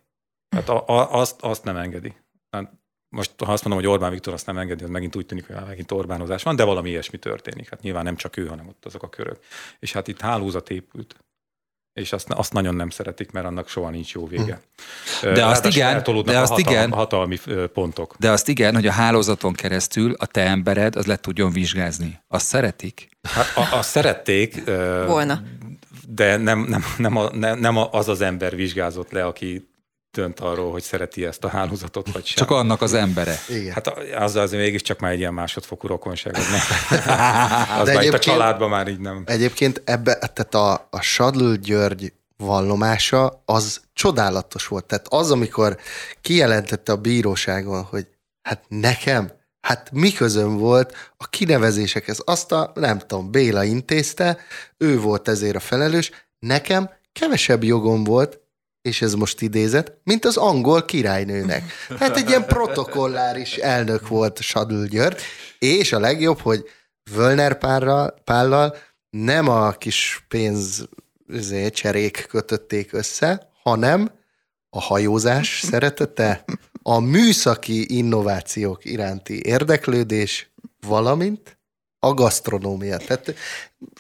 Tehát 0.49 0.69
a, 0.69 0.89
a, 0.89 1.13
azt, 1.13 1.43
azt 1.43 1.65
nem 1.65 1.77
engedi. 1.77 2.17
Hát 2.51 2.73
most 3.09 3.31
ha 3.45 3.53
azt 3.53 3.65
mondom, 3.65 3.83
hogy 3.83 3.93
Orbán 3.93 4.11
Viktor 4.11 4.33
azt 4.33 4.47
nem 4.47 4.59
engedi, 4.59 4.85
az 4.85 4.91
megint 4.91 5.17
úgy 5.17 5.27
tűnik, 5.27 5.47
hogy 5.47 5.57
megint 5.67 5.93
Orbánozás 5.93 6.43
van, 6.43 6.57
de 6.57 6.65
valami 6.65 6.89
ilyesmi 6.89 7.19
történik. 7.19 7.71
Hát 7.71 7.83
nyilván 7.83 8.05
nem 8.05 8.17
csak 8.17 8.37
ő, 8.37 8.47
hanem 8.47 8.69
ott 8.69 8.85
azok 8.85 9.03
a 9.03 9.09
körök. 9.09 9.39
És 9.79 9.93
hát 9.93 10.09
itt 10.09 10.21
hálózat 10.21 10.71
épült. 10.71 11.17
És 11.93 12.13
azt, 12.13 12.31
azt 12.31 12.53
nagyon 12.53 12.75
nem 12.75 12.91
szeretik, 12.91 13.31
mert 13.31 13.47
annak 13.47 13.69
soha 13.69 13.91
nincs 13.91 14.13
jó 14.13 14.27
vége. 14.27 14.61
De 15.23 15.47
azt 15.47 15.65
igen, 15.65 16.03
de 16.25 16.39
a 16.39 16.41
azt 16.41 16.51
hatalmi, 16.51 16.61
igen. 16.61 16.93
hatalmi 16.93 17.39
pontok. 17.73 18.15
De 18.19 18.31
azt 18.31 18.49
igen, 18.49 18.75
hogy 18.75 18.87
a 18.87 18.93
hálózaton 18.93 19.53
keresztül 19.53 20.15
a 20.19 20.27
te 20.27 20.41
embered 20.41 20.97
az 20.97 21.07
le 21.07 21.17
tudjon 21.17 21.53
vizsgázni. 21.53 22.21
Azt 22.29 22.47
szeretik? 22.47 23.09
Hát 23.23 23.57
a, 23.57 23.77
azt 23.77 23.89
szerették, 23.89 24.65
Volna. 25.07 25.43
de 26.09 26.37
nem, 26.37 26.61
nem, 26.61 26.85
nem, 26.99 27.17
a, 27.17 27.31
nem, 27.35 27.59
nem 27.59 27.77
az 27.77 28.09
az 28.09 28.21
ember 28.21 28.57
vizsgázott 28.57 29.11
le, 29.11 29.25
aki 29.25 29.69
dönt 30.17 30.41
arról, 30.41 30.71
hogy 30.73 30.83
szereti 30.83 31.25
ezt 31.25 31.45
a 31.45 31.49
hálózatot, 31.49 32.13
vagy 32.13 32.27
sem. 32.27 32.47
Csak 32.47 32.57
annak 32.57 32.83
az 32.83 32.95
embere. 32.95 33.39
igen. 33.49 33.73
Hát 33.73 33.87
az 34.19 34.37
az 34.37 34.51
mégiscsak 34.51 35.01
már 35.01 35.13
egy 35.13 35.19
ilyen 35.19 35.35
másodfokú 35.35 35.87
rokonság. 35.87 36.37
Az, 36.37 36.47
nem. 36.51 36.61
az 37.81 37.87
De 37.87 37.95
már 37.95 38.05
itt 38.05 38.13
a 38.13 38.19
családban 38.19 38.69
már 38.69 38.89
így 38.89 39.01
nem. 39.01 39.23
Egyébként 39.27 39.83
ebbe, 39.85 40.19
tehát 40.19 40.55
a, 40.55 40.89
a 40.91 41.01
Sadl 41.01 41.53
György 41.53 42.13
vallomása 42.37 43.43
az 43.45 43.81
csodálatos 43.93 44.67
volt. 44.67 44.85
Tehát 44.85 45.07
az, 45.09 45.31
amikor 45.31 45.77
kijelentette 46.21 46.93
a 46.93 46.97
bíróságon, 46.97 47.83
hogy 47.83 48.07
hát 48.43 48.65
nekem, 48.69 49.33
hát 49.61 49.91
mi 49.93 50.13
közöm 50.13 50.57
volt 50.57 51.13
a 51.17 51.29
kinevezésekhez. 51.29 52.23
Azt 52.25 52.53
a, 52.53 52.73
nem 52.75 52.99
tudom, 52.99 53.31
Béla 53.31 53.65
intézte, 53.65 54.39
ő 54.77 55.01
volt 55.01 55.29
ezért 55.29 55.57
a 55.57 55.61
felelős, 55.61 56.11
nekem 56.39 56.91
kevesebb 57.13 57.65
jogom 57.65 58.05
volt, 58.05 58.41
és 58.87 59.03
ez 59.03 59.15
most 59.15 59.43
idézet, 59.43 59.93
mint 60.05 60.25
az 60.25 60.37
angol 60.37 60.85
királynőnek. 60.85 61.73
Tehát 61.99 62.17
egy 62.17 62.29
ilyen 62.29 62.45
protokolláris 62.45 63.57
elnök 63.57 64.09
volt 64.09 64.41
Sadl 64.41 64.83
György, 64.85 65.21
és 65.59 65.93
a 65.93 65.99
legjobb, 65.99 66.41
hogy 66.41 66.65
Völner 67.15 67.59
Pállal, 67.59 68.15
Pállal 68.25 68.77
nem 69.11 69.49
a 69.49 69.71
kis 69.71 70.25
pénz 70.29 70.89
izé, 71.29 71.71
cserék 71.71 72.27
kötötték 72.29 72.93
össze, 72.93 73.51
hanem 73.63 74.11
a 74.71 74.81
hajózás 74.81 75.61
szeretete, 75.63 76.45
a 76.83 77.01
műszaki 77.01 77.97
innovációk 77.97 78.85
iránti 78.85 79.47
érdeklődés, 79.47 80.51
valamint 80.87 81.56
a 81.99 82.15
gasztronómia. 82.15 82.97
Tehát 82.97 83.35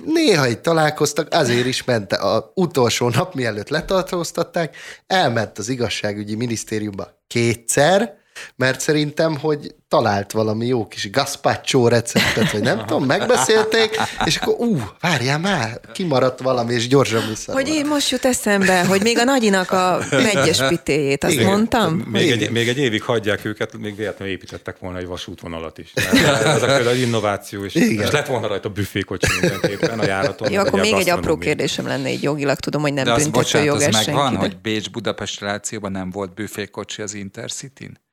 néha 0.05 0.49
így 0.49 0.61
találkoztak, 0.61 1.29
azért 1.35 1.67
is 1.67 1.85
ment 1.85 2.13
a 2.13 2.53
utolsó 2.55 3.09
nap, 3.09 3.35
mielőtt 3.35 3.69
letartóztatták, 3.69 4.77
elment 5.07 5.59
az 5.59 5.69
igazságügyi 5.69 6.35
minisztériumba 6.35 7.23
kétszer, 7.27 8.16
mert 8.57 8.81
szerintem, 8.81 9.39
hogy 9.39 9.75
talált 9.89 10.33
valami 10.33 10.67
jó 10.67 10.87
kis 10.87 11.11
gazpacho 11.11 11.89
receptet, 11.89 12.51
vagy 12.53 12.63
nem 12.63 12.79
tudom, 12.79 13.05
megbeszélték, 13.05 13.97
és 14.25 14.37
akkor 14.37 14.55
ú, 14.59 14.79
várjál 15.01 15.39
már, 15.39 15.81
kimaradt 15.93 16.41
valami, 16.41 16.75
és 16.75 16.89
gyorsan 16.89 17.29
vissza. 17.29 17.53
Hogy 17.53 17.69
én 17.69 17.87
most 17.87 18.11
jut 18.11 18.25
eszembe, 18.25 18.85
hogy 18.85 19.03
még 19.03 19.19
a 19.19 19.25
nagyinak 19.25 19.71
a 19.71 19.99
megyes 20.11 20.63
pitéjét, 20.69 21.25
azt 21.25 21.33
Igen. 21.33 21.47
mondtam? 21.47 21.95
Még 21.95 22.31
egy, 22.31 22.51
még 22.51 22.69
egy 22.69 22.79
évig 22.79 23.03
hagyják 23.03 23.45
őket, 23.45 23.79
még 23.79 23.97
véletlenül 23.97 24.35
építettek 24.35 24.79
volna 24.79 24.99
egy 24.99 25.07
vasútvonalat 25.07 25.79
is. 25.79 25.93
Ez 25.95 26.63
a 26.63 26.67
például 26.67 26.97
innováció, 26.97 27.65
és, 27.65 27.75
Igen. 27.75 28.05
és 28.05 28.11
lett 28.11 28.27
volna 28.27 28.47
rajta 28.47 28.69
büfékocsi 28.69 29.27
mindenképpen 29.41 29.99
a 29.99 30.05
járaton. 30.05 30.53
Jó, 30.53 30.61
akkor 30.61 30.81
még 30.81 30.95
egy 30.95 31.11
apró 31.11 31.39
kérdésem 31.39 31.87
lenne, 31.87 32.11
így 32.11 32.23
jogilag 32.23 32.59
tudom, 32.59 32.83
hogy 32.83 32.93
nem 32.93 33.05
De 33.05 33.13
az 33.13 33.23
büntető 33.23 33.43
bocsánat, 33.43 33.67
jog 33.67 33.77
az 33.77 33.83
ez 33.83 34.07
megvan, 34.07 34.37
hogy 34.37 34.57
Bécs-Budapest 34.57 35.41
relációban 35.41 35.93
nem 35.93 36.11
volt 36.11 36.35
büfékocsi 36.35 37.03
az 37.03 37.15
Intercity-n? 37.15 38.05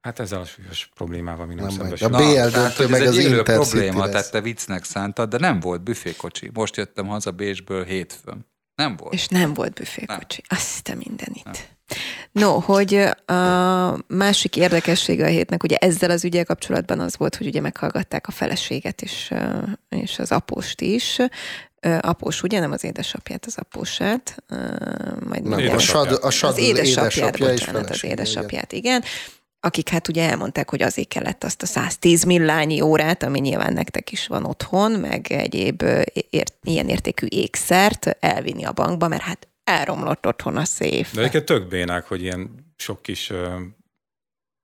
Hát 0.00 0.18
ezzel 0.18 0.40
a 0.40 0.44
súlyos 0.44 0.90
problémával 0.94 1.46
mi 1.46 1.54
nem, 1.54 1.64
Nem 1.64 1.74
nem 1.76 1.96
szembesülünk. 1.96 2.14
A 2.14 2.18
BL 2.18 2.58
hogy 2.58 2.84
ez 2.84 2.90
meg 2.90 3.02
az 3.02 3.18
egy 3.18 3.24
élő 3.24 3.42
probléma, 3.42 4.00
lesz. 4.00 4.10
tehát 4.10 4.30
te 4.30 4.40
viccnek 4.40 4.84
szántad, 4.84 5.28
de 5.28 5.38
nem 5.38 5.60
volt 5.60 5.82
büfékocsi. 5.82 6.50
Most 6.52 6.76
jöttem 6.76 7.06
haza 7.06 7.30
Bécsből 7.30 7.84
hétfőn. 7.84 8.48
Nem 8.74 8.96
volt. 8.96 9.12
És 9.12 9.28
nem 9.28 9.54
volt 9.54 9.72
büfékocsi. 9.72 10.42
Azt 10.48 10.88
a 10.88 10.94
mindenit. 10.94 11.78
No, 12.32 12.58
hogy 12.58 12.94
a 13.26 13.96
másik 14.06 14.56
érdekessége 14.56 15.24
a 15.24 15.28
hétnek, 15.28 15.62
ugye 15.62 15.76
ezzel 15.76 16.10
az 16.10 16.24
ügyel 16.24 16.44
kapcsolatban 16.44 17.00
az 17.00 17.16
volt, 17.16 17.36
hogy 17.36 17.46
ugye 17.46 17.60
meghallgatták 17.60 18.26
a 18.26 18.30
feleséget 18.30 19.02
és, 19.02 19.34
és 19.88 20.18
az 20.18 20.32
apóst 20.32 20.80
is. 20.80 21.18
Após, 22.00 22.42
ugye, 22.42 22.60
nem 22.60 22.72
az 22.72 22.84
édesapját, 22.84 23.46
az 23.46 23.56
apósát. 23.58 24.42
Majd 25.24 25.42
Nem, 25.42 25.74
a, 25.74 25.78
sad, 25.78 26.18
a 26.22 26.30
Sadl 26.30 26.52
az 26.52 26.58
édesapját, 26.58 27.36
édesapja 27.36 27.46
bocsánat, 27.46 27.80
az 27.80 27.86
felesége, 27.86 28.12
igen. 28.12 28.18
édesapját, 28.18 28.72
igen. 28.72 29.04
Akik 29.62 29.88
hát 29.88 30.08
ugye 30.08 30.28
elmondták, 30.28 30.70
hogy 30.70 30.82
azért 30.82 31.08
kellett 31.08 31.44
azt 31.44 31.62
a 31.62 31.66
110 31.66 32.24
millányi 32.24 32.80
órát, 32.80 33.22
ami 33.22 33.38
nyilván 33.38 33.72
nektek 33.72 34.12
is 34.12 34.26
van 34.26 34.44
otthon, 34.44 34.92
meg 34.92 35.32
egyéb 35.32 35.82
ért, 36.30 36.54
ilyen 36.62 36.88
értékű 36.88 37.26
ékszert 37.30 38.16
elvinni 38.20 38.64
a 38.64 38.72
bankba, 38.72 39.08
mert 39.08 39.22
hát 39.22 39.48
elromlott 39.64 40.26
otthon 40.26 40.56
a 40.56 40.64
széf. 40.64 41.12
De 41.12 41.20
egyébként 41.20 41.44
tök 41.44 41.68
bénák, 41.68 42.06
hogy 42.06 42.22
ilyen 42.22 42.72
sok 42.76 43.02
kis 43.02 43.30
ö, 43.30 43.60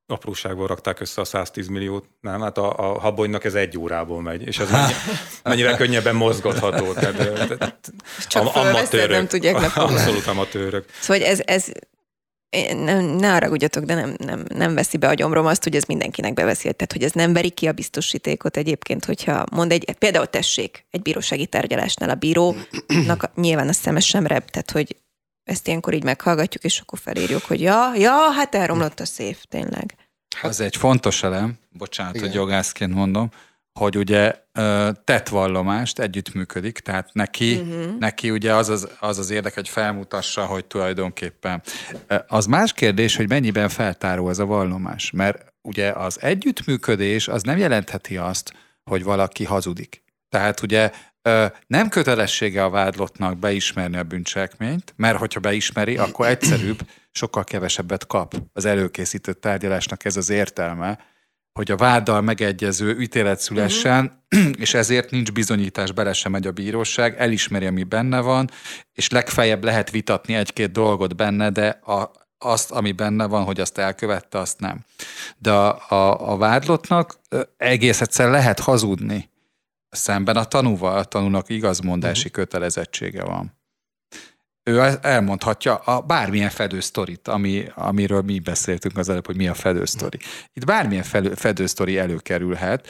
apróságból 0.06 0.66
rakták 0.66 1.00
össze 1.00 1.20
a 1.20 1.24
110 1.24 1.68
milliót, 1.68 2.04
nem? 2.20 2.40
Hát 2.40 2.58
a, 2.58 2.78
a 2.78 3.00
habonynak 3.00 3.44
ez 3.44 3.54
egy 3.54 3.78
órából 3.78 4.22
megy, 4.22 4.46
és 4.46 4.58
ez 4.58 4.70
mennyi, 4.70 4.92
mennyivel 5.44 5.76
könnyebben 5.76 6.14
mozgatható. 6.14 6.92
Tehát, 6.92 7.92
Csak 8.28 8.42
am- 8.42 8.52
fölveszed, 8.52 9.10
nem 9.10 9.26
tudják. 9.26 9.76
Abszolút 9.76 10.26
amatőrök. 10.26 10.84
Szóval 11.00 11.22
ez, 11.22 11.40
ez 11.44 11.72
én 12.50 12.76
nem, 12.76 13.04
ne 13.04 13.28
haragudjatok, 13.28 13.84
de 13.84 13.94
nem, 13.94 14.14
nem, 14.18 14.44
nem 14.48 14.74
veszi 14.74 14.96
be 14.96 15.08
a 15.08 15.14
gyomrom 15.14 15.46
azt, 15.46 15.62
hogy 15.62 15.76
ez 15.76 15.84
mindenkinek 15.84 16.34
beveszi. 16.34 16.62
Tehát, 16.62 16.92
hogy 16.92 17.02
ez 17.02 17.12
nem 17.12 17.32
veri 17.32 17.50
ki 17.50 17.68
a 17.68 17.72
biztosítékot 17.72 18.56
egyébként, 18.56 19.04
hogyha 19.04 19.44
mond 19.52 19.72
egy, 19.72 19.92
például 19.98 20.26
tessék, 20.26 20.86
egy 20.90 21.02
bírósági 21.02 21.46
tárgyalásnál 21.46 22.10
a 22.10 22.14
bírónak 22.14 23.22
a- 23.22 23.30
nyilván 23.34 23.68
a 23.68 23.72
szeme 23.72 24.00
sem 24.00 24.26
rep, 24.26 24.50
tehát, 24.50 24.70
hogy 24.70 24.96
ezt 25.44 25.66
ilyenkor 25.66 25.94
így 25.94 26.04
meghallgatjuk, 26.04 26.64
és 26.64 26.80
akkor 26.80 26.98
felírjuk, 26.98 27.42
hogy 27.44 27.60
ja, 27.60 27.92
ja, 27.96 28.12
hát 28.12 28.54
elromlott 28.54 29.00
a 29.00 29.04
széf, 29.04 29.44
tényleg. 29.48 29.94
Az 30.42 30.60
egy 30.60 30.76
fontos 30.76 31.22
elem, 31.22 31.58
bocsánat, 31.70 32.14
Igen. 32.14 32.26
hogy 32.26 32.36
jogászként 32.36 32.94
mondom, 32.94 33.30
hogy 33.78 33.96
ugye 33.96 34.34
ö, 34.56 34.90
tettvallomást 35.04 35.98
együttműködik, 35.98 36.78
tehát 36.78 37.10
neki, 37.12 37.54
uh-huh. 37.54 37.98
neki 37.98 38.30
ugye 38.30 38.54
az 38.54 38.68
az, 38.68 38.88
az 39.00 39.18
az 39.18 39.30
érdek, 39.30 39.54
hogy 39.54 39.68
felmutassa, 39.68 40.44
hogy 40.44 40.64
tulajdonképpen. 40.64 41.62
Az 42.26 42.46
más 42.46 42.72
kérdés, 42.72 43.16
hogy 43.16 43.28
mennyiben 43.28 43.68
feltáró 43.68 44.28
ez 44.28 44.38
a 44.38 44.46
vallomás, 44.46 45.10
mert 45.10 45.54
ugye 45.62 45.90
az 45.90 46.22
együttműködés 46.22 47.28
az 47.28 47.42
nem 47.42 47.58
jelentheti 47.58 48.16
azt, 48.16 48.52
hogy 48.90 49.04
valaki 49.04 49.44
hazudik. 49.44 50.04
Tehát 50.28 50.62
ugye 50.62 50.90
nem 51.66 51.88
kötelessége 51.88 52.64
a 52.64 52.70
vádlottnak 52.70 53.38
beismerni 53.38 53.96
a 53.96 54.02
bűncselekményt, 54.02 54.94
mert 54.96 55.18
hogyha 55.18 55.40
beismeri, 55.40 55.96
akkor 55.96 56.26
egyszerűbb, 56.26 56.78
sokkal 57.10 57.44
kevesebbet 57.44 58.06
kap 58.06 58.34
az 58.52 58.64
előkészített 58.64 59.40
tárgyalásnak 59.40 60.04
ez 60.04 60.16
az 60.16 60.30
értelme, 60.30 60.98
hogy 61.56 61.70
a 61.70 61.76
váddal 61.76 62.20
megegyező 62.20 63.00
ítélet 63.00 63.40
szülessen, 63.40 64.22
uh-huh. 64.30 64.50
és 64.58 64.74
ezért 64.74 65.10
nincs 65.10 65.32
bizonyítás, 65.32 65.92
bele 65.92 66.12
sem 66.12 66.32
megy 66.32 66.46
a 66.46 66.52
bíróság, 66.52 67.18
elismeri, 67.18 67.66
ami 67.66 67.82
benne 67.82 68.20
van, 68.20 68.50
és 68.92 69.10
legfeljebb 69.10 69.64
lehet 69.64 69.90
vitatni 69.90 70.34
egy-két 70.34 70.72
dolgot 70.72 71.16
benne, 71.16 71.50
de 71.50 71.68
a, 71.68 72.10
azt, 72.38 72.70
ami 72.70 72.92
benne 72.92 73.26
van, 73.26 73.44
hogy 73.44 73.60
azt 73.60 73.78
elkövette, 73.78 74.38
azt 74.38 74.60
nem. 74.60 74.84
De 75.38 75.52
a, 75.52 75.88
a, 75.88 76.30
a 76.32 76.36
vádlottnak 76.36 77.18
egész 77.56 78.00
egyszer 78.00 78.30
lehet 78.30 78.60
hazudni 78.60 79.30
szemben 79.90 80.36
a 80.36 80.44
tanúval, 80.44 80.98
a 80.98 81.04
tanúnak 81.04 81.48
igazmondási 81.48 82.28
uh-huh. 82.28 82.44
kötelezettsége 82.44 83.24
van 83.24 83.55
ő 84.70 84.98
elmondhatja 85.02 85.74
a 85.74 86.00
bármilyen 86.00 86.50
fedősztorit, 86.50 87.28
ami, 87.28 87.64
amiről 87.74 88.22
mi 88.22 88.38
beszéltünk 88.38 88.96
az 88.96 89.08
előbb, 89.08 89.26
hogy 89.26 89.36
mi 89.36 89.48
a 89.48 89.54
fedősztori. 89.54 90.18
Itt 90.52 90.64
bármilyen 90.64 91.04
fedősztori 91.34 91.98
előkerülhet, 91.98 92.88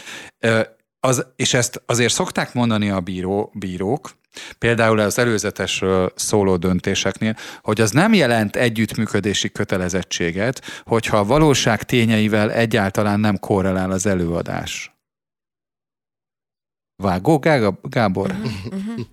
az, 1.00 1.26
és 1.36 1.54
ezt 1.54 1.82
azért 1.86 2.12
szokták 2.12 2.54
mondani 2.54 2.90
a 2.90 3.00
bíró, 3.00 3.52
bírók, 3.54 4.10
például 4.58 4.98
az 4.98 5.18
előzetesről 5.18 6.12
szóló 6.14 6.56
döntéseknél, 6.56 7.36
hogy 7.62 7.80
az 7.80 7.90
nem 7.90 8.14
jelent 8.14 8.56
együttműködési 8.56 9.50
kötelezettséget, 9.50 10.82
hogyha 10.84 11.16
a 11.16 11.24
valóság 11.24 11.82
tényeivel 11.82 12.52
egyáltalán 12.52 13.20
nem 13.20 13.38
korrelál 13.38 13.90
az 13.90 14.06
előadás. 14.06 14.96
Vágó, 17.02 17.38
Gábor? 17.82 18.30
Uh-huh. 18.30 19.06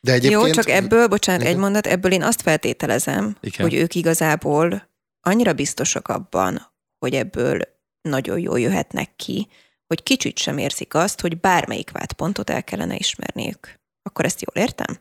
De 0.00 0.12
egyébként... 0.12 0.42
Jó, 0.46 0.50
csak 0.50 0.68
ebből, 0.68 1.08
bocsánat, 1.08 1.46
egy 1.46 1.56
mondat, 1.56 1.86
ebből 1.86 2.12
én 2.12 2.22
azt 2.22 2.42
feltételezem, 2.42 3.36
Igen. 3.40 3.66
hogy 3.66 3.74
ők 3.74 3.94
igazából 3.94 4.88
annyira 5.20 5.52
biztosak 5.52 6.08
abban, 6.08 6.72
hogy 6.98 7.14
ebből 7.14 7.60
nagyon 8.02 8.38
jól 8.38 8.60
jöhetnek 8.60 9.16
ki, 9.16 9.48
hogy 9.86 10.02
kicsit 10.02 10.38
sem 10.38 10.58
érzik 10.58 10.94
azt, 10.94 11.20
hogy 11.20 11.40
bármelyik 11.40 11.90
vádpontot 11.90 12.50
el 12.50 12.64
kellene 12.64 12.96
ismerniük. 12.96 13.80
Akkor 14.02 14.24
ezt 14.24 14.40
jól 14.40 14.64
értem? 14.64 15.00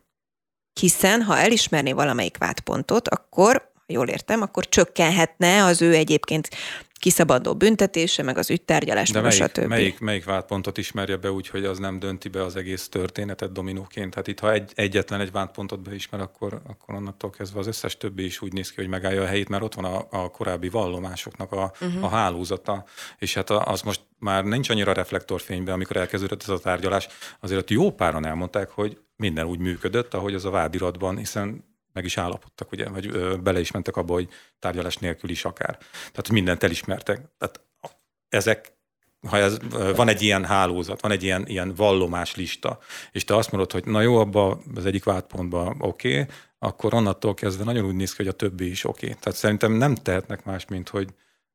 Hiszen, 0.79 1.21
ha 1.21 1.37
elismerné 1.37 1.91
valamelyik 1.91 2.37
vádpontot, 2.37 3.07
akkor, 3.07 3.71
ha 3.73 3.93
jól 3.93 4.07
értem, 4.07 4.41
akkor 4.41 4.69
csökkenhetne 4.69 5.63
az 5.63 5.81
ő 5.81 5.93
egyébként 5.93 6.49
kiszabadó 6.99 7.55
büntetése, 7.55 8.23
meg 8.23 8.37
az 8.37 8.49
ügytárgyalás, 8.49 9.09
De 9.09 9.21
meg 9.21 9.31
melyik, 9.31 9.51
stb. 9.51 9.67
Melyik, 9.67 9.99
melyik 9.99 10.25
vádpontot 10.25 10.77
ismerje 10.77 11.17
be 11.17 11.31
úgy, 11.31 11.47
hogy 11.47 11.65
az 11.65 11.77
nem 11.77 11.99
dönti 11.99 12.29
be 12.29 12.43
az 12.43 12.55
egész 12.55 12.87
történetet 12.89 13.51
dominóként? 13.51 14.15
Hát 14.15 14.27
itt, 14.27 14.39
ha 14.39 14.51
egy, 14.51 14.71
egyetlen 14.75 15.19
egy 15.19 15.31
vádpontot 15.31 15.81
beismer, 15.81 16.19
akkor, 16.19 16.61
akkor 16.67 16.95
onnantól 16.95 17.29
kezdve 17.29 17.59
az 17.59 17.67
összes 17.67 17.97
többi 17.97 18.25
is 18.25 18.41
úgy 18.41 18.53
néz 18.53 18.69
ki, 18.69 18.75
hogy 18.75 18.89
megállja 18.89 19.21
a 19.21 19.25
helyét, 19.25 19.49
mert 19.49 19.63
ott 19.63 19.73
van 19.73 19.85
a, 19.85 20.07
a 20.09 20.29
korábbi 20.29 20.69
vallomásoknak 20.69 21.51
a, 21.51 21.71
uh-huh. 21.81 22.03
a 22.03 22.07
hálózata, 22.07 22.85
és 23.17 23.33
hát 23.33 23.49
az 23.49 23.81
most 23.81 24.01
már 24.19 24.43
nincs 24.43 24.69
annyira 24.69 24.93
reflektorfényben, 24.93 25.73
amikor 25.73 25.97
elkezdődött 25.97 26.41
ez 26.41 26.49
a 26.49 26.59
tárgyalás, 26.59 27.07
azért 27.39 27.61
ott 27.61 27.69
jó 27.69 27.91
páran 27.91 28.25
elmondták, 28.25 28.69
hogy 28.69 28.97
minden 29.15 29.45
úgy 29.45 29.59
működött, 29.59 30.13
ahogy 30.13 30.33
az 30.33 30.45
a 30.45 30.49
vádiratban, 30.49 31.17
hiszen 31.17 31.63
meg 31.93 32.05
is 32.05 32.17
állapodtak, 32.17 32.71
ugye, 32.71 32.89
vagy 32.89 33.07
ö, 33.07 33.37
bele 33.37 33.59
is 33.59 33.71
mentek 33.71 33.95
abba, 33.95 34.13
hogy 34.13 34.29
tárgyalás 34.59 34.97
nélkül 34.97 35.29
is 35.29 35.45
akár. 35.45 35.77
Tehát 36.01 36.29
mindent 36.29 36.63
elismertek. 36.63 37.21
Tehát 37.37 37.61
ezek, 38.29 38.77
ha 39.27 39.37
ez, 39.37 39.57
van 39.95 40.07
egy 40.07 40.21
ilyen 40.21 40.45
hálózat, 40.45 41.01
van 41.01 41.11
egy 41.11 41.23
ilyen, 41.23 41.47
ilyen 41.47 41.73
vallomás 41.75 42.35
lista, 42.35 42.79
és 43.11 43.23
te 43.23 43.35
azt 43.35 43.51
mondod, 43.51 43.71
hogy 43.71 43.85
na 43.85 44.01
jó, 44.01 44.17
abba 44.17 44.59
az 44.75 44.85
egyik 44.85 45.03
vádpontban 45.03 45.75
oké, 45.79 46.21
okay, 46.21 46.35
akkor 46.59 46.93
onnantól 46.93 47.33
kezdve 47.33 47.63
nagyon 47.63 47.85
úgy 47.85 47.95
néz 47.95 48.09
ki, 48.09 48.15
hogy 48.17 48.27
a 48.27 48.35
többi 48.35 48.69
is 48.69 48.83
oké. 48.83 49.05
Okay. 49.05 49.17
Tehát 49.19 49.39
szerintem 49.39 49.71
nem 49.71 49.95
tehetnek 49.95 50.45
más, 50.45 50.65
mint 50.65 50.89
hogy 50.89 51.09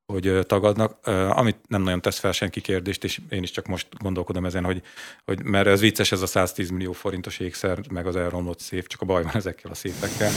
hogy 0.06 0.38
tagadnak, 0.46 1.06
amit 1.30 1.56
nem 1.68 1.82
nagyon 1.82 2.00
tesz 2.00 2.18
fel 2.18 2.32
senki 2.32 2.60
kérdést, 2.60 3.04
és 3.04 3.20
én 3.28 3.42
is 3.42 3.50
csak 3.50 3.66
most 3.66 3.88
gondolkodom 3.98 4.44
ezen, 4.44 4.64
hogy, 4.64 4.82
hogy 5.24 5.42
mert 5.42 5.66
ez 5.66 5.80
vicces 5.80 6.12
ez 6.12 6.22
a 6.22 6.26
110 6.26 6.70
millió 6.70 6.92
forintos 6.92 7.38
ékszer, 7.38 7.80
meg 7.90 8.06
az 8.06 8.16
elromlott 8.16 8.60
szép, 8.60 8.86
csak 8.86 9.00
a 9.00 9.04
baj 9.04 9.22
van 9.22 9.34
ezekkel 9.34 9.70
a 9.70 9.74
szépekkel, 9.74 10.30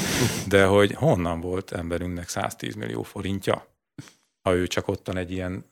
de 0.47 0.65
hogy 0.65 0.93
honnan 0.93 1.41
volt 1.41 1.71
emberünknek 1.71 2.29
110 2.29 2.75
millió 2.75 3.03
forintja, 3.03 3.67
ha 4.41 4.55
ő 4.55 4.67
csak 4.67 4.87
ottan 4.87 5.17
egy 5.17 5.31
ilyen 5.31 5.65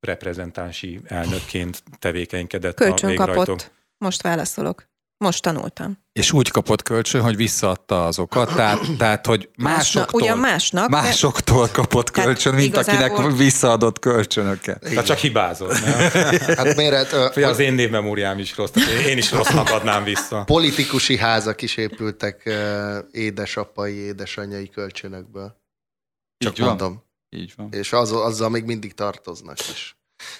reprezentánsi 0.00 1.00
elnökként 1.04 1.82
tevékenykedett 1.98 2.76
Kölcsön 2.76 3.18
a 3.18 3.26
kapott. 3.26 3.70
Most 3.98 4.22
válaszolok. 4.22 4.90
Most 5.22 5.42
tanultam. 5.42 5.98
És 6.12 6.32
úgy 6.32 6.50
kapott 6.50 6.82
kölcsön, 6.82 7.22
hogy 7.22 7.36
visszaadta 7.36 8.06
azokat, 8.06 8.54
tehát, 8.54 8.80
tehát 8.98 9.26
hogy 9.26 9.48
másoktól, 9.56 10.20
ugyan 10.20 10.38
másnak, 10.38 10.88
másoktól 10.88 11.68
kapott 11.68 12.10
kölcsön, 12.10 12.54
mint 12.54 12.66
igazából... 12.66 13.16
akinek 13.16 13.36
visszaadott 13.36 13.98
kölcsönöket. 13.98 14.80
Tehát 14.80 15.04
csak 15.04 15.18
hibázott, 15.18 15.74
hát 16.58 16.76
méret, 16.76 17.12
uh, 17.36 17.46
az 17.46 17.58
én 17.58 17.72
névmemóriám 17.72 18.38
is 18.38 18.56
rossz, 18.56 18.70
én 19.06 19.18
is 19.18 19.32
rossznak 19.32 19.70
adnám 19.70 20.04
vissza. 20.04 20.44
Politikusi 20.44 21.16
házak 21.16 21.62
is 21.62 21.76
épültek 21.76 22.42
uh, 22.46 22.96
édesapai, 23.10 23.94
édesanyai 23.94 24.68
kölcsönökből. 24.68 25.56
Csak 26.38 26.58
Így 26.58 26.64
mondom. 26.64 26.92
Van. 26.92 27.40
Így 27.40 27.52
van. 27.56 27.68
És 27.72 27.92
az, 27.92 28.12
azzal 28.12 28.48
még 28.48 28.64
mindig 28.64 28.94
tartoznak 28.94 29.58
is. 29.58 29.96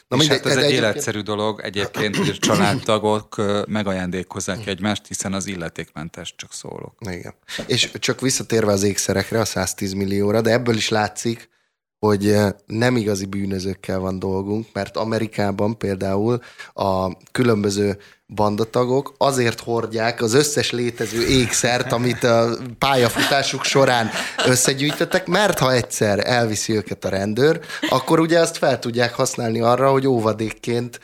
Na 0.09 0.17
mindegy, 0.17 0.37
hát 0.37 0.47
ez 0.47 0.53
egy 0.57 0.63
egyébként... 0.63 0.85
életszerű 0.85 1.21
dolog 1.21 1.61
egyébként, 1.61 2.17
hogy 2.17 2.29
a 2.29 2.37
családtagok 2.39 3.43
megajándékozzák 3.69 4.67
egymást, 4.67 5.07
hiszen 5.07 5.33
az 5.33 5.47
illetékmentes, 5.47 6.35
csak 6.37 6.53
szólok. 6.53 6.95
Igen. 7.01 7.35
És 7.67 7.91
csak 7.99 8.21
visszatérve 8.21 8.73
az 8.73 8.83
ékszerekre, 8.83 9.41
a 9.41 9.45
110 9.45 9.93
millióra, 9.93 10.41
de 10.41 10.51
ebből 10.51 10.77
is 10.77 10.89
látszik, 10.89 11.51
hogy 11.99 12.37
nem 12.67 12.97
igazi 12.97 13.27
bűnözőkkel 13.27 13.99
van 13.99 14.19
dolgunk, 14.19 14.67
mert 14.73 14.97
Amerikában 14.97 15.79
például 15.79 16.41
a 16.73 17.17
különböző 17.33 17.99
bandatagok 18.35 19.15
azért 19.19 19.61
hordják 19.61 20.23
az 20.23 20.35
összes 20.35 20.71
létező 20.71 21.27
ékszert, 21.27 21.93
amit 21.93 22.25
a 22.25 22.49
pályafutásuk 22.79 23.65
során 23.65 24.11
összegyűjtöttek, 24.47 25.27
mert 25.27 25.59
ha 25.59 25.73
egyszer 25.73 26.23
elviszi 26.29 26.77
őket 26.77 27.05
a 27.05 27.09
rendőr, 27.09 27.61
akkor 27.89 28.21
ugye 28.21 28.39
azt 28.39 28.59
fel 28.59 28.79
tudják 28.79 29.15
használni 29.15 29.61
arra, 29.61 29.91
hogy 29.91 30.07
óvadékként 30.07 31.01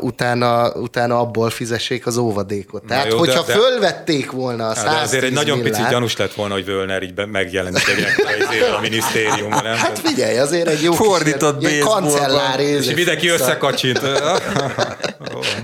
utána, 0.00 0.72
utána 0.72 1.20
abból 1.20 1.50
fizessék 1.50 2.06
az 2.06 2.16
óvadékot. 2.16 2.84
Tehát, 2.84 3.06
jó, 3.10 3.18
hogyha 3.18 3.42
de, 3.42 3.52
fölvették 3.52 4.30
volna 4.30 4.68
a 4.68 4.74
110 4.74 4.92
de 4.92 5.00
azért 5.00 5.24
egy 5.24 5.32
nagyon 5.32 5.62
pici 5.62 5.82
gyanús 5.90 6.16
lett 6.16 6.34
volna, 6.34 6.54
hogy 6.54 6.64
Völner 6.64 7.02
így 7.02 7.26
megjelenik 7.26 7.88
egy 7.88 8.62
a 8.76 8.80
minisztériumban. 8.80 9.62
Nem? 9.62 9.76
Hát 9.76 9.98
figyelj, 9.98 10.38
azért 10.38 10.68
egy 10.68 10.82
jó 10.82 10.92
Fordított 10.92 11.58
kis, 11.58 11.78
kancellár 11.78 12.60
És 12.60 12.94
mindenki 12.94 13.28
összekacsint. 13.28 14.00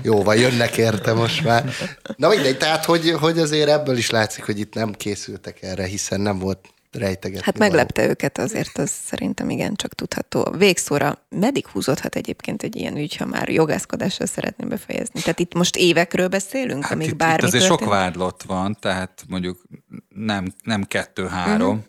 jó, 0.01 0.23
van, 0.23 0.35
jönnek 0.35 0.77
érte 0.77 1.13
most 1.13 1.43
már. 1.43 1.69
Na 2.15 2.27
mindegy, 2.27 2.57
tehát 2.57 2.85
hogy, 2.85 3.11
hogy 3.11 3.39
azért 3.39 3.69
ebből 3.69 3.97
is 3.97 4.09
látszik, 4.09 4.43
hogy 4.43 4.59
itt 4.59 4.73
nem 4.73 4.93
készültek 4.93 5.61
erre, 5.61 5.85
hiszen 5.85 6.21
nem 6.21 6.39
volt 6.39 6.59
rejtegetni. 6.97 7.45
Hát 7.45 7.57
meglepte 7.57 8.01
való. 8.01 8.11
őket 8.11 8.37
azért, 8.37 8.77
az 8.77 8.91
szerintem 9.05 9.49
igen, 9.49 9.75
csak 9.75 9.93
tudható. 9.93 10.51
Végszóra 10.57 11.25
meddig 11.29 11.67
húzódhat 11.67 12.15
egyébként 12.15 12.63
egy 12.63 12.75
ilyen 12.75 12.97
ügy, 12.97 13.15
ha 13.15 13.25
már 13.25 13.49
jogászkodással 13.49 14.27
szeretném 14.27 14.69
befejezni? 14.69 15.21
Tehát 15.21 15.39
itt 15.39 15.53
most 15.53 15.75
évekről 15.75 16.27
beszélünk, 16.27 16.83
hát 16.83 16.91
amíg 16.91 17.07
itt, 17.07 17.15
bármi 17.15 17.35
itt 17.35 17.43
azért 17.43 17.67
történt? 17.67 17.79
sok 17.79 17.89
vádlott 17.89 18.43
van, 18.43 18.77
tehát 18.79 19.23
mondjuk 19.27 19.61
nem, 20.09 20.53
nem 20.63 20.83
kettő-három, 20.83 21.75
uh-huh. 21.75 21.85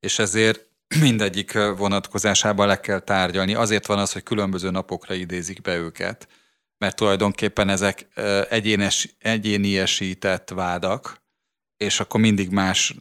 és 0.00 0.18
ezért 0.18 0.66
mindegyik 1.00 1.58
vonatkozásában 1.76 2.66
le 2.66 2.80
kell 2.80 2.98
tárgyalni. 2.98 3.54
Azért 3.54 3.86
van 3.86 3.98
az, 3.98 4.12
hogy 4.12 4.22
különböző 4.22 4.70
napokra 4.70 5.14
idézik 5.14 5.60
be 5.60 5.76
őket, 5.76 6.28
mert 6.80 6.96
tulajdonképpen 6.96 7.68
ezek 7.68 8.08
egyénes, 8.48 9.16
egyéniesített 9.18 10.50
vádak, 10.50 11.22
és 11.76 12.00
akkor 12.00 12.20
mindig 12.20 12.50
más, 12.50 12.94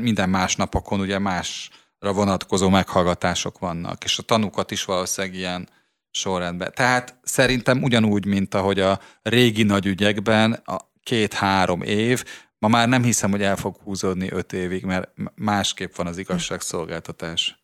minden 0.00 0.28
más 0.28 0.56
napokon 0.56 1.00
ugye 1.00 1.18
másra 1.18 2.12
vonatkozó 2.12 2.68
meghallgatások 2.68 3.58
vannak, 3.58 4.04
és 4.04 4.18
a 4.18 4.22
tanúkat 4.22 4.70
is 4.70 4.84
valószínűleg 4.84 5.36
ilyen 5.36 5.68
sorrendben. 6.10 6.72
Tehát 6.74 7.18
szerintem 7.22 7.82
ugyanúgy, 7.82 8.26
mint 8.26 8.54
ahogy 8.54 8.80
a 8.80 9.00
régi 9.22 9.62
nagy 9.62 9.86
ügyekben 9.86 10.52
a 10.52 10.76
két-három 11.02 11.82
év, 11.82 12.24
ma 12.58 12.68
már 12.68 12.88
nem 12.88 13.02
hiszem, 13.02 13.30
hogy 13.30 13.42
el 13.42 13.56
fog 13.56 13.76
húzódni 13.84 14.28
öt 14.30 14.52
évig, 14.52 14.84
mert 14.84 15.10
másképp 15.34 15.94
van 15.94 16.06
az 16.06 16.18
igazságszolgáltatás. 16.18 17.58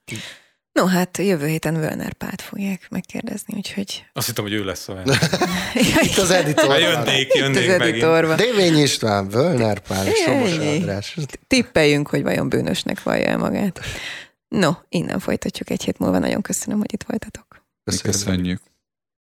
No, 0.73 0.87
hát 0.87 1.19
jövő 1.19 1.47
héten 1.47 1.75
Völner 1.75 2.13
Pát 2.13 2.43
fogják 2.43 2.87
megkérdezni, 2.91 3.55
úgyhogy... 3.57 4.05
Azt 4.13 4.27
hittem, 4.27 4.45
hogy 4.45 4.53
ő 4.53 4.65
lesz 4.65 4.89
a 4.89 5.03
Itt 6.03 6.17
az 6.17 6.31
editor. 6.31 6.79
Jönnék, 6.79 7.35
jönnék 7.35 7.71
az 7.71 7.79
megint. 7.79 8.35
Dévény 8.37 8.79
István, 8.79 9.29
Völner 9.29 9.79
Pál, 9.79 10.05
Somos 10.25 10.57
András. 10.57 11.17
Tippeljünk, 11.47 12.09
hogy 12.09 12.23
vajon 12.23 12.49
bűnösnek 12.49 13.03
vallja 13.03 13.27
el 13.27 13.39
magát. 13.39 13.81
No, 14.49 14.71
innen 14.89 15.19
folytatjuk 15.19 15.71
egy 15.71 15.83
hét 15.83 15.99
múlva. 15.99 16.19
Nagyon 16.19 16.43
köszönöm, 16.43 16.79
hogy 16.79 16.93
itt 16.93 17.05
voltatok. 17.07 17.65
Köszönjük. 17.85 18.13
köszönjük. 18.13 18.61